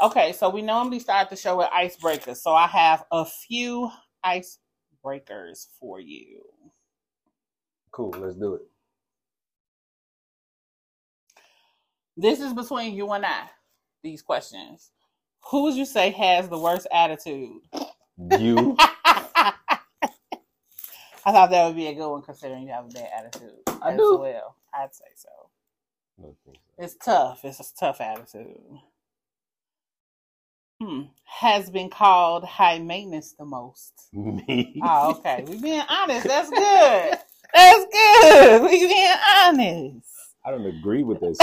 Okay, 0.00 0.32
so 0.32 0.48
we 0.48 0.62
normally 0.62 1.00
start 1.00 1.28
the 1.28 1.36
show 1.36 1.58
with 1.58 1.68
icebreakers. 1.68 2.36
So 2.36 2.52
I 2.52 2.68
have 2.68 3.04
a 3.10 3.24
few 3.24 3.90
icebreakers 4.24 5.66
for 5.80 5.98
you. 5.98 6.42
Cool, 7.90 8.14
let's 8.18 8.36
do 8.36 8.54
it. 8.54 8.62
This 12.16 12.40
is 12.40 12.52
between 12.52 12.94
you 12.94 13.10
and 13.12 13.26
I. 13.26 13.48
These 14.02 14.22
questions. 14.22 14.90
Who 15.50 15.62
would 15.64 15.74
you 15.74 15.84
say 15.84 16.10
has 16.10 16.48
the 16.48 16.58
worst 16.58 16.86
attitude? 16.92 17.60
You. 18.38 18.76
I 21.28 21.32
thought 21.32 21.50
that 21.50 21.66
would 21.66 21.76
be 21.76 21.88
a 21.88 21.94
good 21.94 22.08
one 22.10 22.22
considering 22.22 22.62
you 22.62 22.72
have 22.72 22.86
a 22.86 22.88
bad 22.88 23.08
attitude. 23.18 23.58
I 23.82 23.92
as 23.92 23.96
do. 23.96 24.18
Well, 24.18 24.56
I'd 24.72 24.94
say 24.94 25.04
so. 25.16 25.28
It's 26.78 26.94
tough. 26.94 27.44
It's 27.44 27.60
a 27.60 27.74
tough 27.78 28.00
attitude. 28.00 28.56
Hmm. 30.80 31.02
Has 31.24 31.70
been 31.70 31.90
called 31.90 32.44
high 32.44 32.78
maintenance 32.78 33.32
the 33.32 33.44
most. 33.44 33.92
Me. 34.12 34.80
Oh, 34.82 35.10
okay. 35.10 35.44
We 35.46 35.60
being 35.60 35.82
honest. 35.88 36.26
That's 36.26 36.50
good. 36.50 37.18
That's 37.54 37.86
good. 37.92 38.62
We 38.62 38.86
being 38.86 39.16
honest. 39.38 40.06
I 40.44 40.50
don't 40.50 40.66
agree 40.66 41.02
with 41.02 41.20
that 41.20 41.36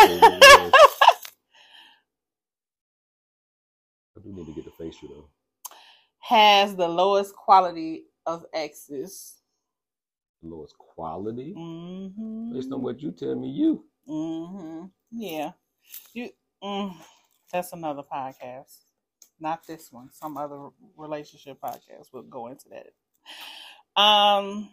I 4.18 4.22
do 4.24 4.32
need 4.32 4.46
to 4.46 4.54
get 4.54 4.66
the 4.66 4.72
facial 4.72 5.10
though. 5.10 5.30
Has 6.20 6.76
the 6.76 6.88
lowest 6.88 7.36
quality 7.36 8.06
of 8.26 8.46
exes. 8.54 9.42
Lowest 10.42 10.78
quality. 10.78 11.54
Mm-hmm. 11.58 12.54
Based 12.54 12.72
on 12.72 12.82
what 12.82 13.02
you 13.02 13.12
tell 13.12 13.36
me, 13.36 13.50
you. 13.50 13.86
Mm-hmm. 14.08 14.86
Yeah. 15.12 15.52
You. 16.14 16.30
Mm, 16.64 16.96
that's 17.52 17.74
another 17.74 18.02
podcast. 18.02 18.85
Not 19.40 19.68
this 19.68 19.92
one. 19.92 20.10
Some 20.12 20.38
other 20.38 20.70
relationship 20.98 21.60
podcast. 21.62 22.08
We'll 22.14 22.24
go 22.24 22.48
into 22.48 22.66
that. 22.70 24.02
Um. 24.02 24.70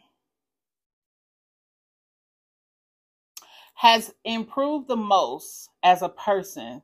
Has 3.74 4.14
improved 4.24 4.86
the 4.86 4.96
most 4.96 5.68
as 5.82 6.02
a 6.02 6.08
person 6.08 6.82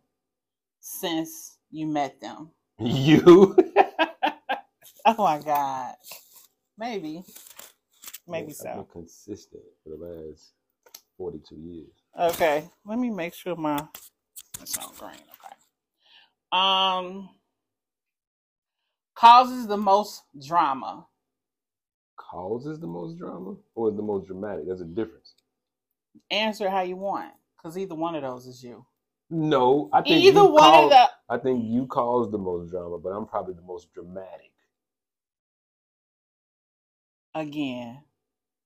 since 0.80 1.58
you 1.70 1.86
met 1.86 2.20
them. 2.20 2.50
You. 2.80 3.56
Oh 5.04 5.14
my 5.16 5.38
god. 5.38 5.94
Maybe. 6.76 7.24
Maybe 8.26 8.42
I've 8.42 8.46
been 8.46 8.54
so. 8.54 8.88
consistent 8.92 9.62
for 9.82 9.90
the 9.90 10.04
last 10.04 10.52
forty-two 11.16 11.56
years. 11.56 12.34
Okay. 12.34 12.68
Let 12.84 12.98
me 12.98 13.08
make 13.08 13.32
sure 13.32 13.56
my 13.56 13.86
it's 14.60 14.76
on 14.76 14.92
green. 14.98 15.12
Okay. 15.12 15.56
Um 16.52 17.30
causes 19.18 19.66
the 19.66 19.76
most 19.76 20.22
drama. 20.46 21.06
Causes 22.16 22.78
the 22.80 22.86
most 22.86 23.18
drama, 23.18 23.56
or 23.74 23.90
is 23.90 23.96
the 23.96 24.02
most 24.02 24.26
dramatic? 24.26 24.66
There's 24.66 24.80
a 24.80 24.84
difference. 24.84 25.34
Answer 26.30 26.68
how 26.70 26.82
you 26.82 26.96
want. 26.96 27.32
Cause 27.62 27.76
either 27.76 27.94
one 27.94 28.14
of 28.14 28.22
those 28.22 28.46
is 28.46 28.62
you. 28.62 28.86
No, 29.30 29.90
I 29.92 30.02
think 30.02 30.24
Either 30.24 30.40
you 30.40 30.46
one 30.46 30.62
cause, 30.62 30.84
of 30.84 30.90
the 30.90 31.08
I 31.28 31.38
think 31.38 31.64
you 31.66 31.86
cause 31.86 32.30
the 32.30 32.38
most 32.38 32.70
drama, 32.70 32.98
but 32.98 33.10
I'm 33.10 33.26
probably 33.26 33.54
the 33.54 33.62
most 33.62 33.92
dramatic. 33.92 34.52
again. 37.34 38.02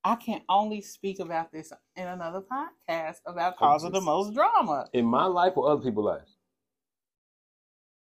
I 0.04 0.16
can 0.16 0.42
only 0.48 0.80
speak 0.80 1.20
about 1.20 1.52
this 1.52 1.72
in 1.96 2.06
another 2.08 2.40
podcast 2.42 3.18
about 3.24 3.56
causing 3.56 3.92
the 3.92 4.00
most 4.00 4.34
drama 4.34 4.88
In 4.92 5.04
my 5.06 5.26
life 5.26 5.52
or 5.56 5.70
other 5.70 5.82
people's 5.82 6.06
lives? 6.06 6.36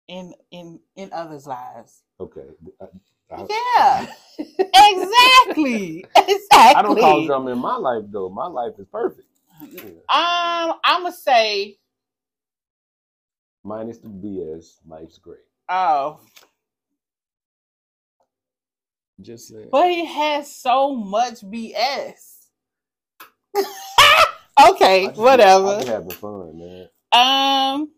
in 0.08 0.34
in 0.50 0.80
in 0.96 1.12
others' 1.12 1.46
lives. 1.46 2.02
Okay. 2.20 2.46
I, 2.80 2.84
I- 3.34 3.46
Yeah. 3.48 4.06
Exactly. 4.38 6.04
Exactly. 6.16 6.76
I 6.76 6.82
don't 6.82 6.98
cause 6.98 7.26
drama 7.26 7.50
in 7.52 7.58
my 7.58 7.76
life 7.76 8.04
though. 8.08 8.28
My 8.28 8.46
life 8.46 8.74
is 8.78 8.86
perfect. 8.92 9.26
Yeah. 9.70 9.82
Um, 10.08 10.78
I'm 10.84 11.02
gonna 11.02 11.12
say, 11.12 11.78
Minus 13.64 13.98
the 13.98 14.08
BS, 14.08 14.76
life's 14.86 15.18
great. 15.18 15.40
oh, 15.68 16.18
Just 19.20 19.48
saying. 19.48 19.68
but 19.70 19.88
he 19.90 20.04
has 20.06 20.54
so 20.54 20.94
much 20.94 21.40
BS. 21.42 22.46
okay, 24.70 25.06
just- 25.08 25.18
whatever. 25.18 25.66
I 25.76 25.80
be 25.82 25.86
having 25.88 26.10
fun, 26.10 26.58
man. 26.58 26.88
Um, 27.12 27.90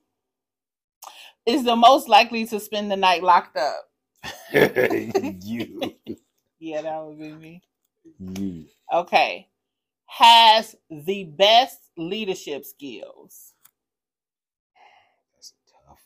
is 1.47 1.65
the 1.65 1.77
most 1.77 2.09
likely 2.09 2.45
to 2.47 2.59
spend 2.61 2.91
the 2.91 2.97
night 2.97 3.23
locked 3.23 3.57
up. 3.57 3.85
You. 4.55 5.97
Yeah, 6.61 6.83
that 6.83 7.05
would 7.05 7.19
be 7.19 7.33
me. 7.33 7.63
You. 8.21 8.67
Okay, 8.93 9.49
has 10.07 10.77
the 10.91 11.25
best 11.25 11.79
leadership 11.99 12.65
skills. 12.65 13.55
That's 15.35 15.53
a 15.53 15.89
tough 15.89 16.01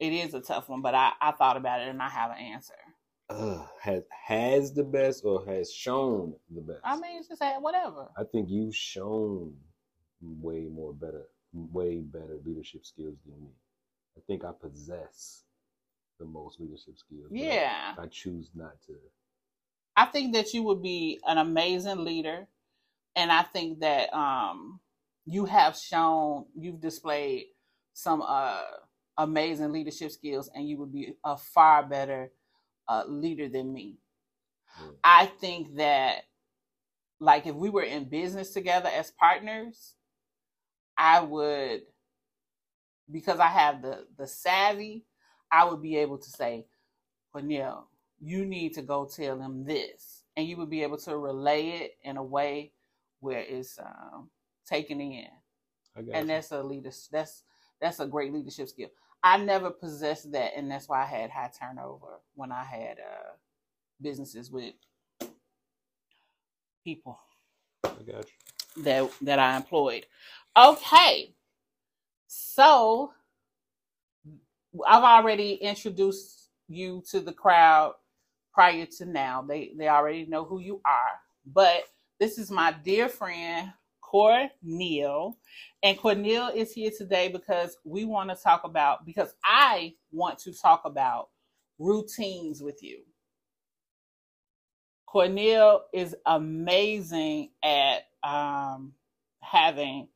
It 0.00 0.12
is 0.12 0.34
a 0.34 0.40
tough 0.40 0.68
one, 0.68 0.82
but 0.82 0.94
I, 0.94 1.12
I 1.20 1.32
thought 1.32 1.56
about 1.56 1.80
it 1.80 1.88
and 1.88 2.02
I 2.02 2.08
have 2.10 2.30
an 2.32 2.38
answer. 2.38 2.74
Uh, 3.30 3.66
has 3.80 4.04
has 4.26 4.72
the 4.72 4.84
best 4.84 5.24
or 5.24 5.44
has 5.46 5.72
shown 5.72 6.34
the 6.50 6.60
best? 6.62 6.80
I 6.84 6.98
mean, 6.98 7.22
just 7.28 7.40
say 7.40 7.54
whatever. 7.60 8.08
I 8.16 8.24
think 8.24 8.48
you've 8.50 8.76
shown 8.76 9.54
way 10.22 10.68
more 10.72 10.92
better, 10.94 11.28
way 11.52 12.00
better 12.00 12.38
leadership 12.44 12.86
skills 12.86 13.16
than 13.26 13.40
me. 13.42 13.50
I 14.16 14.20
think 14.26 14.44
I 14.44 14.52
possess 14.52 15.44
the 16.18 16.24
most 16.24 16.60
leadership 16.60 16.96
skills. 16.98 17.30
I- 17.30 17.34
Yeah. 17.36 17.94
I, 17.98 18.06
choose 18.06 18.50
not 18.54 18.80
to. 18.86 18.94
I 19.96 20.06
think 20.06 20.34
that 20.34 20.52
you 20.54 20.62
would 20.64 20.82
be 20.82 21.20
an 21.26 21.38
amazing 21.38 22.04
leader, 22.04 22.46
and 23.16 23.32
I 23.32 23.42
think 23.42 23.80
that 23.80 24.12
um, 24.14 24.80
you 25.26 25.44
have 25.46 25.76
shown 25.76 26.46
you've 26.56 26.80
displayed 26.80 27.46
some 27.94 28.22
uh, 28.22 28.62
amazing 29.16 29.72
leadership 29.72 30.12
skills, 30.12 30.50
and 30.54 30.68
you 30.68 30.78
would 30.78 30.92
be 30.92 31.14
a 31.24 31.36
far 31.36 31.82
better 31.84 32.30
uh, 32.88 33.04
leader 33.08 33.48
than 33.48 33.72
me. 33.72 33.98
Yeah. 34.80 34.90
I 35.02 35.26
think 35.26 35.76
that, 35.76 36.22
like, 37.18 37.46
if 37.46 37.56
we 37.56 37.68
were 37.70 37.82
in 37.82 38.08
business 38.08 38.52
together 38.52 38.88
as 38.88 39.10
partners, 39.10 39.94
I 40.96 41.20
would, 41.20 41.82
because 43.10 43.40
I 43.40 43.48
have 43.48 43.82
the 43.82 44.06
the 44.16 44.26
savvy, 44.28 45.04
I 45.52 45.64
would 45.64 45.82
be 45.82 45.96
able 45.96 46.18
to 46.18 46.30
say, 46.30 46.66
Corneal, 47.32 47.88
you 48.20 48.44
need 48.44 48.74
to 48.74 48.82
go 48.82 49.06
tell 49.06 49.38
them 49.38 49.64
this, 49.64 50.24
and 50.36 50.46
you 50.46 50.56
would 50.58 50.70
be 50.70 50.82
able 50.82 50.98
to 50.98 51.16
relay 51.16 51.68
it 51.68 51.92
in 52.02 52.16
a 52.16 52.22
way 52.22 52.72
where 53.20 53.40
it's 53.40 53.78
um, 53.78 54.30
taken 54.66 55.00
in, 55.00 55.26
and 56.12 56.28
you. 56.28 56.34
that's 56.34 56.52
a 56.52 56.62
leader. 56.62 56.90
That's 57.12 57.44
that's 57.80 58.00
a 58.00 58.06
great 58.06 58.32
leadership 58.32 58.68
skill. 58.68 58.90
I 59.22 59.38
never 59.38 59.70
possessed 59.70 60.32
that, 60.32 60.52
and 60.56 60.70
that's 60.70 60.88
why 60.88 61.02
I 61.02 61.06
had 61.06 61.30
high 61.30 61.50
turnover 61.58 62.20
when 62.34 62.52
I 62.52 62.64
had 62.64 62.98
uh, 62.98 63.32
businesses 64.00 64.50
with 64.50 64.74
people 66.84 67.18
I 67.84 68.02
got 68.04 68.26
you. 68.26 68.84
that 68.84 69.10
that 69.22 69.38
I 69.38 69.56
employed. 69.56 70.06
Okay, 70.56 71.34
so 72.26 73.12
I've 74.86 75.04
already 75.04 75.54
introduced 75.54 76.48
you 76.68 77.02
to 77.10 77.20
the 77.20 77.32
crowd 77.32 77.94
prior 78.52 78.86
to 78.98 79.06
now. 79.06 79.42
They 79.42 79.72
they 79.76 79.88
already 79.88 80.26
know 80.26 80.44
who 80.44 80.60
you 80.60 80.80
are. 80.84 81.20
But 81.46 81.84
this 82.20 82.38
is 82.38 82.50
my 82.50 82.72
dear 82.72 83.08
friend 83.08 83.72
Corneal, 84.00 85.36
and 85.82 85.98
Corneal 85.98 86.48
is 86.54 86.72
here 86.72 86.90
today 86.96 87.28
because 87.28 87.76
we 87.84 88.04
want 88.04 88.30
to 88.30 88.36
talk 88.36 88.64
about 88.64 89.04
because 89.06 89.34
I 89.44 89.94
want 90.12 90.38
to 90.40 90.52
talk 90.52 90.82
about 90.84 91.28
routines 91.78 92.62
with 92.62 92.82
you. 92.82 93.00
Cornel 95.06 95.84
is 95.94 96.14
amazing 96.26 97.50
at 97.62 98.02
um, 98.22 98.92
having 99.40 100.08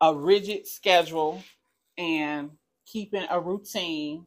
a 0.00 0.14
rigid 0.14 0.66
schedule 0.66 1.42
and 1.98 2.50
keeping 2.86 3.26
a 3.30 3.40
routine. 3.40 4.26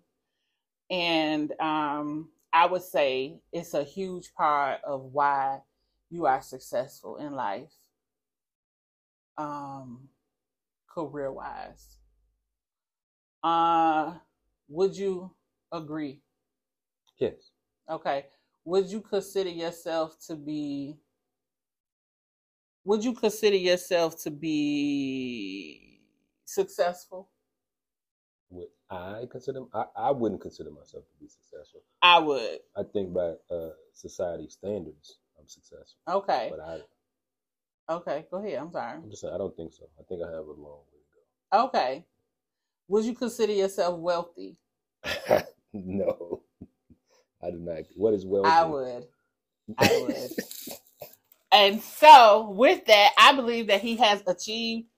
And 0.89 1.51
um, 1.59 2.29
I 2.53 2.65
would 2.65 2.83
say 2.83 3.39
it's 3.51 3.73
a 3.73 3.83
huge 3.83 4.33
part 4.33 4.81
of 4.83 5.01
why 5.13 5.59
you 6.09 6.25
are 6.25 6.41
successful 6.41 7.17
in 7.17 7.33
life, 7.33 7.73
um, 9.37 10.07
career 10.87 11.31
wise. 11.31 11.97
Uh, 13.43 14.13
would 14.67 14.95
you 14.97 15.31
agree? 15.71 16.21
Yes. 17.17 17.51
Okay. 17.89 18.25
Would 18.65 18.87
you 18.87 19.01
consider 19.01 19.49
yourself 19.49 20.17
to 20.27 20.35
be 20.35 20.97
would 22.85 23.03
you 23.03 23.13
consider 23.13 23.57
yourself 23.57 24.21
to 24.23 24.31
be 24.31 25.99
successful? 26.45 27.29
Would 28.49 28.67
I 28.89 29.25
consider? 29.31 29.61
I, 29.73 29.85
I 29.95 30.11
wouldn't 30.11 30.41
consider 30.41 30.71
myself 30.71 31.05
to 31.07 31.15
be 31.19 31.27
successful. 31.27 31.81
I 32.01 32.19
would. 32.19 32.59
I 32.77 32.83
think 32.93 33.13
by 33.13 33.33
uh, 33.51 33.71
society 33.93 34.47
standards, 34.49 35.19
I'm 35.39 35.47
successful. 35.47 35.99
Okay. 36.07 36.51
But 36.51 36.59
I, 36.59 36.79
Okay. 37.89 38.25
Go 38.31 38.37
ahead. 38.37 38.59
I'm 38.59 38.71
sorry. 38.71 38.93
I'm 38.93 39.09
just 39.09 39.21
saying, 39.21 39.33
I 39.33 39.37
don't 39.37 39.55
think 39.55 39.73
so. 39.73 39.85
I 39.99 40.03
think 40.03 40.21
I 40.23 40.27
have 40.27 40.45
a 40.45 40.51
long 40.51 40.79
way 40.91 40.99
to 40.99 41.57
go. 41.57 41.65
Okay. 41.65 42.05
Would 42.87 43.05
you 43.05 43.13
consider 43.13 43.53
yourself 43.53 43.99
wealthy? 43.99 44.57
no, 45.73 46.41
I 47.43 47.51
do 47.51 47.57
not. 47.57 47.83
What 47.95 48.13
is 48.13 48.25
wealthy? 48.25 48.49
I 48.49 48.63
would. 48.63 49.07
I 49.77 49.99
would. 50.01 50.31
And 51.51 51.81
so, 51.81 52.49
with 52.49 52.83
that, 52.87 53.11
I 53.17 53.33
believe 53.33 53.67
that 53.67 53.79
he 53.79 53.95
has 53.95 54.21
achieved 54.27 54.89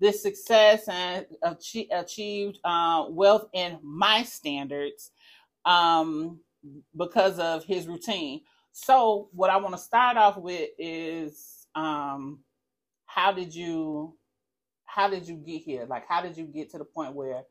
this 0.00 0.22
success 0.22 0.88
and 0.88 1.26
achie- 1.44 1.88
achieved 1.92 2.58
uh, 2.64 3.06
wealth 3.08 3.48
in 3.52 3.78
my 3.82 4.22
standards 4.22 5.10
um, 5.64 6.40
because 6.96 7.38
of 7.38 7.64
his 7.64 7.86
routine. 7.86 8.42
So, 8.72 9.28
what 9.32 9.50
I 9.50 9.56
want 9.56 9.74
to 9.74 9.80
start 9.80 10.16
off 10.16 10.36
with 10.36 10.70
is 10.78 11.66
um, 11.74 12.40
how 13.06 13.32
did 13.32 13.54
you 13.54 14.16
how 14.84 15.08
did 15.08 15.26
you 15.28 15.36
get 15.36 15.62
here? 15.62 15.86
Like, 15.88 16.04
how 16.08 16.22
did 16.22 16.36
you 16.36 16.44
get 16.44 16.70
to 16.70 16.78
the 16.78 16.84
point 16.84 17.14
where 17.14 17.42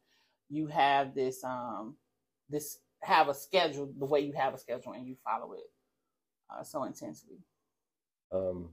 you 0.50 0.68
have 0.68 1.14
this 1.14 1.44
um, 1.44 1.98
this 2.50 2.80
have 3.02 3.30
a 3.30 3.34
schedule 3.34 3.92
the 3.98 4.06
way 4.06 4.22
you 4.22 4.34
have 4.34 4.54
a 4.54 4.58
schedule 4.58 4.94
and 4.94 5.06
you 5.06 5.16
follow 5.24 5.54
it 5.54 5.64
uh, 6.50 6.64
so 6.64 6.84
intensely? 6.84 7.38
Um, 8.32 8.70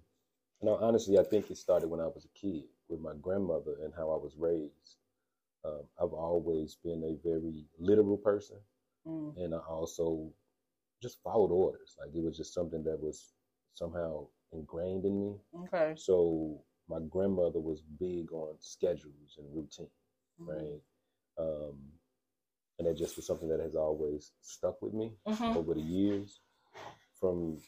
no, 0.64 0.76
honestly, 0.76 1.18
I 1.18 1.24
think 1.24 1.50
it 1.50 1.58
started 1.58 1.88
when 1.88 2.00
I 2.00 2.06
was 2.06 2.24
a 2.24 2.38
kid 2.38 2.64
with 2.88 3.00
my 3.00 3.12
grandmother 3.20 3.76
and 3.84 3.92
how 3.94 4.10
I 4.10 4.16
was 4.16 4.34
raised. 4.38 4.96
Um, 5.64 5.82
I've 6.00 6.12
always 6.12 6.76
been 6.76 7.02
a 7.04 7.16
very 7.26 7.64
literal 7.78 8.16
person, 8.18 8.58
Mm. 9.06 9.36
and 9.36 9.54
I 9.54 9.58
also 9.58 10.32
just 11.02 11.22
followed 11.22 11.50
orders. 11.50 11.96
Like 11.98 12.14
it 12.14 12.22
was 12.22 12.36
just 12.36 12.54
something 12.54 12.82
that 12.84 13.00
was 13.00 13.34
somehow 13.74 14.26
ingrained 14.52 15.04
in 15.04 15.20
me. 15.20 15.40
Okay. 15.64 15.94
So 15.96 16.62
my 16.88 17.00
grandmother 17.10 17.60
was 17.60 17.82
big 17.82 18.32
on 18.32 18.56
schedules 18.60 19.36
and 19.38 19.54
routine, 19.54 19.90
right? 20.38 20.80
Um, 21.38 21.78
and 22.78 22.88
that 22.88 22.96
just 22.96 23.16
was 23.16 23.26
something 23.26 23.48
that 23.48 23.60
has 23.60 23.74
always 23.74 24.32
stuck 24.42 24.80
with 24.82 24.94
me 24.94 25.12
Mhm. 25.26 25.56
over 25.56 25.74
the 25.74 25.80
years 25.80 26.40
from 27.20 27.58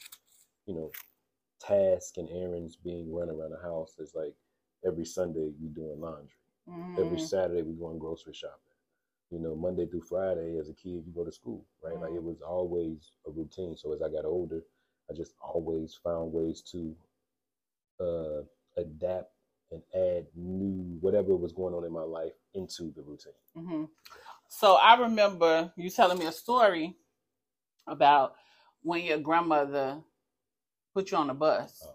you 0.67 0.75
know 0.75 0.91
tasks 1.61 2.19
and 2.19 2.29
errands 2.31 2.77
being 2.77 3.13
run 3.13 3.31
around 3.31 3.51
the 3.51 3.59
house 3.63 3.95
it's 3.99 4.15
like 4.15 4.35
every 4.87 5.05
sunday 5.05 5.51
we 5.61 5.69
doing 5.69 6.01
laundry. 6.01 6.29
Every 6.99 7.19
Mhm. 7.19 7.29
saturday 7.29 7.63
we 7.63 7.75
going 7.75 7.99
grocery 7.99 8.35
shopping. 8.35 8.59
You 9.31 9.41
know 9.41 9.55
monday 9.57 9.87
through 9.87 10.03
friday 10.03 10.59
as 10.59 10.69
a 10.69 10.75
kid 10.75 11.05
you 11.07 11.13
go 11.15 11.25
to 11.25 11.33
school 11.33 11.65
right? 11.83 12.01
Like 12.01 12.13
it 12.13 12.23
was 12.23 12.41
always 12.43 13.13
a 13.27 13.31
routine. 13.31 13.77
So 13.77 13.93
as 13.93 14.03
i 14.03 14.09
got 14.09 14.25
older 14.25 14.63
i 15.11 15.15
just 15.15 15.35
always 15.41 15.95
found 15.95 16.33
ways 16.33 16.63
to 16.73 16.95
uh 18.01 18.43
adapt 18.77 19.33
and 19.73 19.83
add 19.95 20.27
new 20.37 20.97
whatever 21.01 21.35
was 21.35 21.53
going 21.53 21.75
on 21.75 21.85
in 21.85 21.93
my 21.93 22.03
life 22.03 22.33
into 22.55 22.93
the 22.95 23.03
routine. 23.03 23.33
Hmm 23.55 23.85
So 24.49 24.75
I 24.77 24.95
remember 25.01 25.73
you 25.77 25.91
telling 25.91 26.19
me 26.19 26.27
a 26.27 26.33
story 26.33 26.97
about 27.87 28.35
when 28.83 29.05
your 29.05 29.19
grandmother 29.19 29.99
put 30.97 31.11
you 31.11 31.19
on 31.19 31.27
the 31.27 31.35
bus. 31.35 31.83
Uh, 31.85 31.93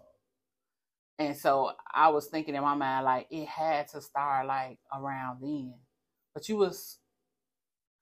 And 1.18 1.36
so 1.36 1.72
I 1.92 2.08
was 2.08 2.26
thinking 2.28 2.54
in 2.54 2.62
my 2.62 2.74
mind, 2.74 3.04
like, 3.04 3.26
it 3.30 3.46
had 3.48 3.88
to 3.88 4.00
start 4.00 4.46
like 4.46 4.78
around 4.92 5.40
then. 5.42 5.74
But 6.34 6.48
you 6.48 6.56
was, 6.56 6.98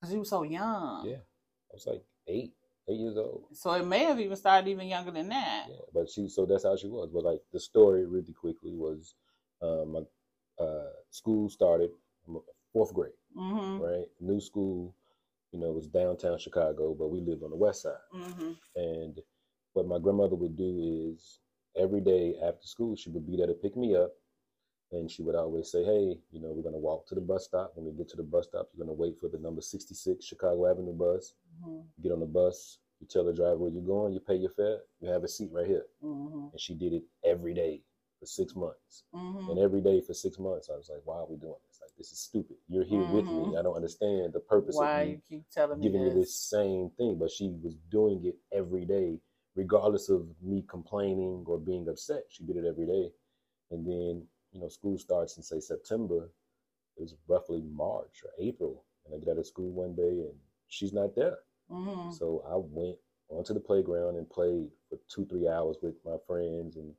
because 0.01 0.13
you 0.13 0.19
were 0.21 0.25
so 0.37 0.43
young. 0.43 1.07
yeah 1.07 1.23
i 1.71 1.75
was 1.75 1.87
like 1.87 2.03
eight 2.27 2.53
eight 2.89 3.01
years 3.05 3.17
old 3.17 3.45
So 3.53 3.73
it 3.73 3.87
may 3.87 4.05
have 4.05 4.21
even 4.21 4.37
started 4.37 4.69
even 4.71 4.89
younger 4.89 5.11
than 5.11 5.29
that. 5.31 5.67
Yeah, 5.69 5.85
but 5.95 6.09
she 6.11 6.29
so 6.29 6.47
that's 6.47 6.65
how 6.65 6.77
she 6.77 6.89
was. 6.89 7.11
But 7.13 7.25
like 7.25 7.41
the 7.53 7.61
story 7.61 8.05
really 8.07 8.33
quickly 8.45 8.75
was 8.75 9.15
um 9.63 9.87
my 9.95 10.03
uh 10.65 10.93
school 11.11 11.49
started 11.49 11.91
fourth 12.73 12.93
grade, 12.95 13.19
hmm 13.37 13.79
right? 13.87 14.07
New 14.21 14.41
school, 14.41 14.95
you 15.53 15.59
know, 15.61 15.69
it 15.73 15.75
was 15.81 15.87
downtown 15.89 16.39
Chicago, 16.39 16.95
but 17.01 17.09
we 17.15 17.21
lived 17.21 17.43
on 17.43 17.51
the 17.51 17.57
west 17.67 17.83
side. 17.83 18.07
hmm 18.13 18.53
And 18.77 19.15
what 19.73 19.87
my 19.87 19.99
grandmother 19.99 20.35
would 20.37 20.57
do 20.57 21.13
is 21.13 21.41
every 21.77 22.01
day 22.01 22.35
after 22.43 22.67
school 22.67 22.97
she 22.97 23.11
would 23.11 23.27
be 23.27 23.37
there 23.37 23.47
to 23.47 23.55
pick 23.55 23.77
me 23.77 23.95
up 23.95 24.13
and 24.93 25.09
she 25.11 25.23
would 25.23 25.37
always 25.37 25.71
say, 25.71 25.85
Hey, 25.85 26.19
you 26.33 26.41
know, 26.41 26.49
we're 26.51 26.65
gonna 26.65 26.77
walk 26.79 27.07
to 27.09 27.15
the 27.15 27.21
bus 27.21 27.45
stop. 27.45 27.73
When 27.77 27.87
we 27.87 27.93
get 27.93 28.09
to 28.11 28.17
the 28.17 28.25
bus 28.25 28.47
stop, 28.47 28.69
you're 28.75 28.85
gonna 28.85 28.97
wait 28.97 29.19
for 29.21 29.29
the 29.29 29.39
number 29.39 29.61
sixty 29.61 29.95
six 29.95 30.25
Chicago 30.25 30.69
Avenue 30.69 30.93
bus. 30.93 31.35
hmm 31.63 31.81
You 31.97 32.03
get 32.03 32.13
on 32.13 32.21
the 32.21 32.27
bus, 32.27 32.79
you 33.01 33.07
tell 33.07 33.25
the 33.25 33.33
driver 33.33 33.57
where 33.59 33.71
you're 33.71 33.83
going, 33.83 34.13
you 34.13 34.21
pay 34.21 34.35
your 34.37 34.51
fare, 34.51 34.79
you 35.01 35.09
have 35.09 35.23
a 35.25 35.29
seat 35.29 35.51
right 35.53 35.67
here 35.67 35.87
hmm 36.01 36.49
and 36.53 36.61
she 36.61 36.75
did 36.75 36.93
it 36.93 37.05
every 37.25 37.55
day 37.55 37.81
for 38.19 38.27
six 38.27 38.57
months. 38.57 39.05
hmm 39.13 39.49
And 39.49 39.59
every 39.61 39.81
day 39.81 40.01
for 40.01 40.13
six 40.15 40.39
months, 40.39 40.69
I 40.69 40.77
was 40.77 40.91
like, 40.93 41.03
"Why 41.05 41.19
are 41.19 41.27
we 41.27 41.37
doing 41.37 41.55
this? 41.69 41.79
Like, 41.81 41.95
this 41.97 42.11
is 42.11 42.19
stupid. 42.19 42.57
You're 42.69 42.85
here 42.85 43.05
with 43.05 43.27
me. 43.27 43.45
Mhm. 43.53 43.59
I 43.59 43.63
don't 43.63 43.77
understand 43.77 44.33
the 44.33 44.41
purpose 44.41 44.77
Why 44.77 45.03
of 45.03 45.07
you 45.07 45.15
you 45.15 45.21
keep 45.29 45.49
telling 45.51 45.79
me 45.79 45.85
giving 45.87 46.03
me 46.03 46.11
this? 46.11 46.19
this 46.29 46.35
same 46.35 46.91
thing." 46.99 47.17
But 47.17 47.31
she 47.31 47.49
was 47.63 47.77
doing 47.91 48.25
it 48.27 48.37
every 48.53 48.85
day, 48.85 49.21
regardless 49.57 50.09
of 50.09 50.27
me 50.43 50.65
complaining 50.69 51.45
or 51.47 51.59
being 51.59 51.89
upset. 51.89 52.25
She 52.29 52.45
did 52.45 52.57
it 52.57 52.65
every 52.67 52.87
day, 52.87 53.11
and 53.71 53.87
then 53.87 54.27
you 54.53 54.61
know, 54.61 54.69
school 54.69 54.99
starts 54.99 55.37
in 55.37 55.43
say 55.43 55.61
September. 55.61 56.29
It 56.97 57.03
was 57.03 57.15
roughly 57.29 57.63
March 57.73 58.23
or 58.25 58.31
April, 58.39 58.85
and 59.07 59.15
I 59.15 59.19
get 59.19 59.33
out 59.33 59.39
of 59.39 59.47
school 59.47 59.71
one 59.71 59.95
day 59.95 60.03
and 60.27 60.35
she's 60.69 60.93
not 60.93 61.15
there. 61.15 61.39
hmm 61.71 62.11
So 62.11 62.43
I 62.47 62.57
went 62.57 62.99
onto 63.29 63.55
the 63.55 63.61
playground 63.61 64.17
and 64.17 64.29
played 64.29 64.71
for 64.89 64.99
two, 65.09 65.25
three 65.27 65.49
hours 65.49 65.77
with 65.83 65.95
my 66.05 66.17
friends. 66.27 66.77
And 66.77 66.95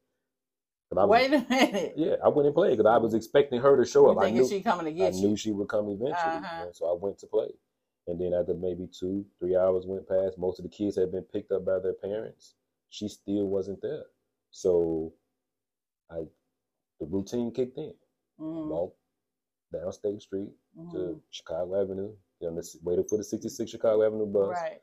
was, 0.91 1.09
Wait 1.09 1.33
a 1.33 1.45
minute. 1.49 1.93
yeah, 1.97 2.15
I 2.23 2.29
went 2.29 2.47
and 2.47 2.55
played 2.55 2.77
because 2.77 2.89
I 2.89 2.97
was 2.97 3.13
expecting 3.13 3.61
her 3.61 3.77
to 3.77 3.85
show 3.89 4.05
You 4.05 4.11
up. 4.11 4.23
I 4.23 4.29
knew, 4.31 4.47
she 4.47 4.61
coming 4.61 4.85
to 4.85 4.91
get 4.91 5.07
I 5.07 5.11
get 5.11 5.19
knew 5.19 5.35
she 5.37 5.51
would 5.51 5.67
come 5.67 5.87
eventually. 5.89 6.15
Uh-huh. 6.15 6.65
so 6.73 6.85
I 6.85 6.93
went 6.99 7.19
to 7.19 7.27
play. 7.27 7.49
And 8.07 8.19
then 8.19 8.33
after 8.33 8.53
maybe 8.53 8.87
two, 8.87 9.25
three 9.39 9.55
hours 9.55 9.85
went 9.85 10.07
past, 10.07 10.37
most 10.37 10.59
of 10.59 10.63
the 10.63 10.69
kids 10.69 10.97
had 10.97 11.11
been 11.11 11.23
picked 11.23 11.51
up 11.51 11.65
by 11.65 11.79
their 11.79 11.93
parents. 11.93 12.55
She 12.89 13.07
still 13.07 13.47
wasn't 13.47 13.81
there. 13.81 14.03
So 14.51 15.13
I 16.09 16.23
the 16.99 17.05
routine 17.07 17.51
kicked 17.51 17.77
in. 17.77 17.93
hmm 18.37 18.69
Walk 18.69 18.95
down 19.73 19.91
State 19.91 20.21
Street 20.21 20.49
hmm 20.75 20.91
to 20.91 21.21
Chicago 21.31 21.81
Avenue, 21.81 22.13
you 22.39 22.51
know, 22.51 22.61
waited 22.83 23.07
for 23.09 23.17
the 23.17 23.23
66 23.23 23.69
Chicago 23.71 24.05
Avenue 24.05 24.25
bus, 24.25 24.49
Right. 24.61 24.81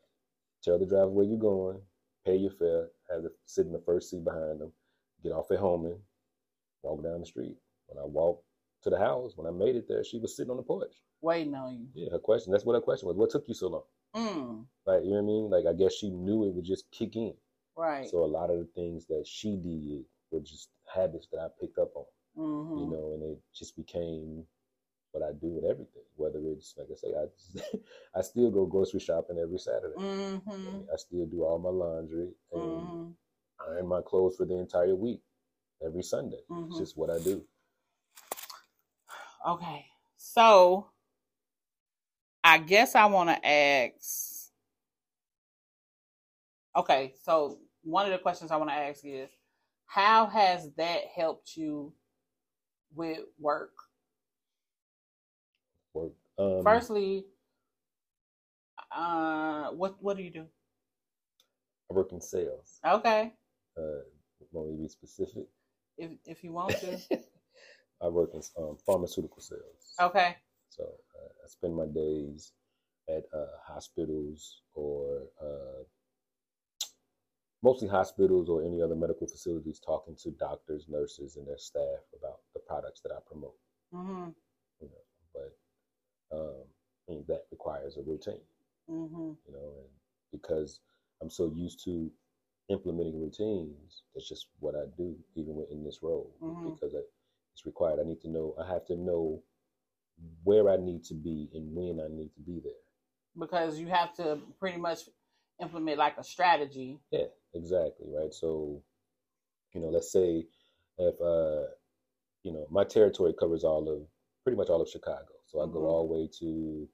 tell 0.62 0.78
the 0.78 0.86
driver 0.86 1.08
where 1.10 1.26
you're 1.26 1.38
going, 1.38 1.80
pay 2.24 2.36
your 2.36 2.50
fare, 2.52 2.88
have 3.10 3.22
to 3.22 3.30
sit 3.46 3.66
in 3.66 3.72
the 3.72 3.80
first 3.80 4.10
seat 4.10 4.24
behind 4.24 4.60
them, 4.60 4.72
get 5.22 5.32
off 5.32 5.50
at 5.50 5.58
Homan, 5.58 5.98
walk 6.82 7.02
down 7.02 7.20
the 7.20 7.26
street. 7.26 7.56
When 7.86 7.98
I 8.02 8.06
walked 8.06 8.44
to 8.82 8.90
the 8.90 8.98
house, 8.98 9.32
when 9.36 9.46
I 9.46 9.50
made 9.50 9.76
it 9.76 9.86
there, 9.88 10.04
she 10.04 10.18
was 10.18 10.36
sitting 10.36 10.50
on 10.50 10.56
the 10.56 10.62
porch. 10.62 10.94
Waiting 11.20 11.54
on 11.54 11.74
you. 11.74 11.86
Yeah, 11.94 12.10
her 12.12 12.18
question, 12.18 12.52
that's 12.52 12.64
what 12.64 12.74
her 12.74 12.80
question 12.80 13.08
was. 13.08 13.16
What 13.16 13.30
took 13.30 13.48
you 13.48 13.54
so 13.54 13.68
long? 13.68 13.82
Mm. 14.14 14.64
Like, 14.86 15.02
you 15.04 15.10
know 15.10 15.16
what 15.16 15.22
I 15.22 15.26
mean? 15.26 15.50
Like, 15.50 15.66
I 15.66 15.76
guess 15.76 15.94
she 15.94 16.10
knew 16.10 16.44
it 16.44 16.54
would 16.54 16.64
just 16.64 16.90
kick 16.90 17.16
in. 17.16 17.34
Right. 17.76 18.08
So 18.08 18.24
a 18.24 18.26
lot 18.26 18.50
of 18.50 18.58
the 18.58 18.68
things 18.74 19.06
that 19.06 19.24
she 19.26 19.56
did 19.56 20.04
were 20.30 20.40
just 20.40 20.70
habits 20.92 21.26
that 21.32 21.40
I 21.40 21.48
picked 21.60 21.78
up 21.78 21.90
on, 21.94 22.04
hmm 22.36 22.78
you 22.80 22.86
know, 22.90 23.12
and 23.14 23.22
it 23.32 23.38
just 23.54 23.76
became 23.76 24.44
what 25.12 25.24
I 25.24 25.32
do 25.32 25.48
with 25.48 25.64
everything. 25.64 26.02
Whether 26.16 26.38
it's, 26.44 26.74
like 26.76 26.88
I 26.90 26.94
say, 26.94 27.08
I, 27.14 28.18
I 28.18 28.22
still 28.22 28.50
go 28.50 28.66
grocery 28.66 29.00
shopping 29.00 29.38
every 29.38 29.58
Saturday. 29.58 29.96
hmm 29.96 30.80
I 30.92 30.96
still 30.96 31.26
do 31.26 31.42
all 31.44 31.58
my 31.58 31.70
laundry 31.70 32.28
and 32.52 32.62
hmm 32.62 33.10
iron 33.68 33.88
my 33.88 34.00
clothes 34.02 34.36
for 34.36 34.46
the 34.46 34.54
entire 34.54 34.94
week 34.94 35.20
every 35.84 36.02
Sunday. 36.02 36.38
It's 36.48 36.76
Mhm. 36.76 36.78
just 36.78 36.96
what 36.96 37.10
I 37.10 37.18
do. 37.18 37.44
Okay. 39.46 39.86
So 40.16 40.88
I 42.44 42.58
guess 42.58 42.94
I 42.94 43.06
want 43.06 43.28
to 43.30 43.46
ask. 43.46 44.50
Okay. 46.76 47.14
So 47.22 47.58
one 47.82 48.06
of 48.06 48.12
the 48.12 48.18
questions 48.18 48.50
I 48.50 48.56
want 48.56 48.70
to 48.70 48.74
ask 48.76 49.00
is 49.04 49.28
how 49.86 50.26
has 50.26 50.70
that 50.76 51.02
helped 51.14 51.56
you 51.56 51.92
with 52.94 53.20
work? 53.38 53.72
Work. 55.94 56.12
Um, 56.38 56.62
Firstly, 56.62 57.24
uh, 58.94 59.70
what 59.70 59.96
what 60.02 60.16
do 60.16 60.22
you 60.22 60.30
do? 60.30 60.46
I 61.90 61.94
work 61.94 62.12
in 62.12 62.20
sales. 62.20 62.80
Okay, 62.86 63.32
Uh, 63.76 64.02
want 64.52 64.68
me 64.68 64.76
to 64.76 64.82
be 64.82 64.88
specific? 64.88 65.46
if 65.96 66.10
if 66.26 66.44
you 66.44 66.52
want 66.52 66.76
to. 66.78 66.98
I 68.02 68.08
work 68.08 68.30
in 68.34 68.42
um, 68.58 68.76
pharmaceutical 68.86 69.40
sales. 69.42 70.00
Okay. 70.00 70.36
So 70.70 70.84
uh, 70.84 71.28
I 71.44 71.48
spend 71.48 71.74
my 71.76 71.86
days 71.86 72.52
at 73.08 73.24
uh, 73.34 73.46
hospitals 73.66 74.62
or 74.74 75.22
uh, 75.40 75.82
mostly 77.62 77.88
hospitals 77.88 78.48
or 78.48 78.62
any 78.62 78.82
other 78.82 78.94
medical 78.96 79.26
facilities 79.26 79.78
talking 79.80 80.16
to 80.16 80.30
doctors, 80.32 80.86
nurses, 80.88 81.36
and 81.36 81.46
their 81.46 81.58
staff 81.58 82.00
about 82.16 82.40
the 82.54 82.60
products 82.60 83.00
that 83.02 83.12
I 83.12 83.18
promote. 83.26 83.56
hmm 83.92 84.30
you 84.80 84.88
know. 84.88 85.04
But 85.34 86.36
um, 86.36 86.64
I 87.08 87.12
mean, 87.12 87.24
that 87.28 87.46
requires 87.50 87.96
a 87.96 88.02
routine, 88.02 88.42
Mm-hmm. 88.90 89.32
you 89.46 89.52
know, 89.52 89.72
and 89.78 89.88
because 90.32 90.80
I'm 91.22 91.30
so 91.30 91.50
used 91.54 91.84
to 91.84 92.10
implementing 92.68 93.20
routines, 93.20 94.02
that's 94.14 94.28
just 94.28 94.48
what 94.60 94.74
I 94.74 94.84
do, 94.96 95.16
even 95.34 95.54
within 95.56 95.84
this 95.84 96.00
role, 96.02 96.34
Mhm. 96.42 96.74
because 96.74 96.94
I, 96.94 97.00
it's 97.58 97.66
required. 97.66 97.98
I 97.98 98.04
need 98.04 98.20
to 98.20 98.28
know, 98.28 98.54
I 98.60 98.72
have 98.72 98.86
to 98.86 98.96
know 98.96 99.42
where 100.44 100.68
I 100.68 100.76
need 100.76 101.04
to 101.04 101.14
be 101.14 101.48
and 101.54 101.74
when 101.74 102.00
I 102.04 102.08
need 102.08 102.32
to 102.34 102.40
be 102.40 102.60
there. 102.62 102.72
Because 103.38 103.78
you 103.78 103.88
have 103.88 104.14
to 104.16 104.38
pretty 104.60 104.78
much 104.78 105.00
implement 105.60 105.98
like 105.98 106.16
a 106.18 106.24
strategy. 106.24 107.00
Yeah, 107.10 107.26
exactly, 107.54 108.06
right? 108.08 108.32
So, 108.32 108.80
you 109.72 109.80
know, 109.80 109.88
let's 109.88 110.12
say 110.12 110.46
if, 110.98 111.20
uh, 111.20 111.70
you 112.44 112.52
know, 112.52 112.66
my 112.70 112.84
territory 112.84 113.34
covers 113.38 113.64
all 113.64 113.88
of, 113.88 114.02
pretty 114.44 114.56
much 114.56 114.68
all 114.68 114.80
of 114.80 114.88
Chicago. 114.88 115.34
So 115.46 115.60
I 115.60 115.66
go 115.66 115.80
Mhm. 115.80 115.88
all 115.88 116.06
the 116.06 116.14
way 116.14 116.28
to, 116.38 116.88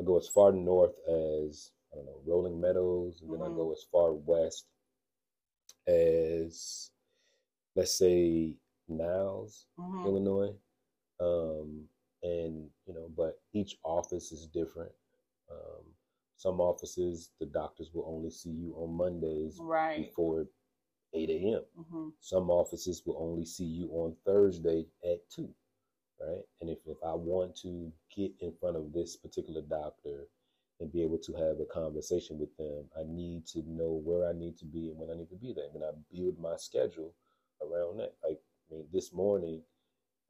I 0.00 0.04
go 0.04 0.18
as 0.18 0.28
far 0.28 0.52
north 0.52 0.96
as, 1.08 1.70
I 1.92 1.96
don't 1.96 2.06
know, 2.06 2.20
Rolling 2.26 2.60
Meadows, 2.60 3.22
and 3.22 3.32
then 3.32 3.40
I 3.40 3.48
Mhm. 3.48 3.56
go 3.56 3.72
as 3.72 3.84
far 3.84 4.12
west 4.12 4.66
as, 5.86 6.90
let's 7.74 7.92
say, 7.92 8.56
Niles, 8.88 9.66
Mm-hmm. 9.78 10.06
Illinois. 10.06 10.52
Um, 11.20 11.84
and, 12.22 12.68
you 12.86 12.94
know, 12.94 13.10
but 13.16 13.40
each 13.52 13.76
office 13.84 14.32
is 14.32 14.46
different. 14.46 14.92
Um, 15.50 15.84
some 16.36 16.60
offices, 16.60 17.30
the 17.40 17.46
doctors 17.46 17.90
will 17.94 18.06
only 18.08 18.30
see 18.30 18.50
you 18.50 18.74
on 18.76 18.94
Mondays 18.96 19.58
Right. 19.60 19.96
before 20.08 20.46
8 21.14 21.30
a.m. 21.30 21.62
Mm-hmm. 21.78 22.08
Some 22.20 22.50
offices 22.50 23.02
will 23.06 23.16
only 23.20 23.44
see 23.44 23.64
you 23.64 23.88
on 23.90 24.16
Thursday 24.26 24.86
at 25.04 25.28
2, 25.30 25.48
right? 26.20 26.42
And 26.60 26.70
if, 26.70 26.78
if 26.86 26.98
I 27.04 27.14
want 27.14 27.54
to 27.62 27.92
get 28.14 28.32
in 28.40 28.52
front 28.60 28.76
of 28.76 28.92
this 28.92 29.16
particular 29.16 29.62
doctor 29.62 30.26
and 30.80 30.92
be 30.92 31.02
able 31.02 31.18
to 31.18 31.32
have 31.34 31.60
a 31.60 31.66
conversation 31.72 32.38
with 32.38 32.54
them, 32.56 32.84
I 32.98 33.02
need 33.06 33.46
to 33.48 33.62
know 33.68 34.00
where 34.04 34.28
I 34.28 34.32
need 34.32 34.56
to 34.58 34.64
be 34.64 34.88
and 34.88 34.98
when 34.98 35.10
I 35.10 35.18
need 35.18 35.30
to 35.30 35.36
be 35.36 35.52
there. 35.52 35.68
And 35.74 35.84
I 35.84 35.90
build 36.12 36.38
my 36.40 36.56
schedule 36.56 37.14
around 37.62 37.98
that. 37.98 38.14
Like, 38.24 38.40
I 38.70 38.74
mean, 38.74 38.86
this 38.92 39.12
morning, 39.12 39.62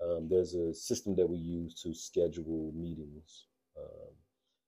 um, 0.02 0.28
there's 0.28 0.54
a 0.54 0.74
system 0.74 1.14
that 1.16 1.28
we 1.28 1.38
use 1.38 1.74
to 1.82 1.94
schedule 1.94 2.72
meetings. 2.74 3.46
Um, 3.76 4.12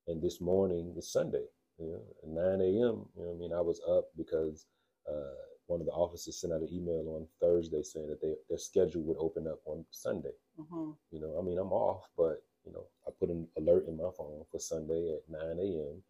and 0.09 0.23
this 0.23 0.41
morning 0.41 0.95
is 0.97 1.11
Sunday, 1.11 1.45
you 1.79 1.87
know, 1.87 2.03
at 2.23 2.29
9 2.29 2.61
a.m. 2.61 3.07
You 3.17 3.25
know 3.25 3.35
I 3.35 3.39
mean? 3.39 3.53
I 3.53 3.61
was 3.61 3.81
up 3.89 4.07
because 4.17 4.67
uh, 5.09 5.47
one 5.67 5.81
of 5.81 5.87
the 5.87 5.93
officers 5.93 6.41
sent 6.41 6.53
out 6.53 6.61
an 6.61 6.69
email 6.73 7.09
on 7.17 7.27
Thursday 7.41 7.83
saying 7.83 8.09
that 8.09 8.21
they, 8.21 8.35
their 8.49 8.59
schedule 8.59 9.03
would 9.03 9.17
open 9.19 9.47
up 9.47 9.61
on 9.65 9.85
Sunday. 9.91 10.35
Mm-hmm. 10.59 10.91
You 11.11 11.21
know, 11.21 11.37
I 11.39 11.43
mean, 11.45 11.59
I'm 11.59 11.73
off, 11.73 12.09
but, 12.17 12.43
you 12.65 12.73
know, 12.73 12.87
I 13.07 13.11
put 13.19 13.31
an 13.31 13.49
alert 13.59 13.89
in 13.89 13.97
my 13.97 14.11
phone 14.17 14.45
for 14.51 14.61
Sunday 14.61 15.15
at 15.17 15.29
9 15.29 15.41
a.m. 15.59 16.03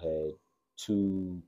I 0.00 0.06
had 0.06 0.30
two, 0.76 1.42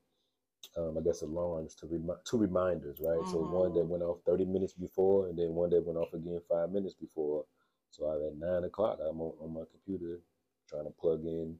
um, 0.76 0.96
I 0.98 1.02
guess, 1.02 1.22
alarms 1.22 1.74
to 1.76 1.86
remi- 1.86 2.20
two 2.24 2.38
reminders, 2.38 2.98
right? 3.00 3.26
So 3.26 3.38
one 3.40 3.74
that 3.74 3.84
Mhm. 3.84 3.86
went 3.86 4.02
off 4.02 4.18
30 4.26 4.44
minutes 4.46 4.74
before, 4.74 5.28
and 5.28 5.38
then 5.38 5.54
one 5.54 5.70
that 5.70 5.84
went 5.84 5.98
off 5.98 6.12
again 6.14 6.40
five 6.48 6.70
minutes 6.72 6.94
before. 6.94 7.44
So 7.90 8.06
I, 8.06 8.26
at 8.28 8.36
nine 8.38 8.64
o'clock, 8.64 8.98
I'm 9.00 9.20
on, 9.20 9.34
on 9.40 9.54
my 9.54 9.62
computer 9.70 10.20
trying 10.68 10.84
to 10.84 10.90
plug 10.90 11.24
in 11.24 11.56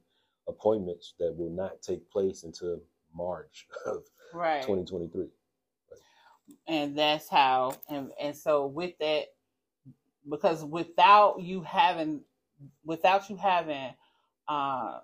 appointments 0.47 1.15
that 1.19 1.35
will 1.37 1.51
not 1.51 1.81
take 1.81 2.09
place 2.11 2.43
until 2.43 2.81
March 3.15 3.67
of 3.85 4.03
Right. 4.33 4.61
2023. 4.61 5.27
and 6.67 6.97
that's 6.97 7.29
how 7.29 7.75
and 7.89 8.11
and 8.19 8.35
so 8.35 8.65
with 8.67 8.97
that 8.99 9.25
because 10.29 10.63
without 10.63 11.41
you 11.41 11.61
having 11.61 12.21
without 12.85 13.29
you 13.29 13.37
having 13.37 13.93
uh 14.47 14.99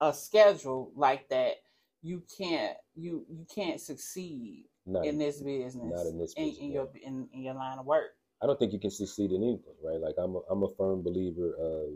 a 0.00 0.12
schedule 0.12 0.92
like 0.96 1.28
that 1.30 1.56
you 2.02 2.22
can't 2.38 2.76
you 2.94 3.24
you 3.28 3.46
can't 3.54 3.80
succeed 3.80 4.64
Not, 4.86 5.06
in 5.06 5.18
this 5.18 5.42
business 5.42 5.92
not 5.92 6.06
in 6.06 6.18
this 6.18 6.34
in, 6.36 6.44
business, 6.46 6.64
in 6.64 6.72
your 6.72 6.88
in, 7.02 7.28
in 7.32 7.42
your 7.42 7.54
line 7.54 7.78
of 7.78 7.86
work 7.86 8.12
I 8.42 8.46
don't 8.46 8.58
think 8.58 8.72
you 8.72 8.80
can 8.80 8.90
succeed 8.90 9.32
in 9.32 9.42
anything, 9.42 9.74
right? 9.84 10.00
Like 10.00 10.14
I'm 10.18 10.34
a, 10.34 10.40
I'm 10.50 10.62
a 10.62 10.74
firm 10.76 11.02
believer 11.02 11.54
of 11.60 11.90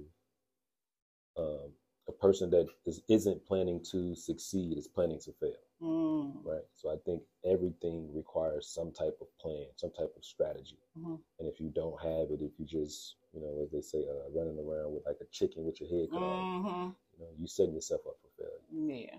um, 1.37 1.73
a 2.07 2.13
person 2.13 2.51
that 2.51 2.67
is, 2.85 3.01
isn't 3.09 3.47
planning 3.47 3.83
to 3.93 4.15
succeed 4.15 4.77
is 4.77 4.87
planning 4.87 5.19
to 5.21 5.33
fail, 5.41 5.57
mm. 5.83 6.33
right? 6.45 6.65
So 6.75 6.91
I 6.91 6.97
think 7.07 7.23
everything 7.47 8.15
requires 8.15 8.69
some 8.69 8.93
type 8.93 9.17
of 9.23 9.27
plan, 9.41 9.67
some 9.77 9.91
type 9.91 10.13
of 10.15 10.23
strategy. 10.23 10.79
Mhm. 10.99 11.19
And 11.39 11.49
if 11.49 11.61
you 11.61 11.71
don't 11.75 11.99
have 12.03 12.31
it, 12.31 12.43
if 12.43 12.53
you 12.59 12.67
just, 12.67 13.17
you 13.33 13.41
know, 13.41 13.63
as 13.63 13.71
they 13.71 13.81
say, 13.81 14.05
uh, 14.07 14.29
running 14.31 14.59
around 14.59 14.93
with 14.93 15.07
like 15.07 15.19
a 15.23 15.27
chicken 15.33 15.65
with 15.65 15.81
your 15.81 15.89
head 15.89 16.11
cut 16.11 16.23
off, 16.23 16.63
hmm 16.63 16.91
you 17.17 17.25
know, 17.25 17.31
you 17.39 17.47
setting 17.47 17.75
yourself 17.75 18.03
up 18.07 18.17
for 18.21 18.29
failure. 18.37 18.93
yeah 18.93 19.19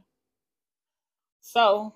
so 1.46 1.94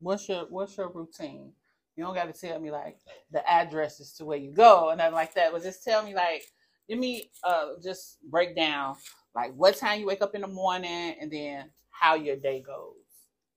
what's 0.00 0.28
your 0.28 0.46
what's 0.50 0.76
your 0.78 0.90
routine 0.90 1.52
you 1.96 2.04
don't 2.04 2.14
got 2.14 2.32
to 2.32 2.38
tell 2.38 2.60
me 2.60 2.70
like 2.70 2.98
the 3.32 3.48
addresses 3.50 4.12
to 4.14 4.24
where 4.26 4.38
you 4.38 4.52
go 4.52 4.90
and 4.90 4.98
nothing 4.98 5.14
like 5.14 5.34
that 5.34 5.52
but 5.52 5.62
just 5.62 5.84
tell 5.84 6.04
me 6.04 6.14
like 6.14 6.42
give 6.88 6.98
me 6.98 7.30
uh 7.44 7.70
just 7.82 8.18
break 8.30 8.56
down 8.56 8.96
like 9.34 9.54
what 9.56 9.76
time 9.76 10.00
you 10.00 10.06
wake 10.06 10.22
up 10.22 10.34
in 10.34 10.42
the 10.42 10.48
morning 10.48 11.16
and 11.20 11.32
then 11.32 11.70
how 11.90 12.14
your 12.14 12.36
day 12.36 12.62
goes 12.62 12.94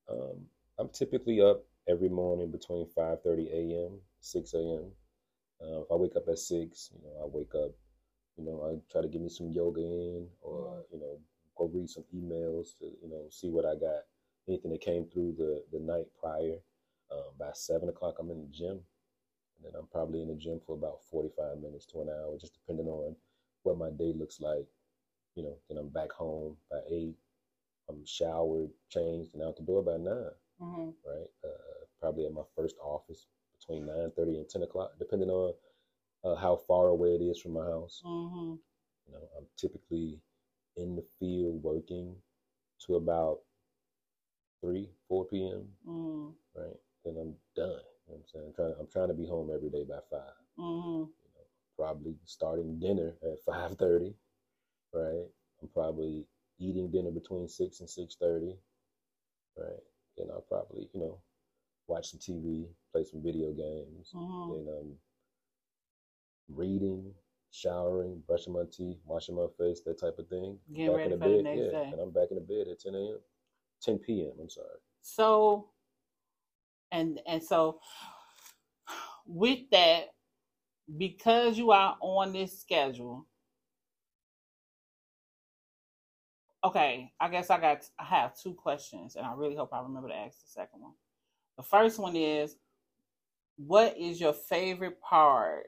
Um, 0.09 0.47
I'm 0.79 0.89
typically 0.89 1.41
up 1.41 1.63
every 1.89 2.09
morning 2.09 2.51
between 2.51 2.87
5:30 2.97 3.49
a.m. 3.51 3.99
6 4.21 4.53
a.m. 4.55 4.91
Uh, 5.61 5.81
if 5.81 5.87
I 5.91 5.95
wake 5.95 6.15
up 6.17 6.27
at 6.29 6.39
six, 6.39 6.91
you 6.93 7.01
know, 7.03 7.23
I 7.23 7.27
wake 7.27 7.55
up, 7.55 7.71
you 8.37 8.45
know, 8.45 8.63
I 8.65 8.79
try 8.91 9.01
to 9.01 9.07
get 9.07 9.21
me 9.21 9.29
some 9.29 9.49
yoga 9.51 9.81
in, 9.81 10.27
or 10.41 10.83
you 10.91 10.99
know, 10.99 11.19
go 11.57 11.65
read 11.73 11.89
some 11.89 12.05
emails 12.15 12.77
to, 12.79 12.85
you 12.85 13.09
know, 13.09 13.27
see 13.29 13.49
what 13.49 13.65
I 13.65 13.75
got, 13.75 14.03
anything 14.47 14.71
that 14.71 14.81
came 14.81 15.05
through 15.05 15.35
the 15.37 15.63
the 15.71 15.79
night 15.79 16.07
prior. 16.19 16.57
Um, 17.11 17.33
by 17.37 17.51
seven 17.53 17.89
o'clock, 17.89 18.15
I'm 18.19 18.31
in 18.31 18.41
the 18.41 18.47
gym, 18.47 18.79
and 19.57 19.65
then 19.65 19.73
I'm 19.77 19.87
probably 19.87 20.21
in 20.21 20.29
the 20.29 20.35
gym 20.35 20.59
for 20.65 20.75
about 20.75 21.03
45 21.11 21.57
minutes 21.59 21.85
to 21.87 22.01
an 22.01 22.09
hour, 22.09 22.37
just 22.39 22.53
depending 22.53 22.87
on 22.87 23.15
what 23.63 23.77
my 23.77 23.89
day 23.89 24.13
looks 24.15 24.39
like. 24.39 24.65
You 25.35 25.43
know, 25.43 25.57
then 25.69 25.77
I'm 25.77 25.89
back 25.89 26.11
home 26.11 26.57
by 26.69 26.79
eight. 26.89 27.15
I'm 27.89 28.05
showered, 28.05 28.69
changed, 28.89 29.33
and 29.33 29.43
out 29.43 29.57
the 29.57 29.63
door 29.63 29.83
by 29.83 29.97
nine. 29.97 30.31
mm-hmm. 30.61 30.89
Right, 31.05 31.29
uh, 31.43 31.85
probably 31.99 32.25
at 32.25 32.33
my 32.33 32.43
first 32.55 32.75
office 32.81 33.27
between 33.59 33.85
nine 33.85 34.11
thirty 34.15 34.37
and 34.37 34.49
ten 34.49 34.63
o'clock, 34.63 34.91
depending 34.99 35.29
on 35.29 35.53
uh, 36.23 36.35
how 36.35 36.55
far 36.67 36.87
away 36.87 37.09
it 37.15 37.21
is 37.23 37.39
from 37.39 37.53
my 37.53 37.65
house. 37.65 38.01
Mm-hmm. 38.05 38.53
You 39.07 39.13
know, 39.13 39.27
I'm 39.37 39.45
typically 39.57 40.19
in 40.77 40.95
the 40.95 41.03
field 41.19 41.61
working 41.63 42.15
to 42.85 42.95
about 42.95 43.39
three, 44.61 44.89
four 45.07 45.25
p.m. 45.25 45.67
Mm-hmm. 45.87 46.29
Right, 46.59 46.77
then 47.05 47.15
I'm 47.19 47.33
done. 47.55 47.81
You 48.07 48.13
know 48.13 48.15
I'm 48.15 48.23
saying, 48.27 48.45
I'm 48.47 48.53
trying, 48.53 48.73
I'm 48.79 48.87
trying 48.91 49.07
to 49.09 49.13
be 49.13 49.27
home 49.27 49.49
every 49.53 49.69
day 49.69 49.83
by 49.87 49.99
five. 50.09 50.33
Mm-hmm. 50.59 50.99
You 50.99 51.29
know, 51.35 51.45
probably 51.77 52.15
starting 52.25 52.79
dinner 52.79 53.13
at 53.23 53.39
five 53.45 53.77
thirty. 53.77 54.13
Right, 54.93 55.25
I'm 55.61 55.69
probably 55.73 56.25
eating 56.59 56.91
dinner 56.91 57.11
between 57.11 57.47
six 57.47 57.79
and 57.79 57.89
six 57.89 58.15
thirty. 58.15 58.55
Right, 59.57 59.83
then 60.17 60.27
I'll 60.31 60.41
probably, 60.47 60.89
you 60.93 60.99
know, 60.99 61.19
watch 61.87 62.11
some 62.11 62.19
TV, 62.19 62.67
play 62.91 63.03
some 63.03 63.21
video 63.21 63.51
games, 63.51 64.11
Mm-hmm. 64.15 64.65
then 64.65 64.73
um, 64.77 64.91
reading, 66.55 67.13
showering, 67.51 68.21
brushing 68.27 68.53
my 68.53 68.63
teeth, 68.71 68.97
washing 69.05 69.35
my 69.35 69.47
face, 69.57 69.81
that 69.85 69.99
type 69.99 70.17
of 70.17 70.27
thing. 70.27 70.57
Getting 70.73 70.95
ready 70.95 71.13
in 71.13 71.19
for 71.19 71.29
the 71.29 71.35
bed, 71.35 71.43
next 71.43 71.59
yeah, 71.59 71.71
day. 71.71 71.89
and 71.91 72.01
I'm 72.01 72.11
back 72.11 72.29
in 72.31 72.35
the 72.35 72.41
bed 72.41 72.67
at 72.71 72.79
10 72.79 72.95
a.m., 72.95 73.19
10 73.81 73.97
p.m. 73.99 74.31
I'm 74.39 74.49
sorry. 74.49 74.67
So, 75.01 75.69
and 76.91 77.19
and 77.27 77.43
so 77.43 77.79
with 79.25 79.59
that, 79.71 80.13
because 80.97 81.57
you 81.57 81.71
are 81.71 81.97
on 82.01 82.33
this 82.33 82.59
schedule, 82.59 83.27
okay, 86.63 87.11
I 87.19 87.29
guess 87.29 87.49
I 87.49 87.59
got 87.59 87.87
I 87.99 88.03
have 88.05 88.37
two 88.37 88.53
questions, 88.53 89.15
and 89.15 89.25
I 89.25 89.33
really 89.33 89.55
hope 89.55 89.73
I 89.73 89.81
remember 89.81 90.09
to 90.09 90.15
ask 90.15 90.41
the 90.41 90.47
second 90.47 90.81
one. 90.81 90.93
The 91.57 91.63
first 91.63 91.99
one 91.99 92.15
is, 92.15 92.55
what 93.57 93.97
is 93.97 94.19
your 94.19 94.33
favorite 94.33 94.99
part? 95.01 95.67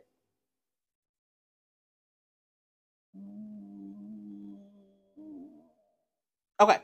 Okay, 6.60 6.78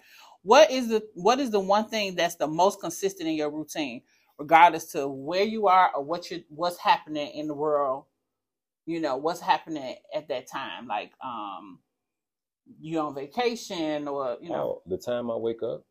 what 0.44 0.72
is 0.72 0.90
the 0.90 1.04
what 1.16 1.40
is 1.40 1.52
the 1.52 1.60
one 1.60 1.86
thing 1.88 2.16
that's 2.16 2.36
the 2.36 2.48
most 2.48 2.82
consistent 2.82 3.30
in 3.30 3.36
your 3.36 3.52
routine, 3.52 4.02
regardless 4.38 4.92
to 4.94 5.08
where 5.08 5.44
you 5.44 5.68
are 5.68 5.92
or 5.96 6.04
what 6.04 6.32
you 6.32 6.44
what's 6.50 6.78
happening 6.78 7.32
in 7.34 7.48
the 7.48 7.54
world? 7.56 8.06
You 8.86 9.02
know 9.02 9.18
what's 9.18 9.42
happening 9.42 9.96
at 10.16 10.28
that 10.30 10.48
time, 10.48 10.88
like 10.88 11.12
um, 11.24 11.80
you 12.80 13.00
on 13.00 13.16
vacation 13.16 14.08
or 14.08 14.38
you 14.42 14.50
know. 14.50 14.80
Oh, 14.80 14.82
the 14.88 14.98
time 14.98 15.32
I 15.32 15.36
wake 15.36 15.64
up, 15.64 15.84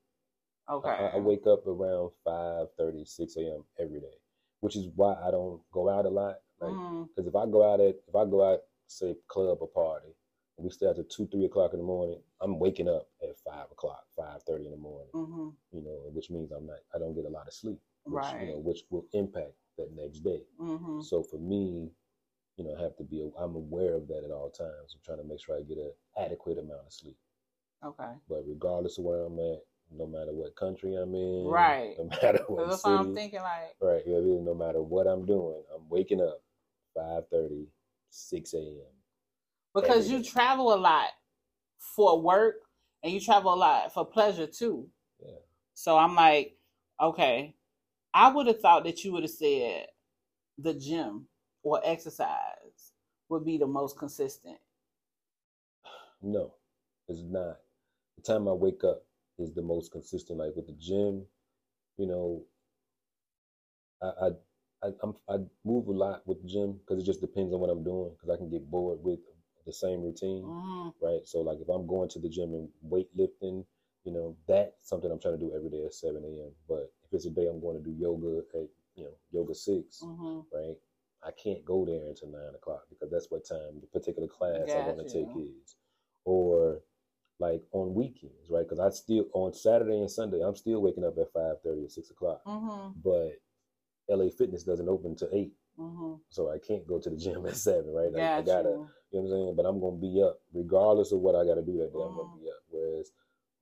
Okay. 0.71 0.91
I, 0.91 1.17
I 1.17 1.19
wake 1.19 1.47
up 1.47 1.67
around 1.67 2.11
5 2.25 2.67
6 3.07 3.37
a.m. 3.37 3.65
every 3.79 4.01
day, 4.01 4.17
which 4.61 4.77
is 4.77 4.89
why 4.95 5.15
I 5.27 5.31
don't 5.31 5.61
go 5.73 5.89
out 5.89 6.07
a 6.07 6.11
lot 6.11 6.37
Like, 6.61 6.73
because 7.17 7.29
if 7.29 7.35
I 7.37 7.47
go 7.47 7.73
out 7.73 7.81
at 7.81 7.97
if 8.09 8.15
I 8.15 8.25
go 8.27 8.45
out 8.53 8.61
say 8.87 9.17
club 9.29 9.59
or 9.61 9.69
party, 9.69 10.09
we 10.59 10.71
stay 10.71 10.87
out 10.87 10.97
to 10.97 11.05
two 11.05 11.27
three 11.29 11.45
o'clock 11.45 11.73
in 11.73 11.79
the 11.79 11.85
morning, 11.85 12.21
I'm 12.41 12.59
waking 12.59 12.89
up 12.89 13.09
at 13.23 13.37
five 13.39 13.71
o'clock, 13.71 14.05
five 14.17 14.43
thirty 14.45 14.65
in 14.67 14.73
the 14.73 14.77
morning. 14.77 15.11
Mhm. 15.15 15.55
You 15.71 15.83
know, 15.83 16.11
which 16.13 16.31
means 16.31 16.51
I'm 16.53 16.67
not 16.67 16.79
I 16.95 16.99
don't 16.99 17.15
get 17.15 17.25
a 17.25 17.29
lot 17.31 17.47
of 17.47 17.53
sleep, 17.55 17.81
which 18.05 18.25
you 18.35 18.47
know 18.47 18.55
Right. 18.57 18.65
which 18.65 18.85
will 18.91 19.07
impact 19.13 19.53
that 19.77 19.93
next 19.93 20.21
day. 20.21 20.45
Mhm. 20.61 21.03
So 21.05 21.23
for 21.23 21.39
me, 21.39 21.93
you 22.57 22.65
know, 22.65 22.75
I 22.75 22.81
have 22.83 22.97
to 22.97 23.05
be 23.05 23.31
I'm 23.37 23.55
aware 23.57 23.95
of 23.95 24.09
that 24.09 24.25
at 24.25 24.31
all 24.33 24.51
times. 24.51 24.95
I'm 24.95 25.01
trying 25.03 25.19
to 25.19 25.25
make 25.25 25.41
sure 25.41 25.57
I 25.57 25.63
get 25.63 25.79
an 25.79 25.93
adequate 26.17 26.59
amount 26.59 26.87
of 26.87 26.93
sleep. 26.93 27.17
Okay. 27.85 28.15
But 28.29 28.43
regardless 28.47 28.99
of 28.99 29.05
where 29.05 29.25
I'm 29.25 29.39
at, 29.39 29.65
no 29.91 30.07
matter 30.07 30.33
what 30.35 30.57
country 30.57 30.97
I'm 30.97 31.15
in, 31.15 31.47
Right. 31.47 31.97
No 31.99 32.05
matter 32.07 32.45
what 32.49 32.67
that's 32.69 32.83
city, 32.83 32.95
what 32.97 33.01
I'm 33.07 33.15
thinking. 33.15 33.41
Like, 33.41 33.77
right? 33.81 34.03
Yeah, 34.07 34.17
really, 34.17 34.41
no 34.43 34.55
matter 34.55 34.83
what 34.83 35.07
I'm 35.07 35.25
doing, 35.25 35.63
I'm 35.75 35.89
waking 35.89 36.21
up 36.21 36.43
5:30, 36.95 37.71
6 38.11 38.55
a.m. 38.55 38.98
because 39.75 40.11
you 40.11 40.23
travel 40.23 40.75
a 40.75 40.77
lot 40.77 41.09
for 41.79 42.21
work 42.21 42.57
and 43.03 43.13
you 43.13 43.21
travel 43.21 43.55
a 43.55 43.57
lot 43.57 43.93
for 43.93 44.05
pleasure 44.05 44.47
too. 44.47 44.89
Yeah. 45.21 45.39
So 45.75 45.97
I'm 45.97 46.15
like, 46.15 46.57
okay, 47.01 47.57
I 48.15 48.33
would 48.33 48.47
have 48.47 48.61
thought 48.61 48.85
that 48.85 49.05
you 49.05 49.13
would 49.13 49.23
have 49.23 49.31
said 49.31 49.87
the 50.59 50.75
gym 50.75 51.29
or 51.63 51.81
exercise 51.85 52.93
would 53.29 53.45
be 53.45 53.59
the 53.59 53.67
most 53.67 53.99
consistent. 53.99 54.59
No, 56.23 56.55
it's 57.09 57.23
not. 57.23 57.61
The 58.17 58.23
time 58.23 58.49
I 58.49 58.53
wake 58.53 58.83
up 58.85 59.05
is 59.39 59.55
the 59.55 59.63
most 59.63 59.93
consistent. 59.93 60.39
Like 60.39 60.57
with 60.57 60.67
the 60.67 60.73
gym, 60.73 61.27
you 61.97 62.07
know, 62.07 62.45
I 64.03 64.07
I 64.07 64.29
I, 64.83 64.93
I'm, 65.03 65.15
I 65.29 65.37
move 65.65 65.89
a 65.89 65.93
lot 65.93 66.27
with 66.27 66.41
the 66.43 66.49
gym 66.49 66.75
because 66.75 67.03
it 67.03 67.07
just 67.07 67.21
depends 67.21 67.53
on 67.53 67.61
what 67.61 67.71
I'm 67.71 67.85
doing. 67.85 68.13
Because 68.15 68.31
I 68.31 68.37
can 68.37 68.51
get 68.51 68.71
bored 68.71 69.03
with 69.03 69.21
the 69.69 69.75
same 69.75 70.03
routine, 70.03 70.43
hmm 70.45 70.89
right? 71.01 71.21
So 71.27 71.41
like 71.41 71.61
if 71.61 71.69
I'm 71.69 71.87
going 71.87 72.09
to 72.11 72.19
the 72.21 72.29
gym 72.29 72.55
and 72.55 72.69
weightlifting, 72.91 73.65
you 74.05 74.13
know, 74.13 74.37
that's 74.49 74.89
something 74.89 75.11
I'm 75.11 75.21
trying 75.21 75.39
to 75.39 75.45
do 75.47 75.53
every 75.55 75.71
day 75.71 75.85
at 75.85 75.95
7 75.95 76.17
a.m. 76.25 76.53
But 76.69 76.91
if 77.05 77.13
it's 77.13 77.27
a 77.27 77.31
day 77.31 77.47
I'm 77.49 77.61
going 77.61 77.77
to 77.79 77.85
do 77.85 77.97
yoga 77.97 78.43
at 78.55 78.69
you 78.97 79.05
know 79.05 79.15
yoga 79.33 79.55
six, 79.55 80.01
hmm 80.03 80.41
right? 80.53 80.77
I 81.25 81.31
can't 81.33 81.65
go 81.65 81.85
there 81.85 82.07
until 82.09 82.29
nine 82.31 82.55
o'clock 82.55 82.85
because 82.91 83.11
that's 83.11 83.31
what 83.31 83.47
time 83.49 83.81
the 83.81 83.87
particular 83.89 84.29
class 84.29 84.75
I 84.77 84.79
want 84.89 85.07
to 85.07 85.13
take 85.13 85.29
is. 85.37 85.77
Or 86.25 86.81
like 87.41 87.63
on 87.73 87.95
weekends, 87.95 88.51
right? 88.51 88.67
Because 88.69 88.81
I 88.81 88.91
still 88.91 89.27
on 89.35 89.55
Saturday 89.55 90.01
and 90.01 90.11
Sunday 90.11 90.41
I'm 90.43 90.57
still 90.57 90.83
waking 90.83 91.05
up 91.05 91.19
at 91.19 91.33
five 91.33 91.61
thirty 91.63 91.85
or 91.85 91.89
six 91.89 92.11
o'clock. 92.11 92.43
hmm 92.47 92.91
But 93.05 93.33
LA 94.11 94.31
Fitness 94.31 94.65
doesn't 94.65 94.89
open 94.89 95.17
till 95.17 95.29
eight, 95.33 95.53
hmm 95.77 96.15
so 96.31 96.51
I 96.51 96.59
can't 96.59 96.87
go 96.87 96.99
to 96.99 97.11
the 97.11 97.17
gym 97.17 97.47
at 97.49 97.57
seven, 97.57 97.93
right? 97.93 98.11
I, 98.15 98.19
I 98.19 98.43
Got 98.43 98.47
gotta, 98.47 98.71
you. 98.71 98.89
You 99.11 99.21
know 99.21 99.25
what 99.25 99.35
I'm 99.35 99.43
saying? 99.45 99.57
But 99.57 99.67
I'm 99.67 99.81
gonna 99.81 99.97
be 99.97 100.23
up 100.23 100.41
regardless 100.53 101.13
of 101.13 101.21
what 101.21 101.35
I 101.35 101.45
gotta 101.45 101.63
do 101.63 101.79
that 101.79 101.93
day. 101.93 102.01
I'm 102.03 102.17
gonna 102.17 102.37
be 102.39 102.49
up. 102.49 102.63
Whereas 102.69 103.13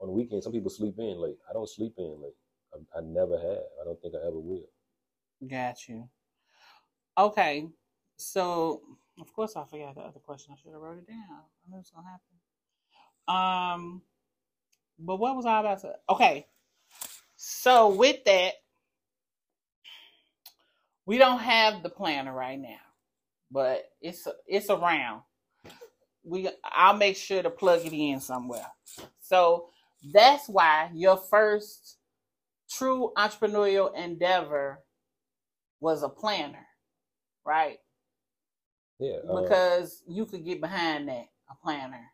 on 0.00 0.08
the 0.08 0.14
weekend, 0.14 0.42
some 0.42 0.52
people 0.52 0.70
sleep 0.70 0.98
in 0.98 1.18
late. 1.18 1.38
I 1.48 1.52
don't 1.52 1.68
sleep 1.68 1.94
in 1.98 2.20
late. 2.20 2.36
I, 2.74 2.98
I 2.98 3.00
never 3.02 3.38
have. 3.38 3.64
I 3.80 3.84
don't 3.84 4.00
think 4.02 4.14
I 4.14 4.26
ever 4.26 4.38
will. 4.38 4.68
Got 5.46 5.88
you. 5.88 6.08
Okay. 7.18 7.68
So, 8.16 8.82
of 9.20 9.32
course, 9.32 9.56
I 9.56 9.64
forgot 9.64 9.94
the 9.94 10.02
other 10.02 10.20
question. 10.20 10.52
I 10.52 10.60
should 10.60 10.72
have 10.72 10.80
wrote 10.80 10.98
it 10.98 11.06
down. 11.06 11.18
I 11.30 11.70
knew 11.70 11.76
it 11.76 11.78
was 11.78 11.92
gonna 11.94 12.08
happen. 12.08 12.36
Um, 13.28 14.02
but 14.98 15.16
what 15.16 15.36
was 15.36 15.46
I 15.46 15.60
about 15.60 15.80
to? 15.82 15.94
Okay. 16.08 16.46
So 17.36 17.88
with 17.88 18.24
that, 18.24 18.54
we 21.04 21.18
don't 21.18 21.38
have 21.38 21.82
the 21.82 21.88
planner 21.88 22.32
right 22.32 22.58
now, 22.58 22.80
but 23.50 23.84
it's 24.00 24.26
it's 24.46 24.70
around. 24.70 25.22
We 26.26 26.50
I'll 26.64 26.96
make 26.98 27.16
sure 27.16 27.42
to 27.42 27.50
plug 27.50 27.86
it 27.86 27.94
in 27.94 28.20
somewhere. 28.20 28.66
So 29.20 29.70
that's 30.14 30.48
why 30.48 30.90
your 30.94 31.18
first 31.18 31.98
true 32.70 33.12
entrepreneurial 33.18 33.94
endeavor 33.96 34.80
was 35.80 36.02
a 36.02 36.08
planner, 36.10 36.66
right? 37.46 37.78
Yeah. 39.00 39.18
uh, 39.30 39.42
Because 39.42 40.02
you 40.08 40.26
could 40.26 40.44
get 40.44 40.60
behind 40.60 41.08
that, 41.08 41.26
a 41.50 41.54
planner. 41.62 42.04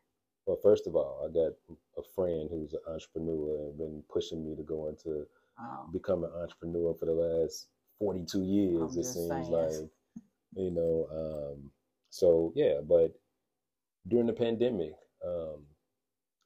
Well, 0.46 0.58
first 0.62 0.86
of 0.88 0.96
all, 0.96 1.22
I 1.24 1.32
got 1.32 1.52
a 1.98 2.02
friend 2.14 2.48
who's 2.50 2.74
an 2.74 2.80
entrepreneur 2.88 3.68
and 3.68 3.78
been 3.78 4.04
pushing 4.12 4.44
me 4.44 4.56
to 4.56 4.62
go 4.64 4.88
into 4.88 5.26
Um, 5.58 5.92
become 5.92 6.24
an 6.24 6.32
entrepreneur 6.42 6.94
for 6.94 7.06
the 7.06 7.12
last 7.12 7.68
42 8.00 8.42
years, 8.42 8.82
I'm 8.82 8.90
it 8.96 9.04
seems 9.04 9.48
saying. 9.48 9.52
like. 9.52 9.90
You 10.56 10.70
know, 10.72 11.08
um, 11.54 11.70
so 12.10 12.52
yeah, 12.56 12.80
but 12.86 13.14
during 14.08 14.26
the 14.26 14.32
pandemic, 14.32 14.94
um, 15.24 15.64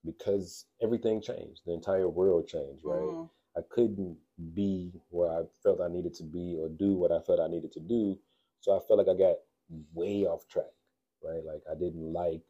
because 0.05 0.66
everything 0.83 1.21
changed, 1.21 1.62
the 1.66 1.73
entire 1.73 2.09
world 2.09 2.47
changed, 2.47 2.85
right? 2.85 3.12
mhm, 3.12 3.29
I 3.57 3.62
couldn't 3.71 4.19
be 4.55 4.92
where 5.11 5.31
I 5.31 5.42
felt 5.62 5.81
I 5.81 5.88
needed 5.88 6.14
to 6.14 6.25
be 6.25 6.57
or 6.61 6.69
do 6.69 6.95
what 6.95 7.11
I 7.12 7.21
felt 7.21 7.40
I 7.40 7.49
needed 7.49 7.73
to 7.73 7.81
do. 7.81 8.19
So 8.61 8.77
I 8.77 8.81
felt 8.87 8.99
like 8.99 9.09
I 9.09 9.19
got 9.19 9.37
way 9.95 10.25
off 10.27 10.47
track, 10.49 10.73
right? 11.23 11.42
Like 11.45 11.62
I 11.71 11.75
didn't 11.75 12.12
like 12.12 12.42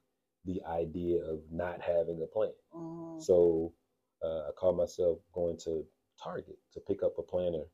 the 0.45 0.63
idea 0.65 1.23
of 1.25 1.41
not 1.51 1.81
having 1.81 2.23
a 2.23 2.27
plan. 2.27 2.53
mhm. 2.75 3.23
So 3.23 3.73
uh, 4.25 4.49
I 4.49 4.53
called 4.57 4.77
myself 4.77 5.19
going 5.33 5.57
to 5.59 5.87
Target 6.23 6.59
to 6.75 6.81
pick 6.81 7.03
up 7.03 7.19
a 7.19 7.23
planner. 7.23 7.65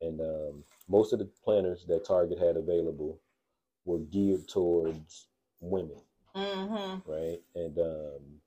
And 0.00 0.20
um, 0.20 0.64
most 0.88 1.12
of 1.12 1.18
the 1.18 1.26
planners 1.44 1.84
that 1.88 2.04
Target 2.06 2.38
had 2.38 2.56
available 2.56 3.20
were 3.84 4.00
geared 4.00 4.48
towards 4.48 5.28
women, 5.60 6.00
Mhm. 6.36 7.02
right? 7.06 7.38
And 7.54 7.78
um, 7.78 8.40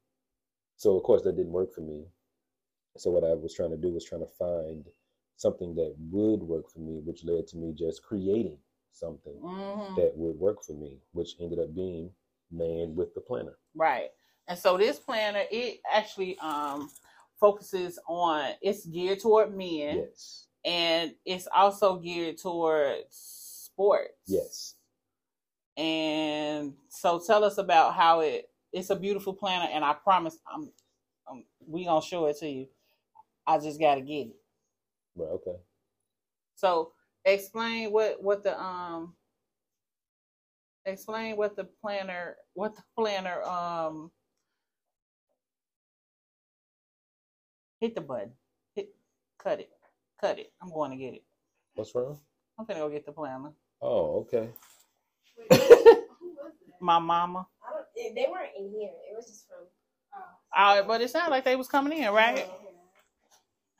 so, 0.77 0.97
of 0.97 1.03
course, 1.03 1.23
that 1.23 1.35
didn't 1.35 1.51
work 1.51 1.73
for 1.73 1.81
me. 1.81 2.05
So, 2.97 3.11
what 3.11 3.23
I 3.23 3.33
was 3.33 3.53
trying 3.53 3.71
to 3.71 3.77
do 3.77 3.93
was 3.93 4.05
trying 4.05 4.21
to 4.21 4.33
find 4.37 4.85
something 5.37 5.75
that 5.75 5.95
would 6.11 6.43
work 6.43 6.69
for 6.71 6.79
me, 6.79 7.01
which 7.05 7.23
led 7.23 7.47
to 7.47 7.57
me 7.57 7.73
just 7.73 8.03
creating 8.03 8.57
something 8.91 9.39
Mhm. 9.41 9.95
that 9.95 10.13
would 10.15 10.37
work 10.37 10.63
for 10.63 10.73
me, 10.73 10.99
which 11.13 11.35
ended 11.39 11.59
up 11.59 11.73
being 11.75 12.11
Man 12.51 12.95
with 12.95 13.13
the 13.13 13.21
Planner. 13.21 13.57
Right. 13.75 14.09
And 14.47 14.57
so 14.57 14.77
this 14.77 14.99
planner, 14.99 15.43
it 15.51 15.79
actually 15.91 16.37
um 16.39 16.89
focuses 17.39 17.99
on 18.07 18.53
it's 18.61 18.85
geared 18.85 19.19
toward 19.19 19.55
men 19.55 19.97
Yes. 19.97 20.47
and 20.65 21.15
it's 21.25 21.47
also 21.55 21.97
geared 21.99 22.37
towards 22.37 23.15
sports. 23.15 24.11
Yes. 24.27 24.75
And 25.79 26.73
so 26.89 27.21
tell 27.25 27.45
us 27.45 27.57
about 27.57 27.95
how 27.95 28.19
it 28.19 28.49
it's 28.73 28.89
a 28.89 28.95
beautiful 28.97 29.33
planner 29.33 29.69
and 29.71 29.83
I 29.83 29.93
promise 29.93 30.37
I'm, 30.53 30.69
I'm 31.27 31.45
we 31.65 31.85
gonna 31.85 32.01
show 32.01 32.25
it 32.25 32.37
to 32.39 32.49
you. 32.49 32.67
I 33.47 33.59
just 33.59 33.79
gotta 33.79 34.01
get 34.01 34.27
it. 34.27 34.35
Right. 35.15 35.29
Okay. 35.29 35.55
So 36.55 36.91
explain 37.23 37.93
what 37.93 38.21
what 38.21 38.43
the 38.43 38.61
um 38.61 39.13
explain 40.85 41.37
what 41.37 41.55
the 41.55 41.63
planner 41.63 42.35
what 42.55 42.75
the 42.75 42.83
planner 42.97 43.41
um 43.43 44.11
hit 47.79 47.95
the 47.95 48.01
button. 48.01 48.33
Hit 48.75 48.89
cut 49.41 49.61
it. 49.61 49.69
Cut 50.19 50.39
it. 50.39 50.51
I'm 50.61 50.73
going 50.73 50.91
to 50.91 50.97
get 50.97 51.13
it. 51.13 51.23
What's 51.75 51.95
wrong? 51.95 52.19
I'm 52.57 52.65
gonna 52.65 52.81
go 52.81 52.89
get 52.89 53.05
the 53.05 53.13
planner. 53.13 53.53
Oh, 53.81 54.27
okay. 54.27 54.49
Who 55.49 55.57
was 55.57 56.53
that? 56.67 56.81
My 56.81 56.99
mama. 56.99 57.47
I 57.67 57.71
don't. 57.73 57.85
eh, 57.97 58.11
They 58.15 58.27
weren't 58.31 58.51
in 58.57 58.71
here. 58.71 58.89
It 59.11 59.15
was 59.15 59.25
just 59.27 59.45
from. 59.47 59.67
Uh, 60.55 60.81
but 60.83 61.01
it 61.01 61.09
sounded 61.09 61.31
like 61.31 61.45
they 61.45 61.55
was 61.55 61.67
coming 61.67 61.97
in, 61.97 62.11
right? 62.11 62.45
Oh, 62.47 62.51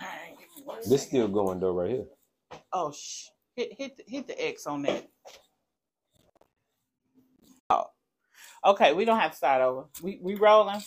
All 0.01 0.07
right, 0.07 0.37
give 0.37 0.47
me 0.57 0.63
one 0.65 0.77
This 0.77 0.87
second. 1.03 1.07
still 1.07 1.27
going 1.27 1.59
though, 1.59 1.71
right 1.73 1.89
here. 1.91 2.05
Oh 2.71 2.91
sh! 2.91 3.25
Hit 3.55 3.73
hit 3.77 3.97
the, 3.97 4.03
hit 4.07 4.27
the 4.27 4.47
X 4.47 4.67
on 4.67 4.83
that. 4.83 5.07
Oh, 7.69 7.85
okay. 8.65 8.93
We 8.93 9.05
don't 9.05 9.19
have 9.19 9.31
to 9.31 9.37
start 9.37 9.61
over. 9.61 9.85
We 10.03 10.19
we 10.21 10.35
rolling. 10.35 10.81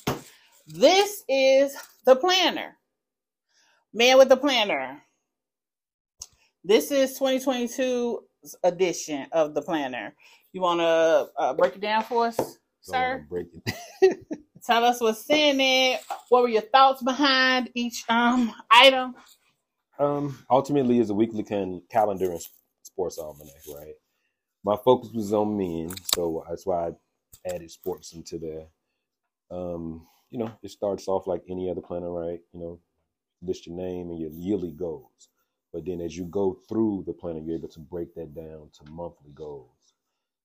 This 0.66 1.24
is 1.28 1.76
the 2.06 2.16
planner. 2.16 2.76
Man 3.92 4.18
with 4.18 4.28
the 4.28 4.36
planner. 4.36 5.02
This 6.64 6.90
is 6.92 7.14
2022 7.18 8.20
edition 8.62 9.26
of 9.32 9.54
the 9.54 9.62
planner. 9.62 10.14
You 10.52 10.60
want 10.62 10.80
to 10.80 11.30
uh, 11.42 11.54
break 11.54 11.76
it 11.76 11.80
down 11.80 12.04
for 12.04 12.26
us, 12.26 12.58
sir? 12.82 13.26
break 13.30 13.48
it. 13.54 13.74
Tell 14.64 14.84
us 14.84 15.00
what's 15.00 15.28
in 15.30 15.60
it. 15.60 16.00
What 16.28 16.42
were 16.42 16.48
your 16.48 16.62
thoughts 16.62 17.02
behind 17.02 17.70
each 17.74 18.04
um 18.08 18.52
item? 18.70 19.14
um, 19.98 20.38
ultimately, 20.50 20.98
is 21.00 21.10
a 21.10 21.14
weekly 21.14 21.42
can- 21.42 21.82
calendar 21.90 22.32
and 22.32 22.40
sports 22.82 23.18
almanac, 23.18 23.62
right? 23.74 23.94
My 24.64 24.76
focus 24.84 25.10
was 25.14 25.32
on 25.32 25.56
men, 25.56 25.90
so 26.14 26.44
that's 26.48 26.66
why 26.66 26.88
I 26.88 27.54
added 27.54 27.70
sports 27.70 28.12
into 28.12 28.38
there. 28.38 28.66
Um, 29.50 30.06
you 30.30 30.38
know, 30.38 30.52
it 30.62 30.70
starts 30.70 31.08
off 31.08 31.26
like 31.26 31.42
any 31.48 31.70
other 31.70 31.80
planner, 31.82 32.10
right? 32.12 32.40
You 32.52 32.60
know, 32.60 32.80
list 33.42 33.66
your 33.66 33.76
name 33.76 34.10
and 34.10 34.20
your 34.20 34.30
yearly 34.30 34.72
goals. 34.72 35.28
But 35.72 35.86
then 35.86 36.00
as 36.00 36.16
you 36.16 36.24
go 36.24 36.58
through 36.68 37.04
the 37.06 37.12
planner, 37.12 37.40
you're 37.40 37.56
able 37.56 37.68
to 37.68 37.80
break 37.80 38.14
that 38.14 38.34
down 38.34 38.70
to 38.74 38.90
monthly 38.92 39.32
goals. 39.34 39.68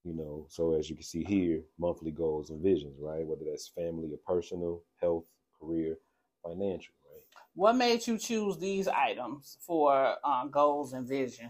You 0.07 0.13
know, 0.13 0.45
so 0.47 0.73
as 0.75 0.89
you 0.89 0.95
can 0.95 1.03
see 1.03 1.23
here, 1.25 1.63
monthly 1.77 2.11
goals 2.11 2.49
and 2.49 2.61
visions, 2.63 2.95
right? 2.97 3.27
Whether 3.27 3.43
that's 3.49 3.67
family 3.67 4.09
or 4.13 4.19
personal, 4.25 4.81
health, 5.01 5.25
career, 5.59 5.97
financial, 6.41 6.93
right? 7.11 7.23
What 7.55 7.73
made 7.75 8.07
you 8.07 8.17
choose 8.17 8.57
these 8.57 8.87
items 8.87 9.57
for 9.59 10.15
uh, 10.23 10.45
goals 10.45 10.93
and 10.93 11.05
vision? 11.05 11.49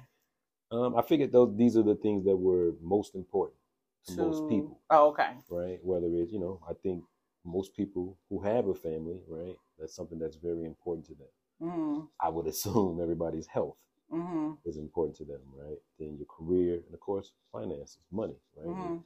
Um, 0.71 0.95
I 0.95 1.03
figured 1.03 1.31
those 1.31 1.55
these 1.55 1.77
are 1.77 1.83
the 1.83 1.93
things 1.95 2.25
that 2.25 2.35
were 2.35 2.71
most 2.81 3.13
important 3.13 3.59
to, 4.07 4.15
most 4.15 4.49
people, 4.49 4.79
Oh, 4.89 5.09
okay. 5.09 5.33
right? 5.49 5.79
Whether 5.83 6.07
it's, 6.07 6.31
you 6.31 6.39
know, 6.39 6.59
I 6.67 6.73
think 6.73 7.03
most 7.45 7.75
people 7.75 8.17
who 8.29 8.41
have 8.41 8.67
a 8.67 8.73
family, 8.73 9.19
right, 9.29 9.55
that's 9.77 9.95
something 9.95 10.17
that's 10.17 10.35
very 10.37 10.65
important 10.65 11.05
to 11.07 11.13
them. 11.13 11.27
Mm-hmm. 11.61 12.05
I 12.19 12.29
would 12.29 12.47
assume 12.53 12.99
everybody's 13.01 13.45
health 13.47 13.77
Mm-hmm. 14.11 14.51
is 14.65 14.77
important 14.77 15.17
to 15.17 15.25
them, 15.25 15.41
right? 15.55 15.77
Then 15.99 16.17
your 16.17 16.27
career, 16.27 16.75
and 16.85 16.93
of 16.93 16.99
course, 16.99 17.33
finances, 17.51 17.99
money, 18.11 18.37
right? 18.55 18.67
Mhm. 18.67 19.03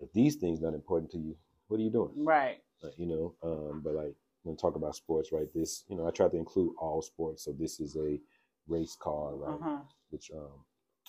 If 0.00 0.12
these 0.12 0.36
things 0.36 0.60
not 0.60 0.74
important 0.74 1.10
to 1.12 1.18
you, 1.18 1.36
what 1.68 1.78
are 1.78 1.82
you 1.82 1.90
doing? 1.90 2.12
Right. 2.24 2.60
Like, 2.82 2.98
you 2.98 3.06
know, 3.06 3.34
um, 3.42 3.80
but 3.82 3.94
like 3.94 4.14
when 4.42 4.54
we 4.54 4.56
talk 4.56 4.74
about 4.74 4.96
sports, 4.96 5.30
right? 5.32 5.46
This, 5.54 5.84
you 5.88 5.96
know, 5.96 6.06
I 6.08 6.10
try 6.10 6.28
to 6.28 6.36
include 6.36 6.74
all 6.78 7.02
sports. 7.02 7.44
So 7.44 7.52
this 7.52 7.78
is 7.78 7.96
a 7.96 8.18
race 8.66 8.96
car, 9.00 9.36
right? 9.36 9.54
Uh-huh. 9.60 9.78
Which 10.10 10.30
um, 10.34 10.64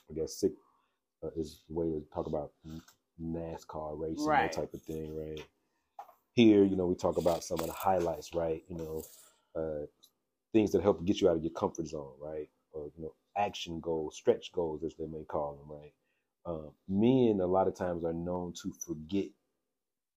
I 0.09 0.13
guess 0.13 0.35
sick 0.39 0.53
uh, 1.23 1.29
is 1.35 1.63
the 1.67 1.73
way 1.73 1.87
to 1.87 2.03
talk 2.13 2.27
about 2.27 2.51
NASCAR 3.21 3.99
racing, 3.99 4.27
Right. 4.27 4.51
that 4.51 4.61
type 4.61 4.73
of 4.73 4.81
thing, 4.83 5.15
right? 5.17 5.43
Here, 6.33 6.63
you 6.63 6.75
know, 6.75 6.87
we 6.87 6.95
talk 6.95 7.17
about 7.17 7.43
some 7.43 7.59
of 7.59 7.67
the 7.67 7.73
highlights, 7.73 8.33
right? 8.33 8.63
You 8.67 8.77
know, 8.77 9.03
uh, 9.55 9.85
things 10.51 10.71
that 10.71 10.81
help 10.81 11.03
get 11.05 11.21
you 11.21 11.29
out 11.29 11.37
of 11.37 11.43
your 11.43 11.53
comfort 11.53 11.87
zone, 11.87 12.13
right? 12.19 12.49
Or 12.71 12.85
you 12.95 13.03
know, 13.03 13.13
action 13.37 13.79
goals, 13.79 14.15
stretch 14.15 14.51
goals, 14.53 14.83
as 14.83 14.95
they 14.97 15.05
may 15.07 15.23
call 15.23 15.55
them, 15.55 15.77
right? 15.77 15.93
Um, 16.45 16.71
men 16.87 17.39
a 17.41 17.47
lot 17.47 17.67
of 17.67 17.75
times 17.75 18.03
are 18.03 18.13
known 18.13 18.53
to 18.61 18.73
forget 18.85 19.25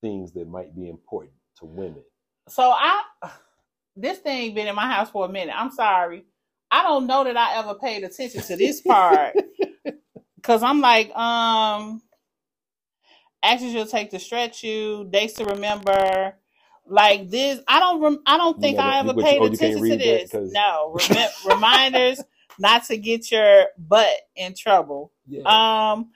things 0.03 0.33
that 0.33 0.49
might 0.49 0.75
be 0.75 0.89
important 0.89 1.35
to 1.59 1.67
women. 1.67 2.03
So 2.49 2.71
I, 2.71 3.03
this 3.97 4.19
thing 4.19 4.55
been 4.55 4.67
in 4.67 4.75
my 4.75 4.87
house 4.93 5.11
for 5.11 5.25
a 5.25 5.29
minute. 5.29 5.55
I'm 5.57 5.71
sorry. 5.71 6.25
I 6.71 6.83
don't 6.83 7.07
know 7.07 7.25
that 7.25 7.37
I 7.37 7.59
ever 7.59 7.75
paid 7.75 8.03
attention 8.05 8.43
to 8.43 8.57
this 8.57 8.81
part 8.81 9.35
because 10.37 10.63
I'm 10.63 10.81
like, 10.81 11.15
um, 11.17 12.03
actions 13.43 13.73
you'll 13.73 13.87
take 13.87 14.11
to 14.11 14.19
stretch 14.19 14.63
you, 14.65 15.07
dates 15.11 15.35
to 15.35 15.45
remember. 15.45 16.35
Like 16.89 17.31
this, 17.31 17.59
I 17.67 17.81
don't. 17.81 18.01
Rem- 18.01 18.23
I 18.27 18.37
don't 18.37 18.61
think 18.61 18.77
never- 18.77 18.89
I 18.89 18.99
ever 19.01 19.13
you- 19.17 19.23
paid 19.25 19.41
oh, 19.41 19.47
attention 19.47 19.83
to 19.91 19.97
this. 19.97 20.31
that 20.31 20.51
No, 20.53 20.97
Rem- 21.11 21.31
reminders 21.57 22.21
not 22.59 22.85
to 22.85 22.97
get 22.97 23.31
your 23.31 23.67
butt 23.79 24.09
in 24.37 24.55
trouble. 24.55 25.13
Yeah. 25.27 25.41
Um, 25.43 26.11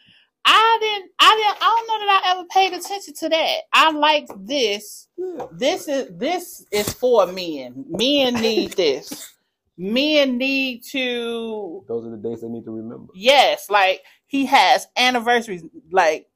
I 0.44 0.78
didn't. 0.80 1.10
I 1.18 1.36
didn't. 1.36 1.62
I 1.62 1.84
don't 1.86 1.88
know 2.00 2.06
that 2.06 2.22
I 2.24 2.30
ever 2.32 2.44
paid 2.50 2.72
attention 2.72 3.14
to 3.14 3.28
that. 3.28 3.56
I 3.72 3.90
like 3.92 4.26
this. 4.38 5.08
yeah. 5.16 5.46
This 5.52 5.86
is 5.88 6.08
this 6.18 6.64
is 6.72 6.92
for 6.94 7.26
men. 7.26 7.84
Men 7.88 8.34
need 8.34 8.72
this. 8.76 9.34
Men 9.76 10.36
need 10.38 10.82
to 10.90 11.84
Those 11.88 12.06
are 12.06 12.10
the 12.10 12.16
dates 12.16 12.42
they 12.42 12.48
need 12.48 12.64
to 12.64 12.70
remember. 12.70 13.12
yes, 13.14 13.70
like 13.70 14.02
he 14.26 14.46
has 14.46 14.86
anniversaries. 14.96 15.62
Like 15.90 16.26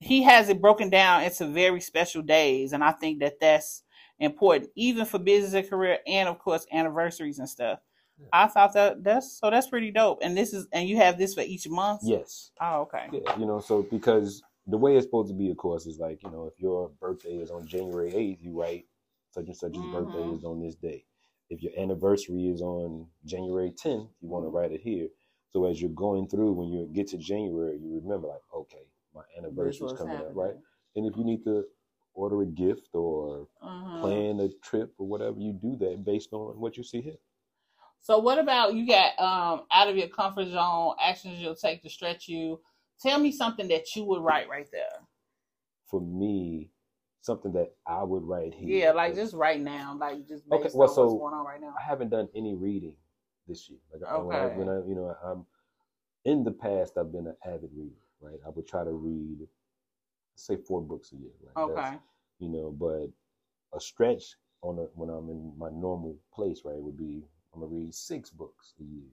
he 0.00 0.22
has 0.22 0.48
it 0.48 0.60
broken 0.60 0.88
down 0.90 1.22
into 1.24 1.46
very 1.46 1.80
special 1.80 2.22
days, 2.22 2.72
and 2.72 2.82
I 2.84 2.92
think 2.92 3.20
that 3.20 3.40
that's 3.40 3.82
important, 4.20 4.70
even 4.74 5.04
for 5.06 5.18
business 5.18 5.54
and 5.54 5.68
career, 5.68 5.98
and 6.06 6.28
of 6.28 6.38
course 6.38 6.66
anniversaries 6.72 7.38
and 7.38 7.48
stuff. 7.48 7.78
Yeah. 8.18 8.26
I 8.32 8.46
thought 8.48 8.74
that 8.74 9.04
that's 9.04 9.38
so 9.38 9.50
that's 9.50 9.68
pretty 9.68 9.90
dope. 9.90 10.18
And 10.22 10.36
this 10.36 10.52
is 10.52 10.66
and 10.72 10.88
you 10.88 10.96
have 10.96 11.18
this 11.18 11.34
for 11.34 11.42
each 11.42 11.68
month. 11.68 12.00
Yes. 12.04 12.50
Oh, 12.60 12.82
okay. 12.82 13.08
Yeah, 13.12 13.38
you 13.38 13.46
know, 13.46 13.60
so 13.60 13.82
because 13.82 14.42
the 14.66 14.76
way 14.78 14.96
it's 14.96 15.06
supposed 15.06 15.28
to 15.30 15.34
be, 15.34 15.50
of 15.50 15.56
course, 15.56 15.86
is 15.86 15.98
like, 15.98 16.22
you 16.22 16.30
know, 16.30 16.46
if 16.46 16.60
your 16.60 16.90
birthday 17.00 17.36
is 17.38 17.50
on 17.50 17.66
January 17.66 18.12
8th, 18.14 18.42
you 18.42 18.60
write 18.60 18.86
such 19.30 19.46
and 19.46 19.56
such's 19.56 19.86
birthday 19.92 20.18
Mhm. 20.18 20.36
is 20.38 20.44
on 20.44 20.60
this 20.60 20.74
day. 20.74 21.04
If 21.48 21.62
your 21.62 21.72
anniversary 21.78 22.48
is 22.48 22.60
on 22.60 23.08
January 23.24 23.70
10th, 23.70 24.10
you 24.20 24.28
want 24.28 24.44
to 24.44 24.50
write 24.50 24.72
it 24.72 24.82
here. 24.82 25.08
So 25.50 25.64
as 25.64 25.80
you're 25.80 25.90
going 25.90 26.28
through, 26.28 26.52
when 26.52 26.68
you 26.68 26.86
get 26.92 27.08
to 27.08 27.16
January, 27.18 27.78
you 27.78 28.00
remember, 28.02 28.28
like, 28.28 28.42
okay, 28.54 28.84
my 29.14 29.22
This 29.22 29.38
anniversary 29.38 29.86
is 29.86 29.92
was 29.92 29.98
coming 29.98 30.20
up, 30.20 30.36
right? 30.36 30.56
And 30.96 31.06
if 31.06 31.16
you 31.16 31.24
need 31.24 31.44
to 31.44 31.64
order 32.12 32.42
a 32.42 32.46
gift 32.46 32.94
or 32.94 33.48
Mhm. 33.62 34.00
plan 34.00 34.40
a 34.40 34.48
trip 34.62 34.94
or 34.98 35.06
whatever, 35.06 35.40
you 35.40 35.54
do 35.54 35.76
that 35.76 36.04
based 36.04 36.32
on 36.34 36.60
what 36.60 36.76
you 36.76 36.82
see 36.82 37.00
here. 37.00 37.18
So 38.00 38.18
what 38.18 38.38
about 38.38 38.74
you 38.74 38.86
got 38.86 39.18
um 39.18 39.62
out 39.70 39.88
of 39.88 39.96
your 39.96 40.08
comfort 40.08 40.48
zone 40.48 40.94
actions 41.02 41.40
you'll 41.40 41.54
take 41.54 41.82
to 41.82 41.90
stretch 41.90 42.28
you? 42.28 42.60
Tell 43.00 43.18
me 43.18 43.30
something 43.30 43.68
that 43.68 43.94
you 43.94 44.04
would 44.04 44.22
write 44.22 44.48
right 44.48 44.68
there. 44.72 44.88
For 45.86 46.00
me, 46.00 46.70
something 47.20 47.52
that 47.52 47.72
I 47.86 48.02
would 48.02 48.24
write 48.24 48.54
here. 48.54 48.68
Yeah, 48.86 48.92
like 48.92 49.14
just 49.14 49.34
right 49.34 49.60
now, 49.60 49.96
like 49.98 50.26
just 50.26 50.44
Okay, 50.50 50.64
based 50.64 50.76
well, 50.76 50.88
on 50.88 50.94
so- 50.94 51.02
what's 51.06 51.20
going 51.20 51.34
on 51.34 51.46
right 51.46 51.60
now. 51.60 51.74
I 51.78 51.82
haven't 51.82 52.10
done 52.10 52.28
any 52.34 52.54
reading 52.54 52.96
this 53.46 53.68
year. 53.70 53.78
Like 53.92 54.02
I, 54.10 54.18
when, 54.18 54.36
I, 54.36 54.44
Okay. 54.44 54.56
when 54.56 54.68
I, 54.68 54.76
you 54.86 54.94
know, 54.94 55.14
I'm 55.24 55.46
in 56.24 56.44
the 56.44 56.50
past, 56.50 56.98
I've 56.98 57.12
been 57.12 57.26
an 57.28 57.36
avid 57.46 57.70
reader, 57.74 57.94
right? 58.20 58.38
I 58.44 58.50
would 58.50 58.66
try 58.66 58.84
to 58.84 58.90
read, 58.90 59.46
say, 60.34 60.56
four 60.56 60.82
books 60.82 61.12
a 61.12 61.16
year, 61.16 61.30
right? 61.42 61.68
That's- 61.68 61.86
Okay. 61.92 61.98
you 62.40 62.48
know, 62.48 62.70
but 62.70 63.08
a 63.76 63.80
stretch 63.80 64.34
on 64.62 64.78
a, 64.78 64.82
when 64.94 65.08
I'm 65.08 65.30
in 65.30 65.52
my 65.56 65.70
normal 65.70 66.16
place, 66.34 66.62
right, 66.64 66.76
would 66.82 66.96
be 66.98 67.22
I'm 67.54 67.60
gonna 67.60 67.72
read 67.72 67.94
six 67.94 68.30
books 68.30 68.74
a 68.80 68.84
year, 68.84 69.08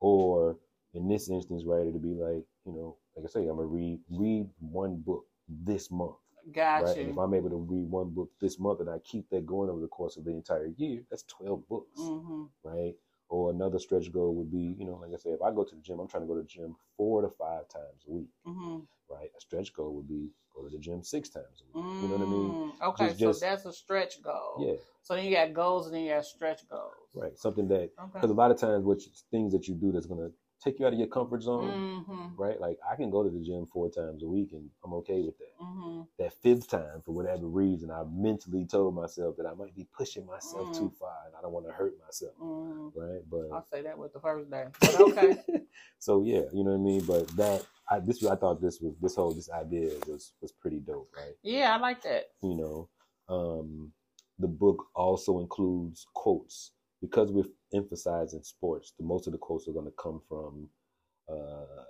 or 0.00 0.56
in 0.94 1.08
this 1.08 1.28
instance, 1.30 1.64
right, 1.64 1.86
it'd 1.86 2.02
be 2.02 2.14
like, 2.14 2.44
you 2.64 2.72
know, 2.72 2.96
like 3.16 3.26
I 3.26 3.28
say, 3.28 3.40
I'm 3.42 3.56
gonna 3.56 3.66
read 3.68 4.00
read 4.10 4.48
one 4.60 4.96
book 4.96 5.26
this 5.48 5.90
month. 5.90 6.16
Got 6.52 6.82
right? 6.82 6.96
And 6.98 7.10
if. 7.10 7.16
I'm 7.18 7.34
able 7.34 7.50
to 7.50 7.56
read 7.56 7.90
one 7.90 8.10
book 8.10 8.30
this 8.40 8.58
month 8.58 8.80
and 8.80 8.90
I 8.90 8.98
keep 9.00 9.28
that 9.30 9.46
going 9.46 9.70
over 9.70 9.80
the 9.80 9.88
course 9.88 10.16
of 10.16 10.24
the 10.24 10.30
entire 10.32 10.72
year, 10.76 11.02
that's 11.10 11.24
12 11.24 11.66
books, 11.68 12.00
hmm 12.00 12.44
right? 12.64 12.94
Or 13.28 13.50
another 13.50 13.78
stretch 13.80 14.12
goal 14.12 14.34
would 14.36 14.50
be, 14.52 14.76
you 14.78 14.84
know, 14.86 14.98
like 15.02 15.10
I 15.12 15.16
said, 15.16 15.32
if 15.32 15.42
I 15.42 15.50
go 15.50 15.64
to 15.64 15.74
the 15.74 15.80
gym, 15.80 15.98
I'm 15.98 16.06
trying 16.06 16.22
to 16.22 16.28
go 16.28 16.34
to 16.36 16.42
the 16.42 16.46
gym 16.48 16.76
four 16.96 17.22
to 17.22 17.28
five 17.28 17.68
times 17.68 18.04
a 18.08 18.12
week, 18.12 18.28
hmm 18.44 18.78
right? 19.08 19.30
A 19.36 19.40
stretch 19.40 19.72
goal 19.72 19.94
would 19.94 20.08
be 20.08 20.30
go 20.54 20.64
to 20.64 20.70
the 20.70 20.78
gym 20.78 21.02
six 21.02 21.28
times 21.28 21.62
a 21.62 21.78
week. 21.78 21.86
You 22.02 22.08
know 22.08 22.16
what 22.16 22.26
I 22.26 22.30
mean? 22.30 22.50
Mm, 22.52 22.88
Okay, 22.88 23.06
Just- 23.08 23.18
so 23.20 23.26
just- 23.28 23.40
that's 23.40 23.64
a 23.66 23.72
stretch 23.72 24.22
goal. 24.22 24.54
Yeah, 24.58 24.74
So 25.02 25.14
then 25.14 25.24
you 25.24 25.32
got 25.34 25.52
goals 25.52 25.86
and 25.86 25.94
then 25.94 26.02
you 26.02 26.10
got 26.12 26.24
stretch 26.24 26.68
goals. 26.68 26.92
right. 27.14 27.36
Something 27.38 27.68
that, 27.68 27.90
Okay. 27.98 28.10
because 28.14 28.30
a 28.30 28.34
lot 28.34 28.50
of 28.50 28.58
times, 28.58 28.84
what 28.84 29.00
things 29.30 29.52
that 29.52 29.66
you 29.68 29.74
do 29.74 29.90
that's 29.92 30.06
gonna 30.06 30.30
take 30.62 30.78
you 30.78 30.86
out 30.86 30.92
of 30.92 30.98
your 30.98 31.08
comfort 31.08 31.42
zone, 31.42 32.04
hmm 32.06 32.26
right? 32.36 32.60
Like 32.60 32.78
I 32.90 32.96
can 32.96 33.10
go 33.10 33.22
to 33.22 33.30
the 33.30 33.44
gym 33.44 33.66
four 33.72 33.90
times 33.90 34.22
a 34.22 34.26
week 34.26 34.50
and 34.52 34.68
I'm 34.84 34.92
okay 34.94 35.22
with 35.22 35.38
that. 35.38 35.52
hmm 35.58 36.02
That 36.18 36.32
fifth 36.42 36.68
time, 36.68 37.02
for 37.04 37.12
whatever 37.12 37.46
reason, 37.46 37.90
I 37.90 38.02
mentally 38.10 38.64
told 38.66 38.94
myself 38.94 39.36
that 39.36 39.46
I 39.46 39.54
might 39.54 39.74
be 39.74 39.86
pushing 39.96 40.26
myself 40.26 40.68
Mm. 40.70 40.78
too 40.78 40.92
far 40.98 41.16
and 41.26 41.34
I 41.36 41.42
don't 41.42 41.52
want 41.52 41.66
to 41.66 41.72
hurt 41.72 41.94
myself, 42.04 42.34
hmm 42.38 42.88
right? 42.94 43.22
But 43.30 43.52
I'll 43.52 43.66
say 43.72 43.82
that 43.82 43.98
with 43.98 44.12
the 44.12 44.20
first 44.20 44.50
day. 44.50 44.64
But 44.80 45.00
okay. 45.00 45.38
so 45.98 46.22
yeah, 46.22 46.42
you 46.52 46.64
know 46.64 46.70
what 46.72 46.80
I 46.80 46.90
mean. 46.90 47.04
But 47.04 47.28
that 47.36 47.66
I 47.90 48.00
this 48.00 48.24
I 48.24 48.34
thought 48.36 48.60
this 48.60 48.80
was 48.80 48.94
this 49.00 49.16
whole 49.16 49.32
this 49.32 49.50
idea 49.50 49.90
was 50.06 50.32
was 50.40 50.52
pretty 50.52 50.80
dope, 50.80 51.10
right? 51.16 51.34
yeah, 51.42 51.74
I 51.74 51.78
like 51.78 52.02
that. 52.02 52.30
You 52.42 52.54
know, 52.56 52.88
um, 53.28 53.92
the 54.38 54.48
book 54.48 54.86
also 54.94 55.38
includes 55.40 56.06
quotes 56.14 56.72
because 57.02 57.32
we're 57.32 57.44
emphasizing 57.74 58.42
sports. 58.42 58.94
The 58.98 59.04
most 59.04 59.26
of 59.26 59.32
the 59.32 59.38
quotes 59.38 59.68
are 59.68 59.72
going 59.72 59.86
to 59.86 59.94
come 60.02 60.20
from 60.28 60.68
uh, 61.28 61.84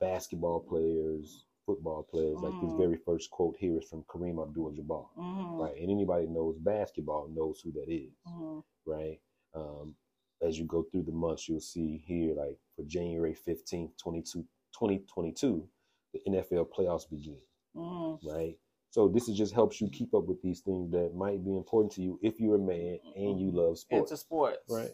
basketball 0.00 0.60
players, 0.60 1.46
football 1.66 2.06
players. 2.10 2.40
Like 2.42 2.54
this 2.60 2.72
Mm. 2.72 2.76
very 2.78 2.98
first 3.06 3.30
quote 3.30 3.56
here 3.58 3.78
is 3.78 3.88
from 3.88 4.04
Kareem 4.04 4.42
Abdul-Jabbar, 4.42 5.06
hmm 5.16 5.62
right? 5.62 5.76
And 5.76 5.90
anybody 5.90 6.26
who 6.26 6.34
knows 6.34 6.58
basketball 6.58 7.28
knows 7.28 7.60
who 7.64 7.72
that 7.72 7.90
is 7.92 8.12
hmm 8.26 8.60
right? 8.86 9.20
Um, 9.54 9.94
as 10.42 10.58
you 10.58 10.66
go 10.66 10.82
through 10.84 11.04
the 11.04 11.12
months, 11.12 11.48
you'll 11.48 11.60
see 11.60 12.02
here, 12.06 12.34
like 12.34 12.58
for 12.76 12.84
January 12.86 13.36
15th, 13.48 13.92
22, 14.02 14.40
2022, 14.74 15.68
the 16.14 16.20
NFL 16.28 16.68
playoffs 16.76 17.08
begin, 17.10 17.38
hmm 17.76 18.14
right? 18.24 18.56
So 18.90 19.08
this 19.08 19.28
is 19.28 19.36
just 19.38 19.54
helps 19.54 19.80
you 19.80 19.88
keep 19.88 20.12
up 20.14 20.24
with 20.24 20.42
these 20.42 20.60
things 20.60 20.90
that 20.90 21.14
might 21.14 21.44
be 21.44 21.56
important 21.56 21.92
to 21.92 22.02
you 22.02 22.18
if 22.22 22.40
you're 22.40 22.56
a 22.56 22.58
man 22.58 22.98
and 23.14 23.40
you 23.40 23.50
love 23.52 23.78
sports, 23.78 24.10
Into 24.10 24.20
sports. 24.20 24.58
right? 24.68 24.90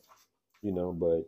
You 0.62 0.72
know, 0.72 0.92
but 0.92 1.24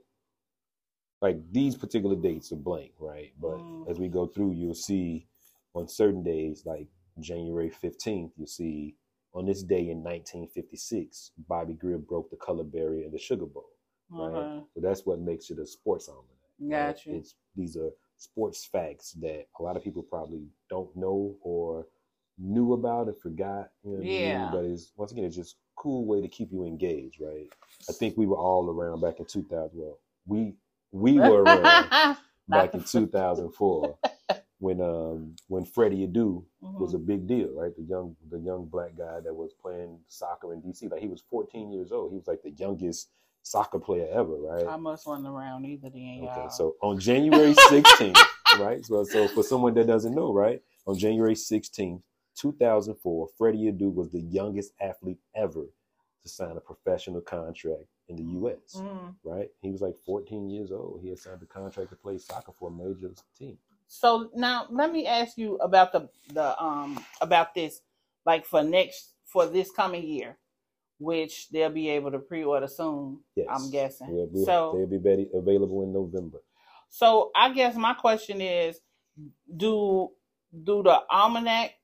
like 1.21 1.39
these 1.51 1.77
particular 1.77 2.17
dates 2.17 2.53
are 2.53 2.57
blank, 2.57 2.93
right? 2.99 3.33
But 3.41 3.59
Mm. 3.59 3.89
as 3.91 3.99
we 3.99 4.09
go 4.09 4.27
through, 4.27 4.53
you'll 4.53 4.75
see 4.75 5.27
on 5.75 5.89
certain 5.89 6.23
days, 6.23 6.65
like 6.67 6.89
January 7.19 7.71
15th, 7.71 8.33
you'll 8.37 8.47
see 8.47 8.97
on 9.35 9.47
this 9.47 9.63
day 9.63 9.89
in 9.91 10.03
1956, 10.03 11.33
Bobby 11.49 11.75
Grier 11.75 11.99
broke 11.99 12.31
the 12.31 12.37
color 12.37 12.65
barrier 12.65 13.05
in 13.05 13.13
the 13.13 13.19
Sugar 13.19 13.47
Bowl. 13.47 13.71
Right. 14.11 14.33
Okay. 14.35 14.65
So 14.75 14.81
that's 14.81 15.05
what 15.07 15.21
makes 15.21 15.51
it 15.51 15.59
a 15.59 15.67
sports 15.67 16.09
almanac. 16.09 16.27
right? 16.61 17.15
It's 17.15 17.35
these 17.57 17.77
are 17.77 17.91
sports 18.17 18.65
facts 18.65 19.13
that 19.13 19.47
a 19.59 19.63
lot 19.63 19.77
of 19.77 19.83
people 19.83 20.03
probably 20.03 20.47
don't 20.71 20.95
know 20.97 21.37
or 21.41 21.87
knew 22.39 22.73
about 22.73 23.09
and 23.09 23.17
forgot. 23.19 23.71
You 23.85 23.99
know? 23.99 24.03
Yeah. 24.03 24.49
But 24.53 24.65
it's 24.65 24.93
once 24.97 25.13
again, 25.13 25.25
it's 25.25 25.37
just 25.37 25.55
a 25.57 25.81
cool 25.83 26.05
way 26.07 26.21
to 26.21 26.29
keep 26.29 26.53
you 26.53 26.65
engaged, 26.65 27.21
right? 27.21 27.49
I 27.89 27.93
think 27.93 28.17
we 28.17 28.27
were 28.27 28.37
all 28.37 28.69
around 28.71 29.01
back 29.01 29.19
in 29.19 29.27
2000. 29.27 29.71
Well, 29.75 29.99
we 30.27 30.55
we 30.93 31.19
were 31.19 31.43
around 31.45 32.17
back 32.49 32.75
in 32.75 32.83
2004 32.83 33.99
when 34.59 34.81
um 34.81 35.37
when 35.49 35.65
Freddie 35.65 36.07
Adu 36.07 36.45
was 36.61 36.93
Mhm. 36.93 36.97
a 36.97 36.99
big 36.99 37.27
deal, 37.27 37.49
right? 37.55 37.75
The 37.77 37.83
young 37.83 38.17
the 38.31 38.39
young 38.39 38.67
black 38.67 38.97
guy 38.97 39.21
that 39.21 39.35
was 39.35 39.53
playing 39.55 39.99
soccer 40.09 40.53
in 40.53 40.61
DC. 40.63 40.91
Like 40.91 41.01
he 41.01 41.09
was 41.09 41.23
14 41.31 41.71
years 41.71 41.93
old. 41.93 42.11
He 42.13 42.19
was 42.19 42.27
like 42.27 42.43
the 42.43 42.51
youngest 42.53 43.11
soccer 43.43 43.79
player 43.79 44.09
ever, 44.13 44.35
right? 44.37 44.67
I 44.67 44.77
must 44.77 45.07
run 45.07 45.25
around 45.27 45.65
either 45.65 45.89
then, 45.91 46.01
y'all. 46.23 46.29
Okay, 46.31 46.49
so 46.51 46.75
on 46.83 46.99
January 46.99 47.55
16th, 47.55 48.19
right? 48.59 48.85
So, 48.85 49.05
so 49.05 49.29
for 49.29 49.43
someone 49.43 49.73
that 49.75 49.87
doesn't 49.87 50.15
know, 50.15 50.33
right? 50.33 50.61
On 50.87 50.99
January 50.99 51.35
16th, 51.35 52.03
2004, 52.39 53.29
Freddie 53.37 53.71
Adu 53.73 53.93
was 53.93 54.11
the 54.11 54.21
youngest 54.21 54.73
athlete 54.81 55.19
ever 55.35 55.65
to 56.23 56.29
sign 56.29 56.57
a 56.57 56.61
professional 56.61 57.21
contract 57.21 57.85
in 58.09 58.17
the 58.17 58.23
U.S., 58.41 58.77
Mhm. 58.77 59.15
right? 59.25 59.51
He 59.63 59.71
was 59.71 59.81
like 59.83 59.97
14 60.07 60.49
years 60.51 60.73
old. 60.73 61.01
He 61.03 61.09
had 61.11 61.19
signed 61.19 61.43
a 61.43 61.47
contract 61.47 61.91
to 61.91 61.97
play 61.97 62.19
soccer 62.19 62.53
for 62.53 62.69
a 62.69 62.73
major 62.73 63.13
team. 63.39 63.59
So 63.87 64.31
now 64.35 64.67
let 64.71 64.93
me 64.93 65.07
ask 65.07 65.39
you 65.39 65.57
about 65.57 65.93
the 65.93 66.09
the 66.35 66.63
um 66.63 67.03
about 67.21 67.55
this, 67.55 67.81
like 68.27 68.45
for 68.45 68.63
next 68.63 69.15
for 69.25 69.47
this 69.47 69.71
coming 69.71 70.03
year, 70.07 70.39
which 70.99 71.49
they'll 71.51 71.71
be 71.71 71.89
able 71.91 72.11
to 72.11 72.19
pre-order 72.19 72.69
soon. 72.69 73.21
Yes. 73.37 73.47
I'm 73.51 73.71
guessing. 73.71 74.15
They'll 74.15 74.27
be, 74.27 74.45
so 74.45 74.73
they'll 74.77 74.87
be 74.87 74.99
ready, 74.99 75.29
available 75.35 75.83
in 75.83 75.93
November. 75.93 76.39
so 76.91 77.31
I 77.35 77.53
guess 77.53 77.77
my 77.77 77.95
question 77.95 78.41
is, 78.43 78.81
do 79.57 80.11
do 80.65 80.83
the 80.83 81.03
almanac 81.11 81.75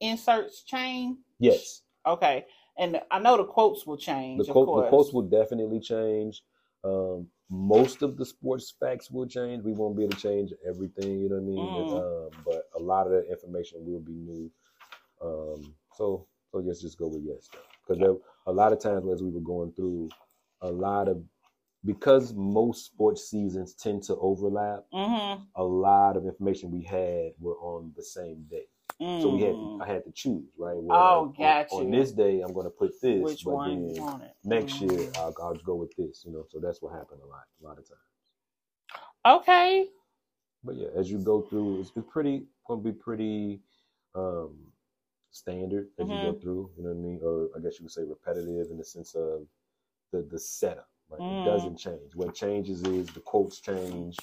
inserts 0.00 0.62
change? 0.64 1.18
Yes. 1.38 1.82
Okay, 2.06 2.44
and 2.78 3.00
I 3.10 3.18
know 3.18 3.36
the 3.36 3.44
quotes 3.44 3.86
will 3.86 3.96
change. 3.96 4.38
The, 4.38 4.44
of 4.44 4.52
quote, 4.52 4.66
course. 4.66 4.84
the 4.84 4.88
quotes 4.88 5.12
will 5.12 5.22
definitely 5.22 5.80
change. 5.80 6.42
Um, 6.84 7.28
most 7.48 8.02
of 8.02 8.16
the 8.16 8.24
sports 8.24 8.74
facts 8.80 9.10
will 9.10 9.26
change. 9.26 9.62
We 9.62 9.72
won't 9.72 9.96
be 9.96 10.04
able 10.04 10.16
to 10.16 10.20
change 10.20 10.52
everything, 10.66 11.20
you 11.20 11.28
know 11.28 11.36
what 11.36 11.42
I 11.42 11.44
mean? 11.44 11.58
Mm. 11.58 12.26
Um, 12.26 12.42
but 12.44 12.62
a 12.74 12.82
lot 12.82 13.06
of 13.06 13.12
the 13.12 13.30
information 13.30 13.78
will 13.84 14.00
be 14.00 14.14
new. 14.14 14.50
Um, 15.22 15.74
so, 15.94 16.26
so 16.50 16.58
let's 16.58 16.80
just 16.80 16.98
go 16.98 17.08
with 17.08 17.22
yes, 17.24 17.48
because 17.86 18.02
a 18.46 18.52
lot 18.52 18.72
of 18.72 18.80
times 18.80 19.06
as 19.12 19.22
we 19.22 19.30
were 19.30 19.40
going 19.40 19.72
through, 19.72 20.08
a 20.62 20.70
lot 20.70 21.08
of 21.08 21.22
because 21.84 22.32
most 22.34 22.86
sports 22.86 23.28
seasons 23.28 23.74
tend 23.74 24.02
to 24.04 24.16
overlap. 24.16 24.84
Mm-hmm. 24.92 25.42
A 25.56 25.62
lot 25.62 26.16
of 26.16 26.24
information 26.24 26.70
we 26.70 26.82
had 26.82 27.32
were 27.38 27.56
on 27.56 27.92
the 27.96 28.02
same 28.02 28.46
day, 28.50 28.66
so 28.98 29.28
we 29.28 29.40
had 29.42 29.54
Mm. 29.54 29.82
I 29.82 29.86
had 29.86 30.04
to 30.04 30.12
choose 30.12 30.48
right. 30.58 30.76
Oh, 30.90 31.34
like, 31.38 31.70
on, 31.72 31.84
on 31.86 31.90
this 31.90 32.12
day, 32.12 32.40
I'm 32.40 32.52
going 32.52 32.66
to 32.66 32.70
put 32.70 33.00
this, 33.00 33.22
Which 33.22 33.44
but 33.44 33.52
one 33.54 33.94
then 33.94 34.30
next 34.44 34.80
year 34.80 34.90
Mhm. 34.90 35.16
I'll, 35.18 35.34
I'll 35.42 35.54
go 35.54 35.74
with 35.74 35.94
this, 35.96 36.24
you 36.24 36.32
know. 36.32 36.44
So 36.50 36.58
that's 36.60 36.80
what 36.82 36.92
happened 36.92 37.20
a 37.22 37.26
lot, 37.26 37.44
a 37.62 37.64
lot 37.66 37.78
of 37.78 37.86
times. 37.88 38.00
Okay. 39.24 39.88
But 40.64 40.76
yeah, 40.76 40.88
as 40.96 41.10
you 41.10 41.18
go 41.18 41.42
through, 41.42 41.80
it's, 41.80 41.92
it's 41.96 42.06
pretty 42.10 42.44
gonna 42.66 42.80
be 42.80 42.92
pretty 42.92 43.60
um 44.14 44.58
standard 45.30 45.88
as 45.98 46.08
you 46.08 46.20
go 46.20 46.32
Mhm. 46.32 46.40
through. 46.42 46.70
You 46.76 46.84
know 46.84 46.90
what 46.90 46.98
I 46.98 47.00
mean? 47.00 47.20
Or 47.22 47.48
I 47.56 47.60
guess 47.60 47.78
you 47.78 47.84
would 47.84 47.92
say 47.92 48.02
repetitive 48.04 48.70
in 48.70 48.78
the 48.78 48.84
sense 48.84 49.14
of 49.14 49.46
the 50.12 50.22
the 50.22 50.38
setup. 50.38 50.88
Right? 51.08 51.20
Mm. 51.20 51.42
It 51.42 51.44
doesn't 51.44 51.76
change. 51.78 52.14
What 52.14 52.34
changes 52.34 52.82
is 52.82 53.08
the 53.08 53.20
quotes 53.20 53.60
change. 53.60 54.16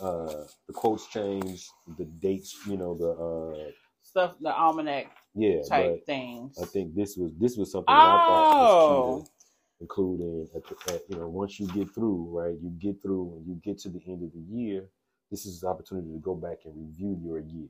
Uh, 0.00 0.44
the 0.66 0.72
quotes 0.72 1.06
change. 1.08 1.68
The 1.98 2.04
dates. 2.04 2.56
You 2.66 2.76
know 2.76 2.94
the 2.94 3.10
uh 3.10 3.70
Stuff 4.16 4.36
the 4.40 4.50
almanac 4.50 5.10
yeah. 5.34 5.60
type 5.68 6.06
things. 6.06 6.58
I 6.58 6.64
think 6.64 6.94
this 6.94 7.18
was 7.18 7.32
this 7.38 7.56
was 7.58 7.70
something 7.70 7.84
that 7.86 8.00
I 8.00 8.26
thought 8.26 8.56
was 8.56 8.72
Oh. 8.72 9.20
key 9.20 9.24
to 9.24 9.28
oh. 9.28 9.32
include 9.80 10.20
in 10.20 10.48
at 10.56 10.64
the, 10.64 10.94
at, 10.94 11.02
you 11.10 11.18
know 11.18 11.28
once 11.28 11.60
you 11.60 11.66
get 11.66 11.94
through 11.94 12.28
right 12.30 12.56
you 12.62 12.70
get 12.78 13.02
through 13.02 13.34
and 13.36 13.46
you 13.46 13.60
get 13.62 13.78
to 13.80 13.90
the 13.90 14.00
end 14.06 14.22
of 14.22 14.32
the 14.32 14.40
year 14.40 14.88
this 15.30 15.44
is 15.44 15.60
the 15.60 15.66
opportunity 15.66 16.10
to 16.12 16.18
go 16.18 16.34
back 16.34 16.58
and 16.64 16.74
review 16.76 17.20
your 17.22 17.40
year 17.40 17.68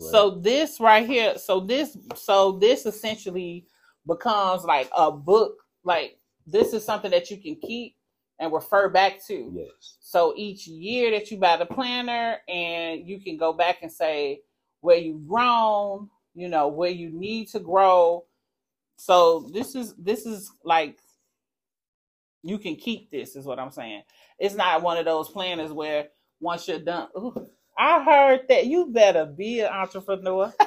right? 0.00 0.10
So 0.10 0.30
this 0.30 0.80
right 0.80 1.06
here, 1.06 1.38
so 1.38 1.60
this 1.60 1.96
so 2.16 2.52
this 2.52 2.86
essentially 2.86 3.66
becomes 4.06 4.64
like 4.64 4.90
a 4.96 5.10
book. 5.12 5.56
Like 5.84 6.18
this 6.46 6.72
is 6.72 6.84
something 6.84 7.10
that 7.12 7.30
you 7.30 7.36
can 7.36 7.56
keep 7.56 7.96
and 8.40 8.52
refer 8.52 8.88
back 8.88 9.24
to. 9.26 9.52
yes 9.54 9.98
So 10.00 10.34
each 10.36 10.66
year 10.66 11.12
that 11.12 11.30
you 11.30 11.38
buy 11.38 11.56
the 11.56 11.66
planner 11.66 12.38
and 12.48 13.06
you 13.06 13.20
can 13.20 13.36
go 13.36 13.52
back 13.52 13.78
and 13.82 13.92
say 13.92 14.40
where 14.84 14.98
you've 14.98 15.26
grown, 15.28 16.10
you 16.34 16.48
know, 16.48 16.68
where 16.68 16.90
you 16.90 17.10
need 17.10 17.48
to 17.50 17.60
grow. 17.60 18.26
So 18.98 19.50
this 19.52 19.74
is 19.74 19.94
this 19.96 20.26
is 20.26 20.52
like 20.64 20.98
you 22.42 22.58
can 22.58 22.76
keep 22.76 23.10
this 23.10 23.36
is 23.36 23.46
what 23.46 23.60
I'm 23.60 23.72
saying. 23.72 24.02
It's 24.38 24.56
not 24.56 24.82
one 24.82 24.98
of 24.98 25.06
those 25.06 25.30
planners 25.30 25.72
where 25.72 26.08
once 26.40 26.68
you're 26.68 26.80
done, 26.80 27.08
ooh, 27.18 27.48
I 27.78 28.04
heard 28.04 28.42
that 28.50 28.66
you 28.66 28.88
better 28.92 29.26
be 29.26 29.60
an 29.60 29.72
entrepreneur. 29.72 30.52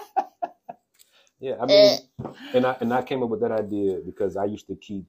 yeah 1.42 1.56
i 1.62 1.68
mean 1.68 1.84
Eh. 1.84 1.98
and 2.54 2.66
i 2.66 2.78
and 2.82 2.94
i 2.94 3.02
came 3.04 3.24
up 3.24 3.30
with 3.30 3.42
that 3.42 3.52
idea 3.52 4.00
because 4.06 4.38
i 4.38 4.46
used 4.46 4.68
to 4.68 4.76
keep 4.78 5.06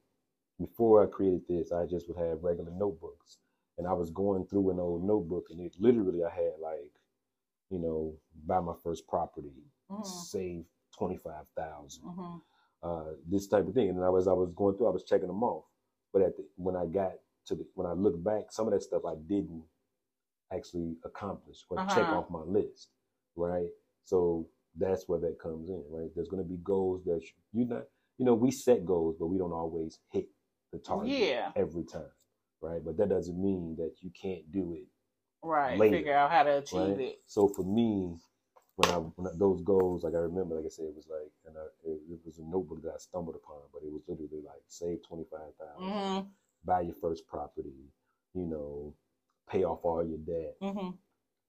before 0.61 1.03
i 1.03 1.07
created 1.07 1.43
this 1.49 1.73
i 1.73 1.87
just 1.87 2.09
would 2.09 2.19
have 2.19 2.43
regular 2.45 2.73
notebooks 2.73 3.39
and 3.79 3.87
i 3.87 3.93
was 3.95 4.11
going 4.11 4.47
through 4.47 4.71
an 4.71 4.81
old 4.81 5.05
notebook 5.05 5.49
and 5.51 5.61
it 5.61 5.75
literally 5.81 6.25
i 6.25 6.31
had 6.31 6.53
like 6.63 6.93
you 7.71 7.79
know 7.79 8.15
buy 8.47 8.61
my 8.61 8.75
first 8.85 9.07
property 9.09 9.53
Mhm, 9.91 10.05
save 10.05 10.65
25000 10.99 12.03
mhm. 12.05 12.41
uh, 12.83 13.13
this 13.29 13.49
type 13.49 13.67
of 13.67 13.75
thing. 13.75 13.91
And 13.91 14.05
I 14.05 14.11
was 14.11 14.29
I 14.29 14.33
was 14.33 14.51
going 14.57 14.77
through, 14.77 14.89
I 14.89 14.93
was 14.93 15.05
checking 15.05 15.29
them 15.29 15.43
off. 15.43 15.65
But 16.13 16.23
at 16.23 16.37
the, 16.37 16.47
when 16.57 16.77
I 16.77 16.87
got 16.87 17.13
to 17.47 17.55
the 17.55 17.67
when 17.75 17.87
I 17.87 17.93
look 17.93 18.23
back, 18.23 18.51
some 18.51 18.67
of 18.69 18.73
that 18.73 18.83
stuff 18.83 19.03
I 19.07 19.15
didn't 19.29 19.65
actually 20.53 20.97
accomplish 21.05 21.65
or 21.71 21.79
check 21.89 22.05
Uh-huh. 22.05 22.19
off 22.19 22.31
my 22.31 22.43
list, 22.43 22.89
right? 23.37 23.69
So 24.05 24.49
that's 24.77 25.09
where 25.09 25.21
that 25.21 25.39
comes 25.41 25.69
in, 25.69 25.85
right? 25.91 26.11
There's 26.15 26.29
going 26.29 26.43
to 26.43 26.49
be 26.49 26.59
goals 26.59 27.05
that 27.05 27.23
you 27.53 27.67
not, 27.67 27.85
you 28.19 28.25
know, 28.25 28.35
we 28.35 28.51
set 28.51 28.85
goals, 28.87 29.17
but 29.19 29.27
we 29.27 29.39
don't 29.39 29.53
always 29.53 29.99
hit 30.13 30.29
the 30.73 30.79
target 30.79 31.13
Yeah. 31.19 31.53
every 31.57 31.85
time, 31.85 32.13
right? 32.61 32.83
But 32.85 32.97
that 32.99 33.09
doesn't 33.11 33.41
mean 33.41 33.77
that 33.79 33.95
you 34.03 34.11
can't 34.21 34.51
do 34.53 34.73
it 34.75 34.87
Right. 35.43 35.79
Later, 35.79 35.97
Figure 35.97 36.15
out 36.17 36.31
how 36.31 36.43
to 36.45 36.59
achieve 36.59 36.79
right? 36.79 37.01
it. 37.01 37.21
So 37.27 37.49
for 37.49 37.63
me, 37.65 38.17
when 38.77 38.91
I 38.91 38.97
when 38.99 39.39
those 39.39 39.63
goals, 39.63 40.05
like 40.05 40.15
I 40.15 40.19
remember, 40.19 40.57
like 40.57 40.67
I 40.67 40.69
said, 40.69 40.87
it 40.87 40.97
was 40.97 41.09
like, 41.09 41.31
and 41.47 41.57
I, 41.57 41.65
it, 41.89 42.01
it 42.11 42.21
was 42.25 42.39
a 42.39 42.43
notebook 42.43 42.83
that 42.83 42.95
I 42.95 42.99
stumbled 42.99 43.37
upon, 43.37 43.59
but 43.73 43.83
it 43.83 43.93
was 43.93 44.03
literally 44.09 44.43
like 44.45 44.63
save 44.69 45.07
twenty 45.07 45.25
five 45.31 45.55
thousand, 45.61 45.93
hmm 45.93 46.21
buy 46.65 46.83
your 46.83 46.95
first 47.01 47.27
property, 47.27 47.75
you 48.35 48.47
know, 48.47 48.95
pay 49.51 49.65
off 49.65 49.85
all 49.85 50.05
your 50.05 50.19
debt, 50.19 50.57
hmm 50.61 50.91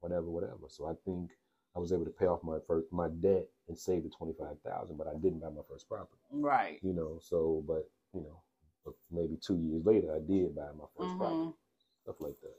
whatever, 0.02 0.30
whatever. 0.30 0.68
So 0.70 0.88
I 0.88 0.94
think 1.06 1.32
I 1.76 1.80
was 1.80 1.94
able 1.94 2.06
to 2.06 2.12
pay 2.12 2.26
off 2.28 2.44
my 2.44 2.60
first 2.68 2.88
my 2.92 3.10
debt 3.10 3.48
and 3.68 3.78
save 3.78 4.04
the 4.04 4.10
twenty 4.10 4.34
five 4.40 4.58
thousand, 4.66 4.98
but 4.98 5.08
I 5.08 5.16
didn't 5.16 5.40
buy 5.40 5.50
my 5.50 5.64
first 5.70 5.88
property, 5.90 6.22
Right. 6.32 6.80
you 6.82 6.94
know. 6.94 7.20
So, 7.22 7.64
but 7.68 7.90
you 8.14 8.22
know, 8.22 8.42
maybe 9.12 9.38
two 9.38 9.58
years 9.58 9.86
later, 9.86 10.14
I 10.16 10.20
did 10.20 10.56
buy 10.56 10.70
my 10.78 10.86
1st 10.98 11.18
property, 11.18 11.50
Mhm. 11.50 11.54
stuff 12.04 12.22
like 12.22 12.40
that. 12.42 12.58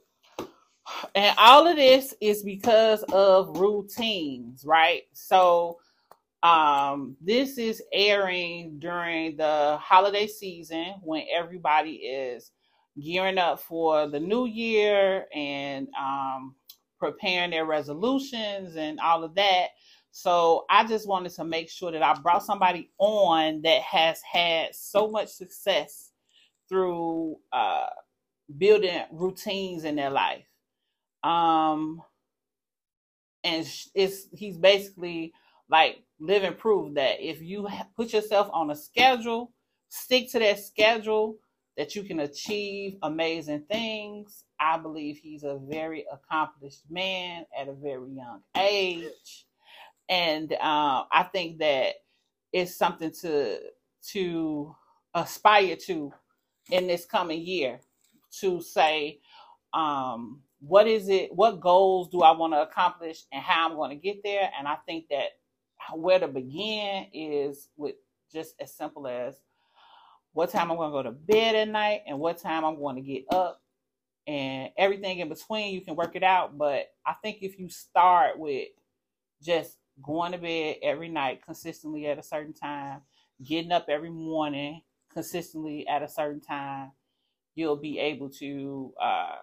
And 1.15 1.35
all 1.37 1.67
of 1.67 1.75
this 1.75 2.13
is 2.21 2.43
because 2.43 3.03
of 3.11 3.57
routines, 3.57 4.65
right? 4.65 5.03
So 5.13 5.79
um 6.43 7.15
this 7.21 7.57
is 7.57 7.83
airing 7.93 8.79
during 8.79 9.37
the 9.37 9.77
holiday 9.81 10.25
season 10.27 10.95
when 11.03 11.23
everybody 11.31 11.93
is 11.93 12.51
gearing 13.01 13.37
up 13.37 13.59
for 13.59 14.07
the 14.07 14.19
new 14.19 14.45
year 14.47 15.27
and 15.35 15.87
um 15.99 16.55
preparing 16.99 17.51
their 17.51 17.65
resolutions 17.65 18.75
and 18.75 18.99
all 18.99 19.23
of 19.23 19.35
that. 19.35 19.67
So 20.11 20.65
I 20.69 20.85
just 20.85 21.07
wanted 21.07 21.31
to 21.33 21.43
make 21.45 21.69
sure 21.69 21.91
that 21.91 22.03
I 22.03 22.13
brought 22.21 22.43
somebody 22.43 22.91
on 22.99 23.61
that 23.63 23.81
has 23.83 24.21
had 24.21 24.75
so 24.75 25.09
much 25.11 25.29
success 25.29 26.11
through 26.69 27.37
uh 27.53 27.87
building 28.57 29.03
routines 29.11 29.83
in 29.85 29.95
their 29.95 30.09
life 30.11 30.45
um 31.23 32.01
and 33.43 33.67
it's 33.95 34.27
he's 34.33 34.57
basically 34.57 35.33
like 35.69 36.03
living 36.19 36.53
proof 36.53 36.93
that 36.95 37.21
if 37.21 37.41
you 37.41 37.67
put 37.95 38.13
yourself 38.13 38.49
on 38.53 38.71
a 38.71 38.75
schedule 38.75 39.51
stick 39.89 40.31
to 40.31 40.39
that 40.39 40.59
schedule 40.59 41.37
that 41.77 41.95
you 41.95 42.03
can 42.03 42.19
achieve 42.19 42.97
amazing 43.01 43.63
things. 43.71 44.43
I 44.59 44.77
believe 44.77 45.17
he's 45.17 45.43
a 45.43 45.57
very 45.67 46.05
accomplished 46.11 46.83
man 46.89 47.45
at 47.59 47.67
a 47.69 47.73
very 47.73 48.11
young 48.11 48.41
age. 48.57 49.45
And 50.09 50.51
uh, 50.53 51.05
i 51.11 51.23
think 51.31 51.59
that 51.59 51.95
it's 52.51 52.75
something 52.75 53.11
to 53.21 53.59
to 54.11 54.75
aspire 55.13 55.75
to 55.75 56.11
in 56.69 56.87
this 56.87 57.05
coming 57.05 57.41
year 57.41 57.79
to 58.41 58.61
say 58.61 59.19
um 59.73 60.41
what 60.61 60.87
is 60.87 61.09
it 61.09 61.33
what 61.35 61.59
goals 61.59 62.09
do 62.09 62.21
i 62.21 62.31
want 62.31 62.53
to 62.53 62.61
accomplish 62.61 63.23
and 63.33 63.43
how 63.43 63.69
i'm 63.69 63.75
going 63.75 63.89
to 63.91 63.95
get 63.95 64.23
there 64.23 64.49
and 64.57 64.67
i 64.67 64.75
think 64.87 65.05
that 65.09 65.29
where 65.95 66.19
to 66.19 66.27
begin 66.27 67.07
is 67.13 67.69
with 67.77 67.95
just 68.31 68.55
as 68.59 68.73
simple 68.73 69.07
as 69.07 69.35
what 70.33 70.49
time 70.49 70.71
i'm 70.71 70.77
going 70.77 70.91
to 70.91 70.93
go 70.93 71.03
to 71.03 71.11
bed 71.11 71.55
at 71.55 71.67
night 71.67 72.01
and 72.07 72.19
what 72.19 72.39
time 72.39 72.63
i'm 72.63 72.77
going 72.77 72.95
to 72.95 73.01
get 73.01 73.25
up 73.31 73.61
and 74.27 74.69
everything 74.77 75.19
in 75.19 75.29
between 75.29 75.73
you 75.73 75.81
can 75.81 75.95
work 75.95 76.15
it 76.15 76.23
out. 76.23 76.57
But 76.57 76.87
I 77.05 77.13
think 77.21 77.39
if 77.41 77.59
you 77.59 77.69
start 77.69 78.37
with 78.37 78.69
just 79.41 79.77
going 80.01 80.31
to 80.31 80.37
bed 80.37 80.77
every 80.83 81.09
night 81.09 81.43
consistently 81.43 82.07
at 82.07 82.19
a 82.19 82.23
certain 82.23 82.53
time, 82.53 83.01
getting 83.43 83.71
up 83.71 83.87
every 83.89 84.09
morning 84.09 84.81
consistently 85.11 85.87
at 85.87 86.03
a 86.03 86.07
certain 86.07 86.41
time, 86.41 86.91
you'll 87.55 87.77
be 87.77 87.99
able 87.99 88.29
to 88.29 88.93
uh, 89.01 89.35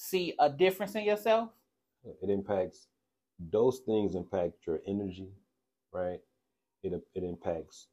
see 0.00 0.34
a 0.38 0.48
difference 0.48 0.94
in 0.94 1.04
yourself. 1.04 1.50
It 2.22 2.30
impacts 2.30 2.88
those 3.38 3.80
things 3.80 4.14
impact 4.14 4.66
your 4.66 4.80
energy, 4.86 5.28
right? 5.92 6.20
It 6.82 6.92
it 7.14 7.24
impacts 7.24 7.88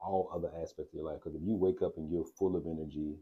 all 0.00 0.30
other 0.34 0.50
aspects 0.62 0.92
of 0.92 0.98
your 1.00 1.04
life. 1.10 1.20
Because 1.22 1.36
if 1.36 1.42
you 1.46 1.54
wake 1.56 1.82
up 1.82 1.96
and 1.96 2.10
you're 2.10 2.24
full 2.38 2.56
of 2.56 2.66
energy, 2.66 3.16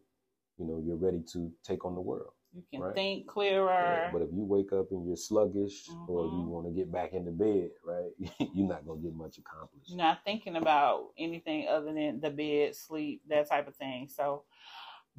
you 0.59 0.66
know 0.66 0.83
you're 0.85 0.97
ready 0.97 1.23
to 1.33 1.53
take 1.64 1.85
on 1.85 1.94
the 1.94 2.01
world. 2.01 2.33
You 2.55 2.62
can 2.73 2.81
Right. 2.83 2.94
think 2.94 3.27
clearer. 3.29 4.03
Yeah, 4.05 4.11
But 4.12 4.23
if 4.23 4.31
you 4.33 4.44
wake 4.44 4.73
up 4.73 4.90
and 4.92 5.07
you're 5.07 5.16
sluggish 5.16 5.88
or 6.09 6.27
you 6.27 6.33
Mhm. 6.33 6.49
want 6.49 6.66
to 6.66 6.73
get 6.73 6.90
back 6.92 7.12
into 7.12 7.33
bed, 7.33 7.71
right, 7.85 8.12
you're 8.55 8.68
not 8.68 8.87
gonna 8.87 9.01
get 9.01 9.14
much 9.14 9.38
accomplished. 9.38 9.90
You're 9.90 9.99
not 9.99 10.25
thinking 10.25 10.57
about 10.57 11.12
anything 11.18 11.68
other 11.68 11.92
than 11.92 12.21
the 12.21 12.31
bed, 12.31 12.75
sleep, 12.77 13.23
that 13.29 13.49
type 13.49 13.68
of 13.68 13.77
thing. 13.77 14.09
So 14.09 14.44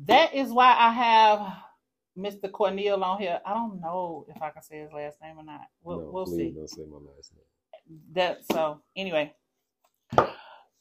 that 0.06 0.34
is 0.34 0.52
why 0.52 0.76
I 0.78 0.92
have 0.92 1.64
Mr. 2.20 2.52
Corneal 2.52 3.04
on 3.04 3.20
here. 3.20 3.40
I 3.46 3.54
don't 3.54 3.82
know 3.82 4.26
if 4.28 4.42
I 4.42 4.50
can 4.50 4.62
say 4.62 4.80
his 4.80 4.92
last 4.92 5.22
name 5.22 5.38
or 5.38 5.44
not. 5.44 5.68
We'll, 5.82 6.02
no, 6.02 6.10
we'll 6.12 6.26
see. 6.26 6.52
don't 6.52 6.70
say 6.70 6.84
my 6.90 6.98
last 6.98 7.34
name. 7.34 7.98
That 8.14 8.44
so 8.52 8.82
anyway. 8.96 9.34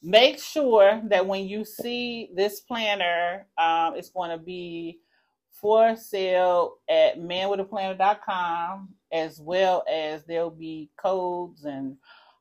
Make 0.01 0.39
sure 0.39 1.01
that 1.09 1.25
when 1.25 1.45
you 1.45 1.65
see 1.65 2.29
this 2.33 2.61
planner, 2.61 3.47
um, 3.57 3.95
it's 3.95 4.09
going 4.09 4.29
to 4.29 4.37
be 4.37 4.99
for 5.49 5.95
sale 5.97 6.75
at 6.89 7.19
manwithaplanner.com 7.19 8.89
as 9.11 9.41
well 9.41 9.83
as 9.91 10.23
there'll 10.25 10.49
be 10.49 10.89
codes 10.97 11.65
and 11.65 11.97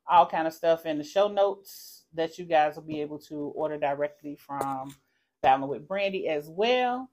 all 0.08 0.26
kind 0.26 0.46
of 0.46 0.52
stuff 0.52 0.86
in 0.86 0.98
the 0.98 1.04
show 1.04 1.28
notes 1.28 2.04
that 2.14 2.38
you 2.38 2.44
guys 2.44 2.76
will 2.76 2.82
be 2.82 3.00
able 3.00 3.18
to 3.18 3.52
order 3.56 3.76
directly 3.76 4.36
from 4.36 4.94
Babbling 5.42 5.68
with 5.68 5.88
Brandi 5.88 6.28
as 6.28 6.48
well. 6.48 7.10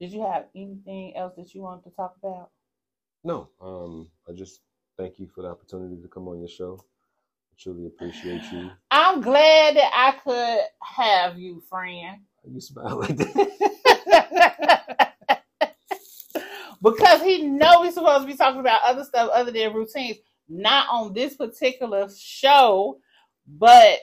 Did 0.00 0.12
you 0.12 0.22
have 0.22 0.44
anything 0.54 1.16
else 1.16 1.34
that 1.36 1.54
you 1.54 1.62
wanted 1.62 1.84
to 1.84 1.90
talk 1.90 2.14
about? 2.22 2.50
No, 3.24 3.48
um, 3.60 4.08
I 4.28 4.32
just 4.32 4.60
thank 4.96 5.18
you 5.18 5.26
for 5.26 5.42
the 5.42 5.48
opportunity 5.48 6.00
to 6.00 6.08
come 6.08 6.28
on 6.28 6.38
your 6.38 6.48
show. 6.48 6.78
I 6.80 7.54
truly 7.58 7.86
appreciate 7.86 8.42
you. 8.52 8.70
I'm 8.90 9.20
glad 9.20 9.76
that 9.76 9.90
I 9.92 10.12
could 10.22 10.60
have 10.80 11.38
you, 11.38 11.60
friend. 11.68 12.20
You 12.48 12.60
smile 12.60 13.00
like 13.00 13.16
that. 13.16 15.14
because 16.82 17.22
he 17.22 17.42
know 17.42 17.80
we're 17.80 17.90
supposed 17.90 18.22
to 18.22 18.26
be 18.30 18.36
talking 18.36 18.60
about 18.60 18.82
other 18.84 19.04
stuff 19.04 19.30
other 19.32 19.50
than 19.50 19.74
routines. 19.74 20.18
Not 20.48 20.86
on 20.90 21.12
this 21.12 21.34
particular 21.36 22.08
show, 22.16 23.00
but 23.46 23.98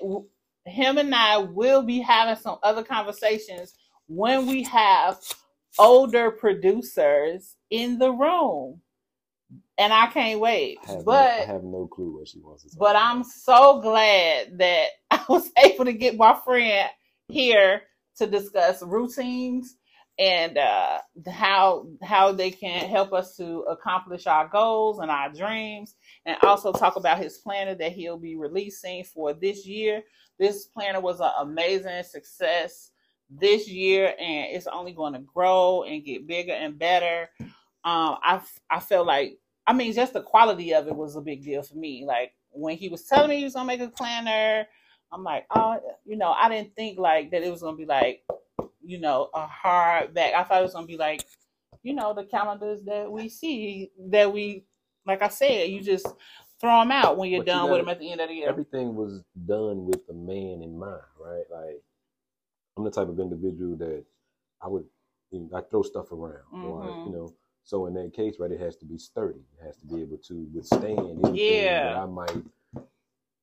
him 0.66 0.98
and 0.98 1.16
I 1.16 1.38
will 1.38 1.84
be 1.84 2.00
having 2.00 2.36
some 2.42 2.58
other 2.62 2.84
conversations 2.84 3.74
when 4.08 4.46
we 4.46 4.64
have 4.64 5.20
older 5.80 6.32
producers 6.32 7.56
in 7.70 8.00
the 8.00 8.12
room. 8.12 8.82
And 9.78 9.92
I 9.92 10.08
can't 10.08 10.40
wait. 10.40 10.78
I 10.88 10.94
have, 10.94 10.98
no, 10.98 11.04
but 11.04 11.32
I 11.32 11.46
have 11.46 11.64
no 11.64 11.88
clue 11.88 12.18
what 12.18 12.28
she 12.30 12.40
wants 12.40 12.64
to 12.64 12.70
say. 12.70 12.78
but 12.80 12.96
I'm 12.96 13.24
so 13.24 13.82
glad 13.82 14.58
that 14.60 14.88
I 15.12 15.24
was 15.28 15.52
able 15.64 15.86
to 15.86 15.94
get 15.94 16.18
my 16.18 16.38
friend 16.46 16.90
here 17.28 17.82
to 18.18 18.28
discuss 18.28 18.82
routines 18.82 19.76
and 20.18 20.58
uh, 20.58 21.00
how 21.30 21.88
how 22.02 22.32
they 22.32 22.50
can 22.50 22.90
help 22.90 23.12
us 23.12 23.36
to 23.36 23.60
accomplish 23.64 24.28
our 24.28 24.48
goals 24.48 25.00
and 25.00 25.12
our 25.12 25.30
dreams, 25.30 25.96
and 26.26 26.38
also 26.44 26.72
talk 26.72 26.96
about 26.96 27.18
his 27.18 27.38
planner 27.40 27.76
that 27.76 27.92
he'll 27.92 28.18
be 28.18 28.38
releasing 28.38 29.04
for 29.04 29.34
this 29.34 29.66
year. 29.66 30.04
This 30.40 30.66
planner 30.68 31.02
was 31.02 31.20
an 31.20 31.32
amazing 31.42 32.04
success 32.04 32.92
this 33.30 33.68
year, 33.68 34.14
and 34.20 34.56
it's 34.56 34.68
only 34.68 34.94
going 34.94 35.14
to 35.14 35.20
grow 35.20 35.84
and 35.84 36.04
get 36.06 36.28
bigger 36.28 36.54
and 36.54 36.78
better. 36.78 37.30
Um, 37.84 38.18
I 38.24 38.42
I 38.70 38.80
feel 38.80 39.06
like 39.06 39.38
I 39.68 39.74
mean, 39.74 39.94
just 39.94 40.14
the 40.14 40.22
quality 40.22 40.74
of 40.74 40.88
it 40.88 40.96
was 40.96 41.16
a 41.16 41.22
big 41.22 41.44
deal 41.44 41.64
for 41.64 41.76
me. 41.76 42.06
Like 42.06 42.34
when 42.52 42.78
he 42.78 42.90
was 42.90 43.04
telling 43.04 43.30
me 43.30 43.38
he 43.38 43.44
was 43.44 43.54
gonna 43.54 43.68
make 43.68 43.82
a 43.82 43.90
planner, 43.90 44.68
I'm 45.12 45.24
like, 45.24 45.46
oh, 45.56 45.80
you 46.06 46.18
know, 46.18 46.32
I 46.32 46.50
didn't 46.50 46.76
think 46.76 47.00
like 47.00 47.32
that 47.32 47.44
it 47.44 47.52
was 47.52 47.62
gonna 47.62 47.78
be 47.78 47.86
like, 47.86 48.24
you 48.84 49.00
know, 49.00 49.30
a 49.34 49.46
hard 49.48 50.14
back. 50.14 50.34
I 50.34 50.44
thought 50.44 50.60
it 50.60 50.64
was 50.64 50.74
gonna 50.74 50.88
be 50.88 50.98
like, 50.98 51.26
you 51.84 51.94
know, 51.94 52.14
the 52.14 52.26
calendars 52.26 52.84
that 52.86 53.12
we 53.12 53.30
see 53.30 53.92
that 54.10 54.32
we, 54.34 54.66
like 55.06 55.22
I 55.22 55.30
said, 55.30 55.70
you 55.70 55.82
just 55.82 56.08
throw 56.60 56.80
them 56.80 56.92
out 56.92 57.18
when 57.18 57.30
you're 57.30 57.40
But 57.40 57.54
you 57.54 57.54
done 57.54 57.70
with 57.70 57.80
them 57.82 57.90
at 57.90 58.00
the 58.00 58.12
end 58.12 58.22
of 58.22 58.30
the 58.30 58.36
year. 58.36 58.50
everything 58.50 58.96
was 58.96 59.24
done 59.46 59.86
with 59.86 60.06
the 60.08 60.14
man 60.14 60.62
in 60.64 60.78
mind, 60.78 61.02
right? 61.20 61.44
Like 61.52 61.84
I'm 62.78 62.84
the 62.84 62.92
type 62.92 63.08
of 63.08 63.20
individual 63.20 63.76
that 63.78 64.04
I 64.62 64.68
would 64.68 64.86
you 65.32 65.40
know, 65.52 65.58
I 65.58 65.62
throw 65.62 65.82
stuff 65.82 66.12
around, 66.12 66.44
or 66.64 66.84
I- 66.84 67.06
you 67.06 67.12
know. 67.12 67.34
So 67.64 67.88
in 67.88 67.94
that 67.96 68.14
case, 68.14 68.36
right, 68.40 68.52
it 68.52 68.60
has 68.60 68.76
to 68.78 68.86
be 68.86 68.98
sturdy. 68.98 69.40
It 69.60 69.64
has 69.66 69.76
to 69.78 69.88
be 69.88 70.02
able 70.02 70.18
to 70.20 70.48
withstand 70.54 71.00
anything 71.00 71.34
Yeah. 71.36 71.94
that 71.94 71.98
I 71.98 72.06
might, 72.06 72.36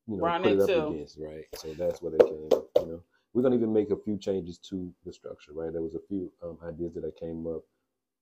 you 0.07 0.17
know, 0.17 0.25
Run 0.25 0.43
put 0.43 0.53
it 0.53 0.61
into. 0.61 0.79
up 0.81 0.91
against, 0.93 1.19
right? 1.19 1.45
So 1.57 1.75
that's 1.75 2.01
what 2.01 2.15
it 2.15 2.21
came. 2.21 2.49
You 2.87 2.93
know, 2.93 3.03
we're 3.35 3.43
gonna 3.43 3.57
even 3.57 3.73
make 3.73 3.91
a 3.91 3.97
few 3.97 4.17
changes 4.17 4.59
to 4.71 4.95
the 5.05 5.13
structure, 5.13 5.53
right? 5.55 5.73
There 5.73 5.83
was 5.83 5.97
a 5.97 6.01
few 6.01 6.33
um, 6.43 6.57
ideas 6.63 6.95
that 6.95 7.05
I 7.05 7.11
came 7.19 7.47
up, 7.49 7.63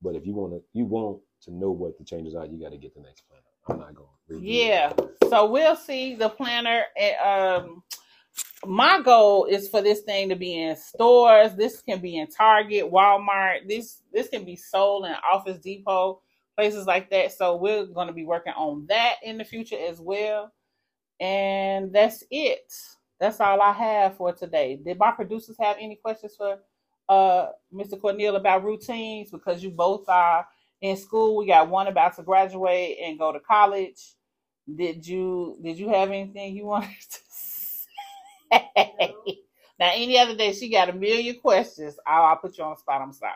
but 0.01 0.15
if 0.15 0.27
you 0.27 0.33
want 0.33 0.55
to, 0.55 0.63
you 0.73 0.87
want 0.87 1.21
to 1.43 1.51
know 1.53 1.71
what 1.71 1.99
the 1.99 2.05
changes 2.05 2.35
are, 2.35 2.47
you 2.47 2.59
got 2.59 2.71
to 2.73 2.79
get 2.79 2.95
the 2.95 3.01
next 3.01 3.23
plan. 3.29 3.43
I'm 3.69 3.79
not 3.79 3.95
going. 3.95 4.09
to 4.29 4.39
Yeah. 4.41 4.95
So 5.29 5.51
we'll 5.51 5.77
see 5.77 6.15
the 6.15 6.31
planner. 6.31 6.85
And, 6.97 7.17
um, 7.65 7.83
my 8.67 9.01
goal 9.01 9.47
is 9.47 9.69
for 9.69 9.81
this 9.81 10.01
thing 10.01 10.29
to 10.29 10.37
be 10.37 10.63
in 10.63 10.77
stores. 10.77 11.55
This 11.55 11.81
can 11.81 12.01
be 12.01 12.19
in 12.19 12.27
Target, 12.29 12.91
Walmart. 12.91 13.67
This 13.67 14.03
this 14.13 14.29
can 14.29 14.45
be 14.45 14.57
sold 14.57 15.07
in 15.07 15.15
Office 15.31 15.59
Depot, 15.59 16.21
places 16.57 16.87
like 16.87 17.11
that. 17.11 17.33
So 17.33 17.57
we're 17.57 17.87
going 17.87 18.09
to 18.09 18.13
be 18.13 18.25
working 18.25 18.53
on 18.53 18.87
that 18.89 19.17
in 19.23 19.39
the 19.39 19.45
future 19.45 19.79
as 19.79 20.01
well. 20.01 20.53
And 21.21 21.93
that's 21.93 22.23
it. 22.31 22.73
That's 23.19 23.41
all 23.41 23.61
I 23.61 23.73
have 23.73 24.17
for 24.17 24.33
today. 24.33 24.77
Did 24.83 24.99
my 24.99 25.11
producers 25.13 25.57
have 25.59 25.77
any 25.81 25.97
questions 25.97 26.35
for 26.37 26.59
uh 27.09 27.49
Mr. 27.73 28.01
Corneal 28.01 28.37
about 28.37 28.65
routines? 28.65 29.31
Because 29.31 29.63
you 29.63 29.71
both 29.71 30.07
are 30.09 30.47
in 30.83 30.97
school. 30.97 31.37
We 31.37 31.47
got 31.47 31.69
one 31.69 31.87
about 31.87 32.17
to 32.17 32.23
graduate 32.23 32.99
and 33.03 33.19
go 33.19 33.33
to 33.33 33.41
college. 33.41 34.17
Did 34.75 35.07
you 35.07 35.59
did 35.63 35.79
you 35.79 35.89
have 35.89 36.11
anything 36.11 36.55
you 36.55 36.67
wanted 36.67 36.91
to? 37.11 37.30
Now 39.79 39.93
any 39.95 40.19
other 40.19 40.37
day 40.37 40.53
she 40.53 40.69
got 40.69 40.91
a 40.91 40.93
million 40.93 41.37
questions. 41.41 41.99
I'll, 42.07 42.25
I'll 42.25 42.37
put 42.37 42.59
you 42.59 42.65
on 42.65 42.73
the 42.73 42.77
spot. 42.77 43.01
I'm 43.01 43.15
sorry. 43.15 43.33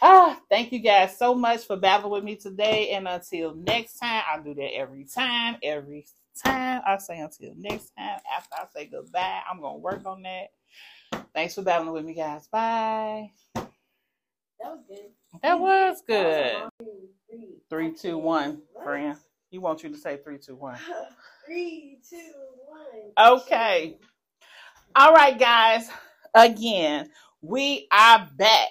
Ah, 0.00 0.38
thank 0.48 0.72
you 0.72 0.78
guys 0.78 1.18
so 1.18 1.34
much 1.34 1.64
for 1.66 1.76
babbling 1.76 2.12
with 2.12 2.24
me 2.24 2.36
today. 2.36 2.90
And 2.90 3.08
until 3.08 3.54
next 3.54 3.98
time, 3.98 4.22
I 4.32 4.38
do 4.40 4.54
that 4.54 4.74
every 4.76 5.04
time. 5.04 5.56
Every 5.62 6.06
time 6.44 6.82
I 6.86 6.98
say 6.98 7.18
until 7.18 7.54
next 7.56 7.90
time. 7.98 8.20
After 8.36 8.54
I 8.54 8.64
say 8.74 8.86
goodbye, 8.86 9.40
I'm 9.50 9.60
gonna 9.60 9.78
work 9.78 10.06
on 10.06 10.22
that. 10.22 10.50
Thanks 11.34 11.54
for 11.54 11.62
babbling 11.62 11.94
with 11.94 12.04
me, 12.04 12.14
guys. 12.14 12.46
Bye. 12.46 13.32
That 13.54 13.66
was 14.60 14.80
good. 14.88 15.10
That 15.42 15.58
was 15.60 16.02
That 16.02 16.06
good. 16.06 16.54
was 16.54 16.70
a 16.80 16.84
long 16.84 17.50
three. 17.70 17.92
Two, 17.94 18.18
one, 18.18 18.62
friend. 18.84 19.16
He 19.50 19.58
wants 19.58 19.82
you 19.82 19.90
to 19.90 19.96
say 19.96 20.18
three, 20.22 20.38
two, 20.38 20.56
one. 20.56 20.78
Three, 21.46 21.98
two, 22.10 22.32
one. 22.66 23.36
Okay. 23.38 23.98
All 24.96 25.12
right, 25.12 25.38
guys. 25.38 25.88
Again, 26.34 27.08
we 27.40 27.86
are 27.92 28.28
back. 28.36 28.70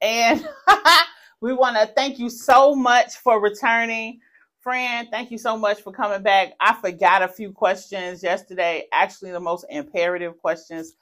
And 0.00 0.44
we 1.40 1.52
want 1.52 1.76
to 1.76 1.86
thank 1.94 2.18
you 2.18 2.28
so 2.28 2.74
much 2.74 3.14
for 3.16 3.40
returning. 3.40 4.18
Friend, 4.60 5.06
thank 5.10 5.30
you 5.30 5.38
so 5.38 5.56
much 5.56 5.80
for 5.82 5.92
coming 5.92 6.22
back. 6.22 6.54
I 6.60 6.74
forgot 6.74 7.22
a 7.22 7.28
few 7.28 7.52
questions 7.52 8.22
yesterday, 8.22 8.86
actually, 8.92 9.30
the 9.30 9.40
most 9.40 9.64
imperative 9.70 10.38
questions 10.38 10.96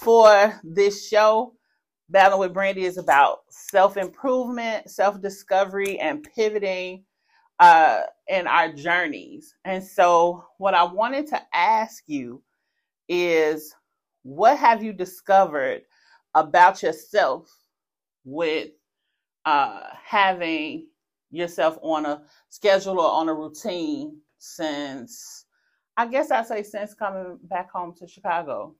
for 0.00 0.60
this 0.62 1.08
show. 1.08 1.54
Babbling 2.10 2.40
with 2.40 2.54
Brandi 2.54 2.84
is 2.84 2.98
about 2.98 3.40
self 3.48 3.96
improvement, 3.96 4.90
self 4.90 5.20
discovery, 5.20 5.98
and 5.98 6.22
pivoting 6.36 7.04
uh, 7.58 8.02
in 8.28 8.46
our 8.46 8.72
journeys. 8.72 9.54
And 9.64 9.82
so, 9.82 10.44
what 10.58 10.74
I 10.74 10.84
wanted 10.84 11.26
to 11.28 11.40
ask 11.52 12.04
you 12.06 12.42
is 13.08 13.74
what 14.22 14.58
have 14.58 14.82
you 14.82 14.92
discovered 14.92 15.82
about 16.34 16.82
yourself 16.82 17.50
with 18.24 18.70
uh, 19.44 19.82
having 20.02 20.86
yourself 21.30 21.78
on 21.82 22.06
a 22.06 22.22
schedule 22.48 22.98
or 22.98 23.10
on 23.10 23.28
a 23.28 23.34
routine 23.34 24.18
since 24.38 25.44
I 25.96 26.06
guess 26.06 26.30
I'd 26.30 26.46
say 26.46 26.62
since 26.62 26.94
coming 26.94 27.38
back 27.44 27.70
home 27.70 27.94
to 27.98 28.08
Chicago. 28.08 28.74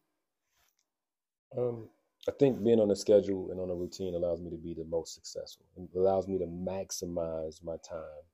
Um, 1.56 1.88
I 2.26 2.32
think 2.32 2.62
being 2.64 2.80
on 2.80 2.90
a 2.90 2.96
schedule 2.96 3.50
and 3.50 3.60
on 3.60 3.70
a 3.70 3.74
routine 3.74 4.14
allows 4.14 4.40
me 4.40 4.50
to 4.50 4.56
be 4.56 4.74
the 4.74 4.84
most 4.84 5.14
successful. 5.14 5.66
It 5.76 5.96
allows 5.96 6.26
me 6.26 6.38
to 6.38 6.46
maximize 6.46 7.62
my 7.62 7.76
time 7.88 8.24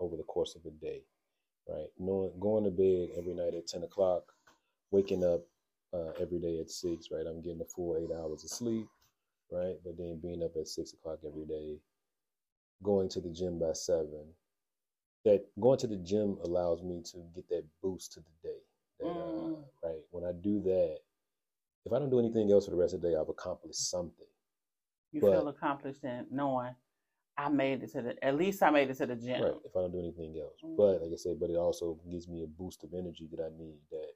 over 0.00 0.16
the 0.16 0.22
course 0.24 0.54
of 0.54 0.64
a 0.66 0.70
day, 0.70 1.02
right? 1.68 1.88
Knowing 1.98 2.32
going 2.40 2.64
to 2.64 2.70
bed 2.70 3.10
every 3.16 3.34
night 3.34 3.54
at 3.54 3.66
ten 3.66 3.82
o'clock, 3.82 4.24
waking 4.90 5.24
up 5.24 5.46
uh, 5.94 6.12
every 6.20 6.38
day 6.38 6.58
at 6.60 6.70
six, 6.70 7.08
right? 7.10 7.26
I'm 7.26 7.42
getting 7.42 7.60
a 7.60 7.64
full 7.64 7.96
eight 7.96 8.14
hours 8.14 8.44
of 8.44 8.50
sleep, 8.50 8.86
right? 9.50 9.76
But 9.84 9.96
then 9.96 10.20
being 10.22 10.42
up 10.42 10.56
at 10.56 10.68
six 10.68 10.92
o'clock 10.92 11.18
every 11.26 11.46
day, 11.46 11.78
going 12.82 13.08
to 13.10 13.20
the 13.20 13.30
gym 13.30 13.58
by 13.58 13.72
seven. 13.72 14.24
That 15.24 15.44
going 15.60 15.78
to 15.80 15.86
the 15.88 15.96
gym 15.96 16.38
allows 16.44 16.82
me 16.82 17.02
to 17.12 17.18
get 17.34 17.48
that 17.48 17.64
boost 17.82 18.12
to 18.12 18.20
the 18.20 18.48
day. 18.48 18.58
That, 19.00 19.06
mm. 19.06 19.52
uh, 19.52 19.88
right 19.88 20.00
when 20.10 20.24
I 20.24 20.32
do 20.32 20.62
that, 20.62 20.98
if 21.84 21.92
I 21.92 21.98
don't 21.98 22.10
do 22.10 22.18
anything 22.18 22.50
else 22.52 22.66
for 22.66 22.70
the 22.70 22.76
rest 22.76 22.94
of 22.94 23.02
the 23.02 23.08
day, 23.08 23.16
I've 23.16 23.28
accomplished 23.28 23.90
something. 23.90 24.26
You 25.12 25.20
but, 25.20 25.32
feel 25.32 25.48
accomplished 25.48 26.04
in 26.04 26.26
knowing 26.30 26.74
I 27.38 27.48
made 27.48 27.84
it 27.84 27.92
to 27.92 28.02
the 28.02 28.24
at 28.24 28.36
least 28.36 28.62
I 28.62 28.70
made 28.70 28.90
it 28.90 28.96
to 28.98 29.06
the 29.06 29.14
gym. 29.14 29.42
Right. 29.42 29.52
If 29.64 29.76
I 29.76 29.80
don't 29.80 29.92
do 29.92 30.00
anything 30.00 30.36
else, 30.40 30.58
mm-hmm. 30.62 30.76
but 30.76 31.00
like 31.00 31.12
I 31.12 31.16
said, 31.16 31.38
but 31.38 31.50
it 31.50 31.56
also 31.56 31.98
gives 32.10 32.26
me 32.28 32.42
a 32.42 32.46
boost 32.46 32.82
of 32.82 32.92
energy 32.92 33.28
that 33.30 33.40
I 33.40 33.48
need 33.56 33.78
that 33.92 34.10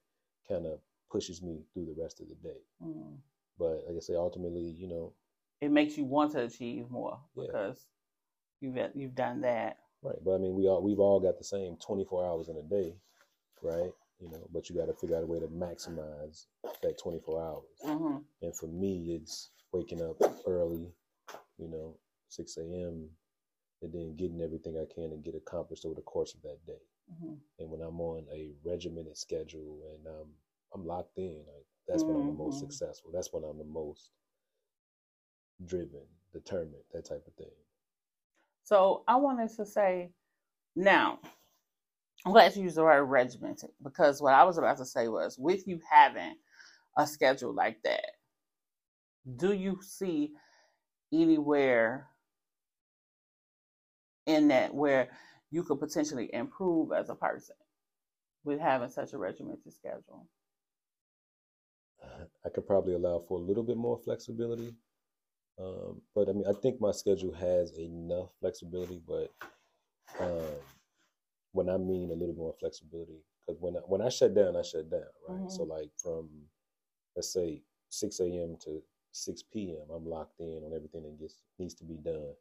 kind 0.49 0.66
of 0.66 0.81
pushes 1.11 1.41
me 1.41 1.61
through 1.73 1.87
the 1.87 2.03
rest 2.03 2.20
of 2.20 2.29
the 2.29 2.35
day. 2.35 2.61
Mm-hmm. 2.85 3.14
But 3.59 3.85
like 3.87 3.97
I 3.97 4.01
say, 4.01 4.14
ultimately, 4.14 4.75
you 4.77 4.89
know, 4.89 5.12
it 5.61 5.70
makes 5.70 5.97
you 5.97 6.05
want 6.05 6.33
to 6.33 6.41
achieve 6.43 6.91
more 6.91 7.20
yeah. 7.37 7.45
because 7.47 7.87
you've 8.61 8.77
you've 8.95 9.14
done 9.14 9.41
that. 9.43 9.79
Right. 10.03 10.16
But 10.25 10.35
I 10.35 10.39
mean, 10.39 10.55
we 10.55 10.66
all 10.66 10.83
we've 10.83 10.99
all 10.99 11.20
got 11.20 11.39
the 11.39 11.45
same 11.45 11.77
twenty 11.77 12.05
four 12.05 12.27
hours 12.27 12.49
in 12.49 12.57
a 12.57 12.62
day, 12.62 12.97
right? 13.62 13.93
you 14.23 14.31
know, 14.31 14.49
but 14.53 14.70
you 14.70 14.77
got 14.77 14.87
to 14.87 14.95
figure 14.95 15.16
out 15.16 15.25
a 15.25 15.27
way 15.27 15.41
to 15.41 15.49
maximize 15.49 16.47
that 16.83 16.97
24 16.97 17.43
hours. 17.43 17.64
Mm-hmm. 17.85 18.18
And 18.43 18.57
for 18.57 18.68
me, 18.68 19.18
it's 19.20 19.51
waking 19.73 20.01
up 20.01 20.16
early, 20.47 20.93
you 21.59 21.68
know, 21.68 21.97
6 22.33 22.57
a.m., 22.59 23.09
and 23.83 23.93
then 23.93 24.16
getting 24.16 24.41
everything 24.41 24.76
I 24.76 24.87
can 24.93 25.12
and 25.12 25.24
get 25.24 25.35
accomplished 25.35 25.85
over 25.85 25.95
the 25.95 26.03
course 26.03 26.35
of 26.35 26.43
that 26.43 26.64
day. 26.66 26.83
Mm-hmm. 27.12 27.35
And 27.59 27.70
when 27.70 27.80
I'm 27.80 28.01
on 28.01 28.24
a 28.33 28.53
regimented 28.64 29.16
schedule 29.16 29.80
and 29.93 30.07
um, 30.07 30.28
I'm 30.72 30.87
locked 30.87 31.18
in, 31.18 31.43
like 31.53 31.66
that's 31.89 32.03
mm-hmm. 32.03 32.14
when 32.14 32.22
I'm 32.22 32.28
the 32.28 32.43
most 32.45 32.57
mm-hmm. 32.57 32.70
successful. 32.70 33.11
That's 33.12 33.33
when 33.33 33.43
I'm 33.43 33.59
the 33.59 33.64
most 33.64 34.11
driven, 35.66 36.07
determined, 36.33 36.85
that 36.93 37.05
type 37.05 37.24
of 37.26 37.35
thing. 37.35 37.53
So 38.62 39.03
I 39.09 39.16
wanted 39.16 39.51
to 39.57 39.66
say 39.66 40.11
now, 40.76 41.18
I'm 42.24 42.33
glad 42.33 42.55
you 42.55 42.62
used 42.62 42.76
the 42.76 42.85
word 42.85 43.05
regimented 43.05 43.70
because 43.83 44.22
what 44.22 44.35
I 44.35 44.45
was 44.45 44.59
about 44.59 44.78
to 44.78 44.85
say 44.85 45.09
was 45.09 45.37
with 45.39 45.66
you 45.66 45.80
having 45.91 46.37
a 46.97 47.07
schedule 47.07 47.53
like 47.53 47.83
that, 47.83 48.12
do 49.37 49.53
you 49.53 49.80
see 49.83 50.30
anywhere 51.12 52.09
in 54.27 54.49
that 54.49 54.75
where 54.75 55.09
you 55.51 55.62
could 55.62 55.81
potentially 55.81 56.31
improve 56.33 56.93
as 56.93 57.11
a 57.11 57.14
person 57.14 57.57
with 58.45 58.61
having 58.61 58.91
such 58.91 59.12
a 59.12 59.18
regimented 59.18 59.73
schedule? 59.73 60.27
I 62.45 62.49
could 62.49 62.66
probably 62.66 62.95
allow 62.95 63.23
for 63.29 63.39
a 63.39 63.43
little 63.43 63.62
bit 63.62 63.77
more 63.77 63.99
flexibility. 63.99 64.75
Um, 65.61 66.01
but 66.14 66.29
I 66.29 66.33
mean, 66.33 66.45
I 66.49 66.53
think 66.53 66.81
my 66.81 66.93
schedule 66.93 67.33
has 67.35 67.79
enough 67.79 68.31
flexibility, 68.41 69.01
but 69.07 69.31
um, 70.18 70.57
when 71.53 71.68
I 71.68 71.77
mean 71.77 72.11
a 72.11 72.14
little 72.14 72.35
more 72.35 72.55
flexibility, 72.59 73.20
because 73.47 73.61
when 73.61 73.77
I, 73.77 73.81
when 73.81 74.01
I 74.01 74.09
shut 74.09 74.35
down, 74.35 74.57
I 74.57 74.62
shut 74.62 74.91
down, 74.91 75.03
right? 75.29 75.39
Mm-hmm. 75.39 75.49
So 75.49 75.62
like 75.64 75.91
from 76.03 76.31
let's 77.14 77.33
say 77.33 77.62
six 77.91 78.18
a.m. 78.20 78.57
to 78.64 78.83
six 79.12 79.43
p.m., 79.43 79.95
I'm 79.95 80.07
locked 80.07 80.41
in 80.41 80.62
on 80.64 80.73
everything 80.75 81.03
that 81.03 81.20
gets 81.20 81.43
needs 81.59 81.75
to 81.75 81.85
be 81.85 81.97
done. 81.97 82.33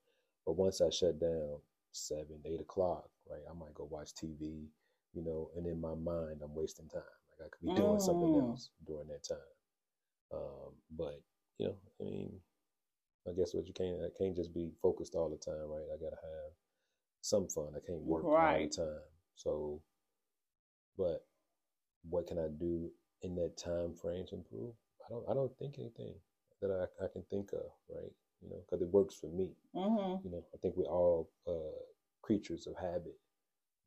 But 0.45 0.53
once 0.53 0.81
I 0.81 0.89
shut 0.89 1.19
down, 1.19 1.57
seven, 1.91 2.39
eight 2.45 2.61
o'clock, 2.61 3.09
right? 3.29 3.41
I 3.49 3.53
might 3.53 3.73
go 3.73 3.87
watch 3.89 4.13
TV, 4.13 4.67
you 5.13 5.23
know, 5.23 5.49
and 5.55 5.65
in 5.65 5.79
my 5.79 5.95
mind, 5.95 6.41
I'm 6.43 6.55
wasting 6.55 6.87
time. 6.87 7.01
Like 7.39 7.47
I 7.47 7.49
could 7.49 7.67
be 7.67 7.75
doing 7.75 7.97
mm. 7.97 8.01
something 8.01 8.35
else 8.35 8.69
during 8.85 9.07
that 9.07 9.23
time. 9.27 9.37
Um, 10.33 10.73
but 10.97 11.21
you 11.57 11.67
know, 11.67 11.75
I 11.99 12.03
mean, 12.03 12.39
I 13.27 13.33
guess 13.33 13.53
what 13.53 13.67
you 13.67 13.73
can't, 13.73 14.01
I 14.01 14.09
can't 14.17 14.35
just 14.35 14.53
be 14.53 14.71
focused 14.81 15.15
all 15.15 15.29
the 15.29 15.37
time, 15.37 15.67
right? 15.69 15.87
I 15.93 15.97
gotta 15.97 16.21
have 16.21 16.51
some 17.21 17.47
fun. 17.47 17.73
I 17.75 17.85
can't 17.85 18.01
work 18.01 18.23
right. 18.23 18.61
all 18.77 18.85
the 18.85 18.91
time. 18.91 19.01
So, 19.35 19.81
but 20.97 21.25
what 22.09 22.27
can 22.27 22.39
I 22.39 22.47
do 22.47 22.89
in 23.21 23.35
that 23.35 23.57
time 23.57 23.93
frame 23.93 24.25
to 24.27 24.35
improve? 24.35 24.73
I 25.05 25.09
don't. 25.09 25.25
I 25.29 25.33
don't 25.33 25.55
think 25.57 25.75
anything 25.77 26.15
that 26.61 26.71
I, 26.71 27.05
I 27.05 27.07
can 27.11 27.23
think 27.29 27.51
of, 27.53 27.69
right? 27.89 28.11
You 28.41 28.49
know, 28.49 28.61
because 28.65 28.81
it 28.81 28.89
works 28.89 29.15
for 29.15 29.27
me. 29.27 29.51
Mm-hmm. 29.75 30.25
You 30.25 30.31
know, 30.31 30.43
I 30.53 30.57
think 30.57 30.75
we're 30.75 30.85
all 30.85 31.29
uh, 31.47 31.77
creatures 32.21 32.67
of 32.67 32.75
habit, 32.75 33.17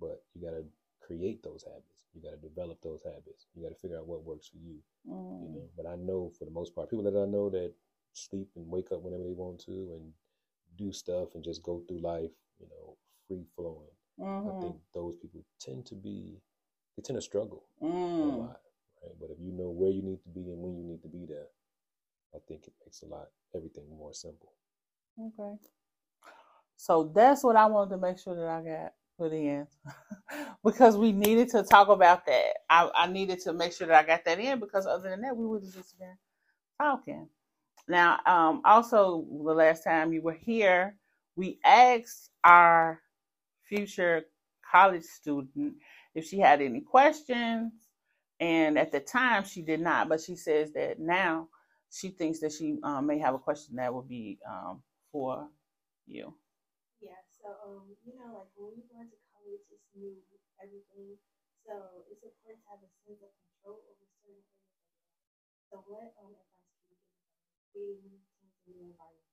but 0.00 0.22
you 0.34 0.42
got 0.42 0.56
to 0.56 0.64
create 1.00 1.42
those 1.42 1.64
habits. 1.64 2.06
You 2.14 2.22
got 2.22 2.40
to 2.40 2.48
develop 2.48 2.80
those 2.82 3.02
habits. 3.02 3.46
You 3.54 3.62
got 3.64 3.74
to 3.74 3.80
figure 3.80 3.98
out 3.98 4.06
what 4.06 4.24
works 4.24 4.48
for 4.48 4.58
you. 4.58 4.78
Mm. 5.10 5.42
You 5.42 5.48
know, 5.54 5.68
but 5.76 5.86
I 5.86 5.96
know 5.96 6.30
for 6.38 6.44
the 6.44 6.52
most 6.52 6.74
part, 6.74 6.90
people 6.90 7.04
that 7.04 7.18
I 7.18 7.26
know 7.26 7.50
that 7.50 7.72
sleep 8.12 8.48
and 8.54 8.68
wake 8.68 8.92
up 8.92 9.02
whenever 9.02 9.24
they 9.24 9.32
want 9.32 9.58
to 9.66 9.72
and 9.72 10.12
do 10.78 10.92
stuff 10.92 11.34
and 11.34 11.42
just 11.42 11.62
go 11.62 11.82
through 11.86 12.00
life, 12.00 12.30
you 12.60 12.66
know, 12.68 12.96
free 13.26 13.44
flowing. 13.56 13.90
Mm-hmm. 14.20 14.58
I 14.58 14.60
think 14.60 14.76
those 14.94 15.16
people 15.16 15.44
tend 15.60 15.86
to 15.86 15.94
be 15.94 16.38
they 16.96 17.02
tend 17.02 17.16
to 17.16 17.22
struggle 17.22 17.64
mm. 17.82 17.90
a 17.90 18.36
lot, 18.36 18.60
right? 19.02 19.14
But 19.20 19.30
if 19.30 19.38
you 19.40 19.50
know 19.50 19.70
where 19.70 19.90
you 19.90 20.02
need 20.02 20.22
to 20.22 20.28
be 20.28 20.52
and 20.52 20.58
when 20.62 20.76
you 20.76 20.84
need 20.84 21.02
to 21.02 21.08
be 21.08 21.26
there, 21.26 21.48
I 22.34 22.38
think 22.48 22.66
it 22.66 22.74
makes 22.84 23.02
a 23.02 23.06
lot 23.06 23.28
everything 23.54 23.84
more 23.96 24.12
simple. 24.14 24.52
Okay. 25.20 25.56
So 26.76 27.12
that's 27.14 27.44
what 27.44 27.56
I 27.56 27.66
wanted 27.66 27.90
to 27.90 27.98
make 27.98 28.18
sure 28.18 28.34
that 28.34 28.48
I 28.48 28.62
got 28.62 28.92
put 29.18 29.32
in 29.34 29.66
because 30.64 30.96
we 30.96 31.12
needed 31.12 31.48
to 31.50 31.62
talk 31.62 31.88
about 31.88 32.26
that. 32.26 32.54
I, 32.68 32.90
I 32.94 33.06
needed 33.06 33.40
to 33.40 33.52
make 33.52 33.72
sure 33.72 33.86
that 33.86 34.04
I 34.04 34.06
got 34.06 34.24
that 34.24 34.40
in 34.40 34.60
because 34.60 34.86
other 34.86 35.10
than 35.10 35.22
that, 35.22 35.36
we 35.36 35.46
would 35.46 35.62
have 35.62 35.74
just 35.74 35.98
been 35.98 36.16
talking. 36.80 37.28
Now, 37.88 38.18
um, 38.26 38.62
also 38.64 39.26
the 39.30 39.54
last 39.54 39.84
time 39.84 40.12
you 40.12 40.22
were 40.22 40.32
here, 40.32 40.96
we 41.36 41.58
asked 41.64 42.30
our 42.42 43.00
future 43.64 44.24
college 44.70 45.04
student 45.04 45.74
if 46.14 46.26
she 46.26 46.38
had 46.38 46.60
any 46.62 46.80
questions. 46.80 47.72
And 48.40 48.78
at 48.78 48.90
the 48.92 49.00
time, 49.00 49.44
she 49.44 49.62
did 49.62 49.80
not, 49.80 50.08
but 50.08 50.20
she 50.20 50.36
says 50.36 50.72
that 50.72 50.98
now 50.98 51.48
she 51.92 52.10
thinks 52.10 52.40
that 52.40 52.52
she 52.52 52.78
um, 52.82 53.06
may 53.06 53.18
have 53.18 53.34
a 53.34 53.38
question 53.38 53.76
that 53.76 53.92
would 53.94 54.08
be 54.08 54.38
um, 54.48 54.82
for 55.12 55.48
you. 56.06 56.34
Yeah, 57.00 57.20
so, 57.28 57.52
um, 57.66 57.92
you 58.04 58.16
know, 58.16 58.32
like 58.40 58.50
when 58.56 58.72
you 58.76 58.84
go 58.88 59.00
into 59.00 59.18
college, 59.32 59.64
it's 59.70 59.88
new, 59.94 60.16
everything. 60.62 61.18
So 61.66 62.04
it's 62.10 62.24
important 62.24 62.64
to 62.64 62.68
have 62.70 62.80
a 62.84 62.90
sense 63.04 63.20
of 63.24 63.32
control 63.36 63.84
over 63.84 64.04
certain 64.24 64.40
things. 64.42 64.46
So, 65.70 65.84
what 65.86 66.12
um, 66.20 66.32
advice 66.32 66.72
can 66.88 66.88
you 66.88 66.88
give 66.88 67.00
creating 67.72 68.16
new 68.68 68.78
environment? 68.92 69.28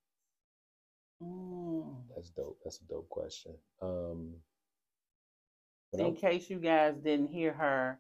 Mm. 1.22 1.95
That's 2.16 2.30
dope. 2.32 2.60
That's 2.64 2.82
a 2.82 2.86
dope 2.86 3.10
question. 3.10 3.54
Um, 3.82 4.36
in 5.93 6.02
I'm, 6.02 6.16
case 6.16 6.49
you 6.49 6.60
guys 6.60 6.95
didn't 7.04 7.28
hear 7.30 7.54
her 7.54 7.99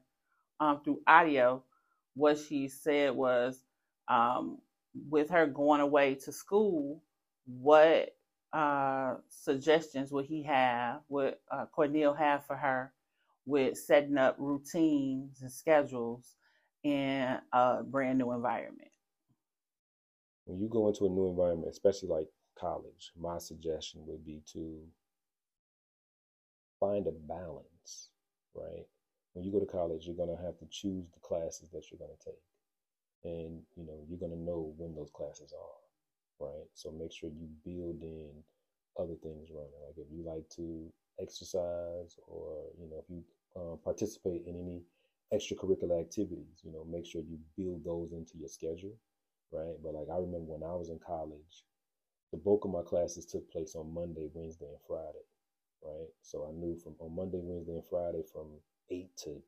um, 0.59 0.81
through 0.83 1.01
audio, 1.07 1.63
what 2.15 2.37
she 2.37 2.67
said 2.67 3.15
was 3.15 3.63
um, 4.11 4.57
with 5.09 5.29
her 5.29 5.47
going 5.47 5.81
away 5.81 6.15
to 6.15 6.31
school, 6.31 7.01
what 7.45 8.09
uh, 8.53 9.15
suggestions 9.29 10.11
would 10.11 10.25
he 10.25 10.43
have, 10.43 10.99
would 11.07 11.35
uh, 11.49 11.65
Corneal 11.71 12.13
have 12.13 12.45
for 12.45 12.57
her 12.57 12.91
with 13.45 13.77
setting 13.77 14.17
up 14.17 14.35
routines 14.37 15.41
and 15.41 15.51
schedules 15.51 16.35
in 16.83 17.37
a 17.53 17.83
brand 17.83 18.19
new 18.19 18.33
environment? 18.33 18.89
When 20.45 20.59
you 20.59 20.67
go 20.67 20.89
into 20.89 21.05
a 21.05 21.09
new 21.09 21.29
environment, 21.29 21.71
especially 21.71 22.09
like 22.09 22.27
college, 22.59 23.13
my 23.17 23.37
suggestion 23.37 24.01
would 24.07 24.25
be 24.25 24.41
to 24.53 24.79
find 26.79 27.07
a 27.07 27.11
balance, 27.11 28.09
right? 28.53 28.85
When 29.33 29.45
you 29.45 29.51
go 29.51 29.59
to 29.61 29.65
college, 29.65 30.05
you're 30.05 30.15
going 30.15 30.35
to 30.35 30.43
have 30.43 30.57
to 30.59 30.65
choose 30.69 31.05
the 31.13 31.19
classes 31.21 31.69
that 31.69 31.89
you're 31.89 31.99
going 31.99 32.11
to 32.19 32.25
take. 32.25 32.41
And, 33.23 33.61
you 33.75 33.85
know, 33.85 34.03
you're 34.07 34.19
going 34.19 34.31
to 34.31 34.37
know 34.37 34.73
when 34.77 34.95
those 34.95 35.11
classes 35.11 35.53
are, 35.53 36.47
right? 36.47 36.65
So 36.73 36.91
make 36.91 37.11
sure 37.11 37.29
you 37.29 37.47
build 37.63 38.01
in 38.01 38.31
other 38.99 39.15
things 39.21 39.49
running. 39.51 39.77
Like 39.85 39.97
if 39.97 40.07
you 40.11 40.23
like 40.25 40.49
to 40.57 40.91
exercise 41.19 42.17
or, 42.27 42.65
you 42.79 42.89
know, 42.89 43.03
if 43.03 43.09
you 43.09 43.23
uh, 43.55 43.75
participate 43.83 44.43
in 44.47 44.55
any 44.55 44.81
extracurricular 45.33 45.99
activities, 45.99 46.61
you 46.63 46.71
know, 46.71 46.85
make 46.89 47.05
sure 47.05 47.21
you 47.21 47.37
build 47.57 47.83
those 47.85 48.11
into 48.11 48.37
your 48.37 48.49
schedule, 48.49 48.97
right? 49.51 49.75
But 49.83 49.93
like 49.93 50.09
I 50.11 50.17
remember 50.17 50.51
when 50.51 50.63
I 50.63 50.73
was 50.73 50.89
in 50.89 50.99
college, 51.05 51.65
the 52.31 52.37
bulk 52.37 52.65
of 52.65 52.71
my 52.71 52.81
classes 52.81 53.25
took 53.25 53.49
place 53.51 53.75
on 53.75 53.93
Monday, 53.93 54.29
Wednesday, 54.33 54.65
and 54.67 54.81
Friday, 54.87 55.25
right? 55.83 56.09
So 56.21 56.47
I 56.47 56.51
knew 56.53 56.77
from 56.77 56.95
on 56.99 57.15
Monday, 57.15 57.39
Wednesday, 57.41 57.73
and 57.73 57.85
Friday 57.89 58.23
from 58.31 58.47
8 58.89 59.09
to 59.25 59.41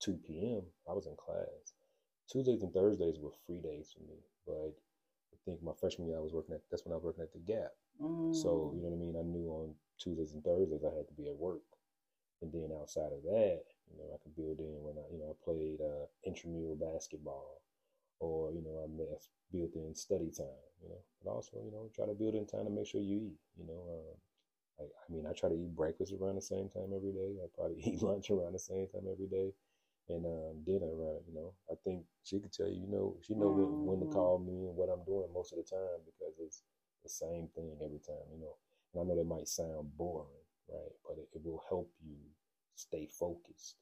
2 0.00 0.18
p.m., 0.26 0.62
I 0.88 0.92
was 0.92 1.06
in 1.06 1.16
class. 1.16 1.74
Tuesdays 2.28 2.62
and 2.62 2.72
Thursdays 2.72 3.18
were 3.18 3.30
free 3.46 3.60
days 3.60 3.94
for 3.94 4.02
me, 4.04 4.18
but 4.46 4.74
I 5.32 5.36
think 5.44 5.62
my 5.62 5.72
freshman 5.78 6.08
year 6.08 6.18
I 6.18 6.20
was 6.20 6.32
working 6.32 6.54
at 6.54 6.62
that's 6.70 6.84
when 6.84 6.92
I 6.92 6.96
was 6.96 7.04
working 7.04 7.22
at 7.22 7.32
the 7.32 7.38
Gap. 7.38 7.72
Mm. 8.02 8.34
So 8.34 8.72
you 8.74 8.82
know 8.82 8.88
what 8.90 8.98
I 8.98 9.00
mean. 9.00 9.16
I 9.16 9.22
knew 9.22 9.48
on 9.48 9.74
Tuesdays 9.98 10.34
and 10.34 10.42
Thursdays 10.42 10.84
I 10.84 10.94
had 10.94 11.06
to 11.08 11.14
be 11.14 11.28
at 11.28 11.36
work, 11.36 11.62
and 12.42 12.52
then 12.52 12.70
outside 12.74 13.12
of 13.14 13.22
that, 13.22 13.62
you 13.90 13.96
know, 13.96 14.10
I 14.12 14.18
could 14.22 14.34
build 14.34 14.58
in 14.58 14.82
when 14.82 14.98
I 14.98 15.06
you 15.12 15.18
know 15.18 15.30
I 15.30 15.36
played 15.44 15.80
uh, 15.80 16.06
intramural 16.26 16.76
basketball, 16.76 17.62
or 18.18 18.50
you 18.52 18.62
know 18.62 18.82
I 18.82 18.90
built 19.52 19.74
in 19.74 19.94
study 19.94 20.30
time. 20.34 20.66
You 20.82 20.90
know, 20.90 21.02
but 21.22 21.30
also 21.30 21.62
you 21.62 21.70
know 21.70 21.88
try 21.94 22.06
to 22.06 22.14
build 22.14 22.34
in 22.34 22.46
time 22.46 22.64
to 22.64 22.70
make 22.70 22.86
sure 22.86 23.00
you 23.00 23.32
eat. 23.32 23.40
You 23.56 23.66
know. 23.66 23.82
Um, 23.86 24.16
I, 24.78 24.82
I 24.84 25.06
mean, 25.08 25.24
I 25.24 25.32
try 25.32 25.48
to 25.48 25.54
eat 25.54 25.74
breakfast 25.74 26.12
around 26.12 26.34
the 26.34 26.42
same 26.42 26.68
time 26.68 26.92
every 26.94 27.12
day. 27.12 27.40
I 27.40 27.46
probably 27.56 27.80
eat 27.86 28.02
lunch 28.02 28.28
around 28.30 28.52
the 28.52 28.58
same 28.58 28.86
time 28.88 29.08
every 29.10 29.26
day 29.26 29.54
and 30.08 30.24
um, 30.26 30.62
dinner 30.64 30.86
around. 30.86 31.22
You 31.28 31.34
know, 31.34 31.54
I 31.70 31.74
think 31.84 32.04
she 32.24 32.40
could 32.40 32.52
tell 32.52 32.68
you. 32.68 32.82
You 32.86 32.90
know, 32.90 33.16
she 33.22 33.34
know 33.34 33.50
when, 33.50 33.68
when 33.82 34.00
to 34.00 34.06
Mhm. 34.06 34.12
call 34.12 34.38
me 34.38 34.66
and 34.68 34.76
what 34.76 34.88
I'm 34.90 35.04
doing 35.04 35.28
most 35.32 35.52
of 35.52 35.58
the 35.58 35.64
time 35.68 36.00
because 36.06 36.34
it's 36.40 36.62
the 37.02 37.08
same 37.10 37.48
thing 37.54 37.78
every 37.84 38.00
time. 38.00 38.26
You 38.32 38.40
know, 38.40 38.56
and 38.94 39.02
I 39.02 39.04
know 39.06 39.16
that 39.16 39.26
might 39.28 39.48
sound 39.48 39.96
boring, 39.96 40.44
right? 40.68 40.94
But 41.06 41.18
it, 41.18 41.28
it 41.34 41.42
will 41.44 41.62
help 41.68 41.90
you 42.04 42.16
stay 42.74 43.06
focused, 43.06 43.76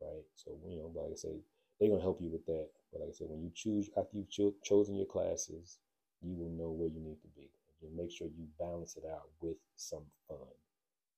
right? 0.00 0.24
So 0.34 0.58
you 0.66 0.78
know, 0.78 0.92
like 0.94 1.12
I 1.12 1.16
say, 1.16 1.36
they're 1.78 1.88
gonna 1.90 2.02
help 2.02 2.20
you 2.20 2.30
with 2.30 2.46
that. 2.46 2.68
But 2.92 3.00
like 3.00 3.10
I 3.10 3.12
said, 3.12 3.28
when 3.30 3.42
you 3.42 3.50
choose 3.54 3.90
after 3.96 4.16
you've 4.16 4.30
cho- 4.30 4.54
chosen 4.62 4.96
your 4.96 5.06
classes, 5.06 5.78
you 6.22 6.34
will 6.34 6.50
know 6.50 6.70
where 6.70 6.88
you 6.88 7.00
need 7.00 7.20
to 7.22 7.28
be. 7.36 7.50
And 7.82 7.96
make 7.96 8.10
sure 8.12 8.28
you 8.28 8.46
balance 8.58 8.96
it 8.96 9.04
out 9.10 9.28
with 9.40 9.56
some 9.76 10.04
fun, 10.28 10.48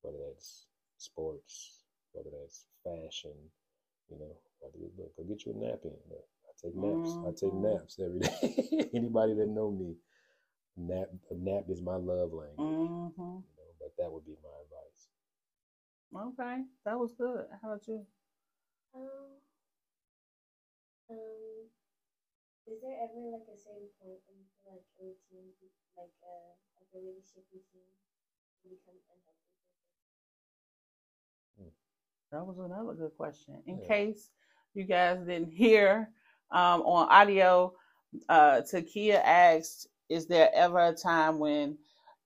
whether 0.03 0.19
that's 0.29 0.67
sports, 0.99 1.85
whether 2.13 2.31
that's 2.31 2.67
fashion, 2.85 3.35
you 4.13 4.19
know, 4.21 4.37
whether 4.61 4.79
you 4.79 4.91
look, 4.99 5.17
go 5.17 5.25
get 5.25 5.47
you 5.47 5.53
a 5.53 5.57
nap 5.57 5.81
in. 5.85 5.97
Look, 6.11 6.27
I 6.49 6.53
take 6.63 6.77
naps. 6.77 7.19
I 7.27 7.33
take 7.33 7.55
Mhm. 7.55 7.63
naps 7.63 7.99
every 8.01 8.21
day. 8.21 8.91
Anybody 8.95 9.35
that 9.35 9.49
know 9.49 9.71
me, 9.73 9.97
nap 10.77 11.09
a 11.31 11.35
nap 11.35 11.65
is 11.71 11.83
my 11.83 11.97
love 11.97 12.33
language. 12.33 12.85
hmm 12.89 13.43
You 13.45 13.53
know, 13.57 13.71
but 13.81 13.93
that 13.99 14.13
would 14.13 14.27
be 14.27 14.37
my 14.43 14.55
advice. 14.65 15.09
Okay, 16.15 16.65
that 16.85 16.99
was 16.99 17.13
good. 17.13 17.47
How 17.63 17.69
about 17.73 17.87
you? 17.89 18.07
Um, 18.95 19.41
um, 21.11 21.71
is 22.67 22.81
there 22.83 22.99
ever 23.05 23.23
like 23.31 23.47
a 23.49 23.57
certain 23.57 23.89
point 24.01 24.19
when 24.27 24.39
you 24.43 24.49
feel 24.59 24.73
like 24.75 24.89
a 24.99 25.03
routine, 25.05 25.55
be- 25.61 25.71
like 25.97 26.15
uh, 26.25 26.55
like 26.79 26.91
a 26.95 26.99
leadership 26.99 27.47
routine, 27.53 27.95
will 28.63 28.75
become 28.77 28.99
unhealthy? 29.11 29.57
That 32.33 32.45
was 32.47 32.59
another 32.59 32.95
good 32.95 33.13
question. 33.17 33.63
In 33.67 33.79
Yeah. 33.79 33.89
case 33.89 34.31
you 34.75 34.85
guys 34.87 35.21
didn't 35.21 35.51
hear 35.53 36.11
um, 36.53 36.83
on 36.83 37.09
audio, 37.11 37.75
uh, 38.29 38.63
Takia 38.63 39.23
asked, 39.25 39.89
"Is 40.11 40.27
there 40.29 40.51
ever 40.55 40.81
a 40.81 40.95
time 40.95 41.41
when 41.41 41.79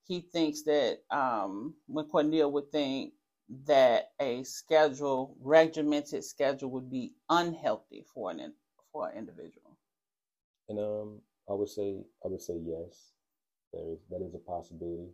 he 0.07 0.23
thinks 0.33 0.63
that 0.65 0.99
um, 1.13 1.77
when 1.89 2.07
Corneal 2.07 2.53
would 2.53 2.71
think 2.73 3.13
that 3.67 4.07
a 4.21 4.45
schedule, 4.45 5.37
regimented 5.43 6.25
schedule, 6.25 6.71
would 6.73 6.91
be 6.91 7.13
unhealthy 7.31 8.05
for 8.15 8.33
an 8.33 8.55
for 8.93 9.09
an 9.11 9.19
individual?" 9.19 9.79
And 10.69 10.81
um, 10.81 11.23
I 11.49 11.55
would 11.55 11.69
say 11.71 12.05
I 12.25 12.29
would 12.29 12.43
say 12.43 12.57
yes. 12.57 13.13
There 13.73 13.83
is 13.93 14.01
that 14.11 14.23
is 14.23 14.35
a 14.35 14.39
possibility, 14.39 15.11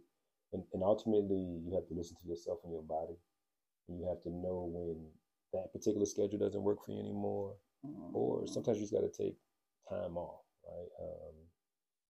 and 0.52 0.64
and 0.72 0.82
ultimately 0.84 1.60
you 1.64 1.72
have 1.74 1.86
to 1.88 1.94
listen 1.94 2.16
to 2.22 2.28
yourself 2.28 2.60
and 2.64 2.72
your 2.72 2.82
body, 2.82 3.16
you 3.88 4.06
have 4.08 4.22
to 4.22 4.30
know 4.30 4.68
when 4.72 5.10
that 5.52 5.72
particular 5.72 6.06
schedule 6.06 6.38
doesn't 6.38 6.62
work 6.62 6.84
for 6.84 6.92
you 6.92 7.00
anymore, 7.00 7.56
or 8.12 8.46
Mhm. 8.46 8.46
sometimes 8.46 8.78
you 8.78 8.84
just 8.84 8.94
got 8.94 9.02
to 9.02 9.10
take 9.24 9.36
time 9.88 10.16
off, 10.16 10.42
right? 10.66 10.88
Um, 11.00 11.34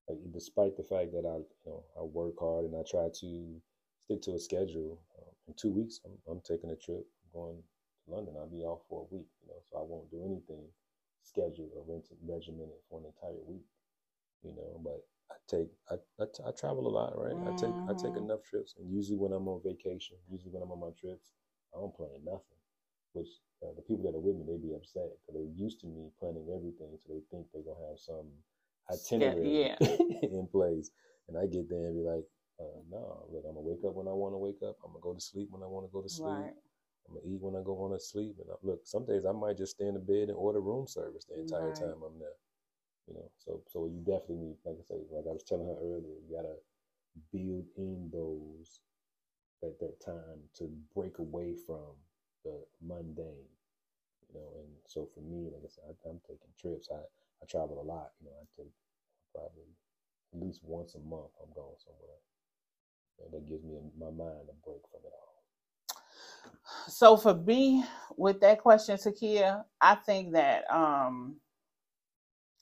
like 0.09 0.19
despite 0.33 0.77
the 0.77 0.85
fact 0.85 1.13
that 1.13 1.27
I, 1.27 1.39
you 1.39 1.67
know, 1.67 1.85
I 1.99 2.03
work 2.03 2.35
hard 2.41 2.65
and 2.67 2.77
I 2.77 2.83
try 2.89 3.09
to 3.21 3.63
stick 4.05 4.23
to 4.23 4.35
a 4.35 4.39
schedule. 4.41 5.01
Um, 5.19 5.33
in 5.49 5.55
two 5.55 5.71
weeks, 5.71 6.01
I'm, 6.05 6.19
I'm 6.31 6.41
taking 6.43 6.71
a 6.71 6.77
trip. 6.77 7.05
I'm 7.25 7.31
going 7.33 7.59
to 7.59 8.13
London. 8.15 8.35
I'll 8.39 8.49
be 8.51 8.65
off 8.65 8.83
for 8.89 9.03
a 9.11 9.15
week, 9.15 9.27
you 9.43 9.49
know, 9.49 9.61
so 9.71 9.79
I 9.79 9.83
won't 9.83 10.11
do 10.11 10.23
anything 10.25 10.67
scheduled 11.23 11.71
or 11.77 11.85
rent- 11.89 12.11
regimented 12.23 12.83
for 12.91 13.01
an 13.01 13.07
entire 13.07 13.41
week, 13.47 13.65
you 14.43 14.55
know. 14.55 14.81
But 14.85 15.03
I 15.31 15.37
take, 15.49 15.69
I, 15.91 15.95
I, 16.23 16.27
t- 16.27 16.45
I 16.47 16.51
travel 16.53 16.87
a 16.87 16.93
lot, 16.95 17.15
right? 17.19 17.39
I 17.47 17.53
take, 17.53 17.77
I 17.89 17.95
take 17.95 18.17
Mhm. 18.17 18.17
enough 18.17 18.43
trips, 18.45 18.75
and 18.79 18.91
usually 18.91 19.19
when 19.19 19.33
I'm 19.33 19.49
on 19.49 19.63
vacation, 19.65 20.17
usually 20.31 20.53
when 20.53 20.63
I'm 20.63 20.73
on 20.73 20.81
my 20.81 20.91
trips, 20.99 21.33
I 21.75 21.79
don't 21.79 21.95
plan 21.97 22.11
nothing 22.25 22.59
which 23.13 23.29
uh, 23.63 23.73
the 23.77 23.83
people 23.83 24.05
that 24.05 24.17
are 24.17 24.23
with 24.23 24.37
me 24.37 24.45
they 24.47 24.59
be 24.59 24.75
upset 24.75 25.09
because 25.21 25.35
they're 25.35 25.57
used 25.57 25.81
to 25.81 25.87
me 25.87 26.11
planning 26.19 26.49
everything, 26.55 26.97
so 26.99 27.13
they 27.13 27.23
think 27.31 27.47
they're 27.53 27.67
gonna 27.67 27.89
have 27.89 27.99
some 27.99 28.29
itinerary 28.91 29.69
yeah. 29.69 29.77
in 30.23 30.47
place, 30.51 30.91
and 31.29 31.37
I 31.39 31.47
get 31.47 31.69
there 31.69 31.87
and 31.89 31.97
be 31.97 32.05
like, 32.05 32.25
uh, 32.61 32.81
"No, 32.91 33.27
look, 33.31 33.45
I'm 33.47 33.55
gonna 33.55 33.67
wake 33.67 33.85
up 33.85 33.95
when 33.95 34.09
I 34.09 34.13
want 34.17 34.35
to 34.35 34.39
wake 34.39 34.63
up. 34.63 34.77
I'm 34.85 34.93
gonna 34.93 35.03
go 35.03 35.15
to 35.15 35.21
sleep 35.21 35.49
when 35.51 35.63
I 35.63 35.67
want 35.67 35.87
to 35.87 35.93
go 35.93 36.03
to 36.03 36.09
sleep. 36.09 36.45
Right. 36.45 36.55
I'm 37.09 37.15
gonna 37.15 37.27
eat 37.27 37.41
when 37.43 37.57
I 37.57 37.63
go 37.65 37.75
want 37.75 37.95
to 37.95 38.01
sleep. 38.01 38.37
And 38.41 38.51
I, 38.51 38.55
look, 38.63 38.81
some 38.85 39.05
days 39.07 39.25
I 39.27 39.33
might 39.33 39.57
just 39.59 39.77
stay 39.77 39.87
in 39.87 39.95
the 39.95 40.01
bed 40.01 40.29
and 40.29 40.37
order 40.39 40.61
room 40.61 40.87
service 40.87 41.25
the 41.27 41.39
entire 41.39 41.71
Right. 41.71 41.77
time 41.77 42.03
I'm 42.05 42.19
there. 42.19 42.39
You 43.09 43.15
know, 43.15 43.31
so 43.39 43.63
so 43.69 43.87
you 43.87 44.01
definitely 44.05 44.37
need, 44.53 44.57
like 44.65 44.79
I 44.81 44.85
say, 44.85 45.01
like 45.11 45.27
I 45.29 45.33
was 45.35 45.45
telling 45.45 45.67
her 45.67 45.79
earlier, 45.81 46.17
you 46.23 46.31
gotta 46.35 46.57
build 47.33 47.67
in 47.77 48.11
those 48.13 48.81
that 49.63 49.79
that 49.81 50.01
time 50.05 50.41
to 50.59 50.71
break 50.95 51.19
away 51.19 51.55
from 51.67 51.97
the 52.45 52.65
mundane. 52.83 53.49
You 54.29 54.41
know, 54.41 54.49
and 54.61 54.69
so 54.87 55.09
for 55.15 55.21
me, 55.21 55.51
like 55.53 55.63
I 55.65 55.69
said, 55.69 55.85
I, 55.89 56.09
I'm 56.11 56.21
taking 56.27 56.53
trips. 56.61 56.89
I 56.93 57.01
I 57.43 57.47
travel 57.49 57.81
a 57.81 57.87
lot. 57.87 58.11
You 58.21 58.29
know, 58.29 58.37
I 58.41 58.47
take 58.57 58.73
probably 59.35 59.71
at 60.35 60.41
least 60.41 60.61
once 60.65 60.95
a 60.95 61.01
month. 61.01 61.33
I'm 61.43 61.53
going 61.55 61.77
somewhere. 61.79 62.21
And 63.25 63.33
that 63.33 63.49
gives 63.49 63.65
me 63.65 63.79
my 63.99 64.11
mind 64.11 64.49
a 64.51 64.69
break 64.69 64.83
from 64.91 65.01
it 65.05 65.13
all. 65.13 65.45
So 66.89 67.17
for 67.17 67.35
me, 67.35 67.85
with 68.17 68.41
that 68.41 68.61
question, 68.61 68.97
Takia, 68.97 69.65
I 69.81 69.95
think 69.97 70.33
that 70.33 70.71
um 70.71 71.37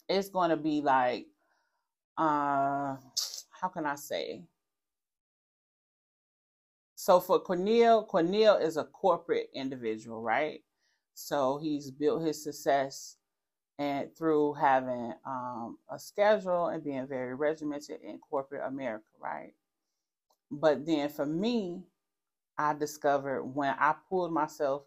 it's 0.09 0.28
gonna 0.28 0.57
be 0.57 0.80
like 0.82 1.26
uh 2.18 2.96
how 3.61 3.68
can 3.72 3.86
I 3.86 3.96
say? 3.96 4.42
So 7.11 7.19
for 7.19 7.41
Corneal, 7.41 8.05
Corneal 8.05 8.55
is 8.55 8.77
a 8.77 8.85
corporate 8.85 9.51
individual, 9.53 10.23
right? 10.23 10.61
So 11.15 11.59
he's 11.59 11.91
built 11.91 12.23
his 12.23 12.41
success 12.41 13.17
and 13.81 14.17
through 14.17 14.53
having 14.53 15.15
um, 15.27 15.79
a 15.91 15.99
schedule 15.99 16.69
and 16.69 16.85
being 16.85 17.09
very 17.09 17.35
regimented 17.35 18.01
in 18.05 18.19
corporate 18.19 18.63
America, 18.65 19.09
right? 19.21 19.55
But 20.53 20.87
then 20.87 21.09
for 21.09 21.27
me, 21.27 21.83
I 22.57 22.75
discovered 22.75 23.43
when 23.43 23.75
I 23.77 23.97
pulled 24.09 24.33
myself, 24.33 24.85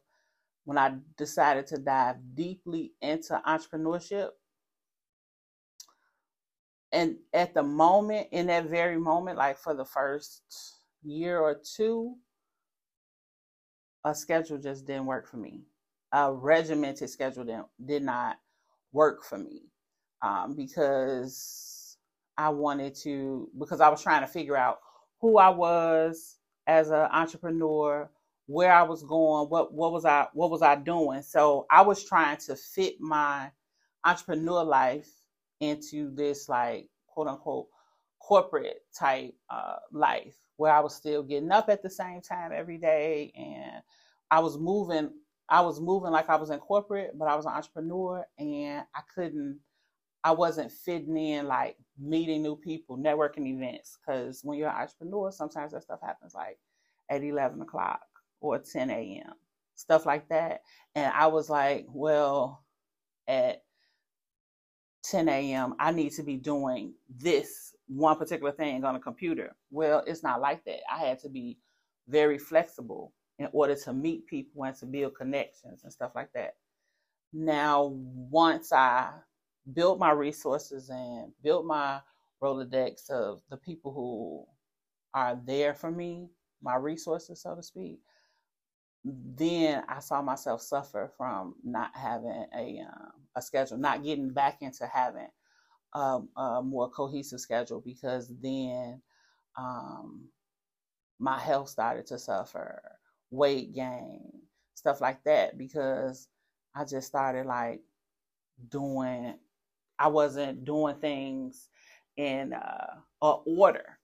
when 0.64 0.78
I 0.78 0.96
decided 1.18 1.68
to 1.68 1.78
dive 1.78 2.16
deeply 2.36 2.94
into 3.02 3.42
entrepreneurship, 3.46 4.30
and 6.94 7.18
at 7.34 7.54
the 7.54 7.64
moment, 7.64 8.30
in 8.32 8.48
that 8.48 8.70
very 8.70 8.98
moment, 8.98 9.38
like 9.38 9.58
for 9.58 9.74
the 9.74 9.84
first 9.84 10.42
year 11.04 11.39
or 11.39 11.56
two, 11.56 12.16
a 14.06 14.14
schedule 14.14 14.58
just 14.58 14.86
didn't 14.86 15.06
work 15.06 15.28
for 15.28 15.38
me. 15.38 15.62
A 16.12 16.32
regimented 16.32 17.10
schedule 17.10 17.43
didn't, 17.43 17.68
did 17.84 18.04
not 18.04 18.38
work 18.91 19.24
for 19.24 19.38
me 19.38 19.64
um, 20.22 20.56
because 20.56 21.97
I 22.38 22.49
wanted 22.49 22.95
to, 23.04 23.49
because 23.60 23.82
I 23.82 23.89
was 23.89 24.01
trying 24.01 24.22
to 24.22 24.28
figure 24.28 24.58
out 24.58 24.80
who 25.22 25.38
I 25.38 25.49
was 25.49 26.38
as 26.68 26.89
an 26.89 27.08
entrepreneur, 27.12 28.10
where 28.47 28.74
I 28.74 28.84
was 28.84 29.04
going, 29.04 29.49
what 29.49 29.74
what 29.74 29.93
was 29.93 30.06
I 30.06 30.28
what 30.34 30.51
was 30.51 30.62
I 30.62 30.76
doing. 30.76 31.22
So 31.22 31.66
I 31.72 31.82
was 31.82 32.04
trying 32.04 32.38
to 32.38 32.56
fit 32.56 32.99
my 32.99 33.49
entrepreneur 34.06 34.64
life 34.64 35.10
into 35.62 36.14
this 36.14 36.49
like 36.49 36.89
quote 37.08 37.28
unquote 37.28 37.68
corporate 38.24 38.82
type 38.98 39.36
uh, 39.50 39.76
life 39.92 40.36
where 40.58 40.72
I 40.72 40.80
was 40.80 40.96
still 40.96 41.24
getting 41.24 41.52
up 41.52 41.70
at 41.70 41.84
the 41.84 41.90
same 41.90 42.22
time 42.22 42.52
every 42.54 42.78
day 42.78 43.34
and 43.36 43.84
I 44.32 44.40
was 44.40 44.58
moving 44.58 45.12
I 45.50 45.60
was 45.60 45.82
moving 45.82 46.12
like 46.12 46.30
I 46.30 46.38
was 46.38 46.50
in 46.50 46.60
corporate 46.60 47.12
but 47.20 47.28
I 47.28 47.36
was 47.36 47.46
an 47.46 47.52
entrepreneur 47.52 48.26
and 48.40 48.84
I 48.96 49.02
couldn't 49.14 49.60
I 50.24 50.32
wasn't 50.32 50.72
fitting 50.72 51.18
in 51.18 51.48
like 51.48 51.76
meeting 52.00 52.42
new 52.42 52.56
people 52.56 52.98
networking 52.98 53.46
events 53.46 53.98
because 53.98 54.40
when 54.42 54.58
you're 54.58 54.70
an 54.70 54.82
entrepreneur 54.82 55.30
sometimes 55.30 55.74
that 55.74 55.84
stuff 55.84 56.00
happens 56.02 56.34
like 56.34 56.58
at 57.10 57.24
11 57.24 57.62
o'clock 57.62 58.02
or 58.40 58.58
10 58.58 58.90
a.m 58.90 59.34
stuff 59.76 60.06
like 60.06 60.30
that 60.30 60.62
and 60.96 61.12
I 61.14 61.28
was 61.28 61.50
like 61.50 61.88
well 61.90 62.64
at 63.28 63.64
10 65.04 65.28
a.m. 65.30 65.76
I 65.80 65.92
need 65.92 66.12
to 66.14 66.24
be 66.24 66.38
doing 66.38 66.94
this 67.10 67.73
one 67.88 68.18
particular 68.18 68.52
thing 68.52 68.84
on 68.84 68.96
a 68.96 69.00
computer. 69.00 69.56
Well, 69.72 70.04
it's 70.08 70.24
not 70.24 70.42
like 70.42 70.64
that. 70.66 70.80
I 70.92 71.00
had 71.00 71.20
to 71.20 71.30
be 71.30 71.58
very 72.08 72.38
flexible 72.38 73.14
in 73.40 73.48
order 73.52 73.76
to 73.76 73.94
meet 73.94 74.28
people 74.28 74.64
and 74.64 74.76
to 74.78 74.86
build 74.86 75.16
connections 75.16 75.84
and 75.84 75.92
stuff 75.92 76.12
like 76.16 76.32
that. 76.34 76.56
Now, 77.34 77.92
once 77.94 78.72
I 78.72 79.12
built 79.74 80.00
my 80.00 80.12
resources 80.12 80.90
and 80.90 81.32
built 81.44 81.66
my 81.66 82.00
Rolodex 82.42 83.10
of 83.10 83.42
the 83.50 83.58
people 83.58 83.94
who 83.94 84.46
are 85.14 85.40
there 85.46 85.74
for 85.74 85.90
me, 85.90 86.30
my 86.62 86.76
resources, 86.76 87.42
so 87.42 87.56
to 87.56 87.64
speak, 87.64 88.00
then 89.04 89.84
I 89.90 90.00
saw 90.00 90.22
myself 90.22 90.62
suffer 90.62 91.12
from 91.18 91.56
not 91.64 91.92
having 91.94 92.46
a 92.56 92.82
um, 92.88 93.12
a 93.36 93.42
schedule, 93.42 93.78
not 93.78 94.04
getting 94.04 94.30
back 94.30 94.62
into 94.62 94.86
having 94.86 95.28
um, 95.94 96.30
a 96.36 96.62
more 96.62 96.89
cohesive 96.89 97.39
schedule 97.39 97.82
because 97.82 98.32
then 98.41 99.02
um, 99.58 100.28
my 101.20 101.39
health 101.39 101.70
started 101.70 102.06
to 102.08 102.20
suffer, 102.20 102.82
weight 103.32 103.74
gain, 103.74 104.32
stuff 104.76 105.02
like 105.02 105.24
that 105.24 105.58
because 105.58 106.28
I 106.76 106.86
just 106.86 107.08
started 107.08 107.46
like 107.46 107.82
doing 108.70 109.36
I 110.00 110.08
wasn't 110.08 110.66
doing 110.66 110.96
things 110.96 111.70
in 112.18 112.54
uh, 112.54 112.96
a 113.22 113.32
order. 113.46 114.00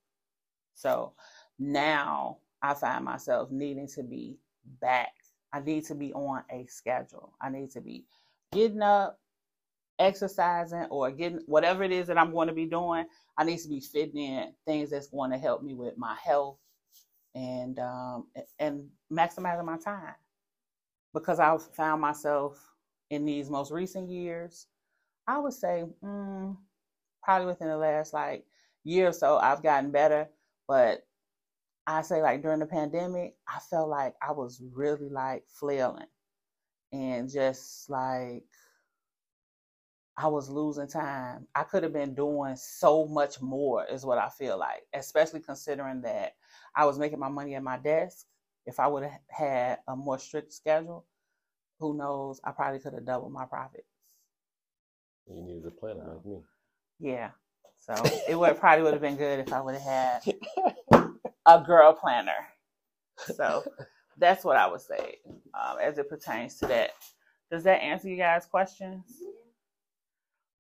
So 0.76 1.14
now 1.58 2.38
I 2.62 2.74
find 2.74 3.06
myself 3.06 3.52
needing 3.52 3.88
to 3.96 4.04
be 4.04 4.38
back. 4.82 5.12
I 5.52 5.60
need 5.60 5.86
to 5.86 5.96
be 5.96 6.14
on 6.14 6.44
a 6.52 6.66
schedule. 6.68 7.34
I 7.42 7.50
need 7.50 7.72
to 7.72 7.82
be 7.82 8.06
getting 8.54 8.82
up, 8.82 9.20
exercising, 10.00 10.86
or 10.90 11.12
getting 11.12 11.42
whatever 11.46 11.84
it 11.84 11.92
is 11.92 12.08
that 12.08 12.18
I'm 12.18 12.32
going 12.32 12.48
to 12.48 12.54
be 12.54 12.66
doing. 12.66 13.06
I 13.38 13.44
need 13.44 13.60
to 13.60 13.70
be 13.70 13.82
fitting 13.82 14.18
in 14.18 14.54
things 14.66 14.90
that's 14.90 15.08
going 15.08 15.32
to 15.32 15.38
help 15.38 15.64
me 15.64 15.74
with 15.76 15.98
my 15.98 16.16
health 16.24 16.58
and 17.36 17.78
um, 17.80 18.28
and 18.60 18.88
maximizing 19.12 19.66
my 19.66 19.78
time 19.78 20.16
because 21.14 21.40
I've 21.40 21.64
found 21.76 22.02
myself 22.02 22.60
in 23.10 23.26
these 23.26 23.50
most 23.50 23.72
recent 23.72 24.10
years. 24.10 24.68
I 25.28 25.40
would 25.40 25.54
say 25.54 25.86
mm, 26.04 26.58
probably 27.24 27.48
within 27.48 27.68
the 27.68 27.78
last 27.78 28.14
like 28.14 28.46
year 28.84 29.10
or 29.10 29.14
so, 29.14 29.38
I've 29.38 29.64
gotten 29.64 29.92
better. 29.92 30.28
But 30.68 31.06
I 31.88 32.02
say 32.04 32.22
like 32.22 32.42
during 32.42 32.60
the 32.60 32.66
pandemic, 32.66 33.36
I 33.48 33.60
felt 33.60 33.90
like 33.90 34.16
I 34.22 34.32
was 34.32 34.62
really 34.74 35.10
like 35.10 35.44
flailing 35.48 36.06
and 36.92 37.30
just 37.30 37.90
like 37.90 38.44
I 40.22 40.28
was 40.28 40.50
losing 40.50 40.88
time. 40.88 41.48
I 41.56 41.64
could 41.64 41.82
have 41.84 41.94
been 41.94 42.14
doing 42.14 42.58
so 42.58 43.08
much 43.08 43.42
more, 43.42 43.86
is 43.86 44.06
what 44.06 44.18
I 44.18 44.28
feel 44.28 44.60
like, 44.60 44.86
especially 44.94 45.40
considering 45.40 46.02
that 46.02 46.34
I 46.76 46.84
was 46.84 47.00
making 47.00 47.20
my 47.20 47.30
money 47.30 47.56
at 47.56 47.64
my 47.64 47.78
desk. 47.78 48.26
If 48.66 48.82
I 48.82 48.88
would 48.88 49.04
have 49.04 49.14
had 49.30 49.80
a 49.88 49.96
more 49.96 50.20
strict 50.20 50.52
schedule, 50.52 51.06
who 51.80 51.96
knows? 51.96 52.42
I 52.44 52.52
probably 52.52 52.80
could 52.80 52.96
have 52.96 53.06
doubled 53.06 53.32
my 53.32 53.46
profits. 53.46 53.88
You 55.26 55.42
needed 55.42 55.66
a 55.66 55.72
planner 55.72 56.04
like 56.06 56.26
me. 56.26 56.42
Yeah. 57.00 57.30
So 57.78 57.94
it 58.28 58.38
would 58.38 58.60
probably 58.60 58.84
would 58.84 58.94
have 58.94 59.02
been 59.02 59.16
good 59.16 59.40
if 59.40 59.54
I 59.54 59.62
would 59.62 59.76
have 59.76 60.22
had 60.22 61.14
a 61.46 61.64
girl 61.66 61.94
planner. 61.94 62.46
So 63.36 63.64
that's 64.18 64.44
what 64.44 64.58
I 64.58 64.68
would 64.70 64.82
say 64.82 65.20
um, 65.54 65.78
as 65.82 65.98
it 65.98 66.10
pertains 66.10 66.56
to 66.56 66.68
that. 66.68 66.92
Does 67.50 67.64
that 67.64 67.82
answer 67.82 68.10
you 68.10 68.18
guys' 68.18 68.46
questions? 68.46 69.06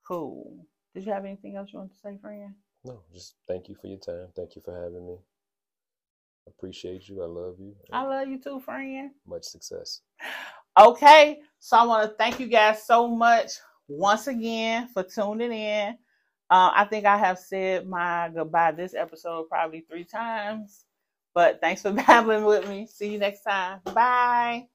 Cool. 0.09 0.65
Did 0.95 1.05
you 1.05 1.11
have 1.11 1.23
anything 1.23 1.55
else 1.55 1.69
you 1.71 1.77
want 1.77 1.91
to 1.91 1.97
say, 1.99 2.17
friend? 2.19 2.55
No, 2.83 3.03
just 3.13 3.35
thank 3.47 3.69
you 3.69 3.75
for 3.75 3.85
your 3.85 3.99
time. 3.99 4.29
Thank 4.35 4.55
you 4.55 4.61
for 4.65 4.73
having 4.73 5.05
me. 5.05 5.17
Appreciate 6.47 7.07
you. 7.07 7.21
I 7.21 7.27
love 7.27 7.57
you. 7.59 7.75
I 7.91 8.01
love 8.03 8.27
you 8.27 8.39
too, 8.39 8.59
friend. 8.59 9.11
Much 9.27 9.43
success. 9.43 10.01
Okay, 10.79 11.41
so 11.59 11.77
I 11.77 11.85
want 11.85 12.09
to 12.09 12.15
thank 12.15 12.39
you 12.39 12.47
guys 12.47 12.87
so 12.87 13.07
much 13.07 13.51
once 13.87 14.25
again 14.25 14.87
for 14.87 15.03
tuning 15.03 15.51
in. 15.51 15.89
Uh, 16.49 16.71
I 16.73 16.85
think 16.85 17.05
I 17.05 17.17
have 17.17 17.37
said 17.37 17.87
my 17.87 18.31
goodbye 18.33 18.71
this 18.71 18.95
episode 18.95 19.47
probably 19.47 19.81
three 19.81 20.05
times, 20.05 20.85
but 21.35 21.61
thanks 21.61 21.83
for 21.83 21.91
babbling 22.07 22.45
with 22.45 22.67
me. 22.67 22.87
See 22.87 23.11
you 23.11 23.19
next 23.19 23.43
time. 23.43 23.81
Bye. 23.93 24.69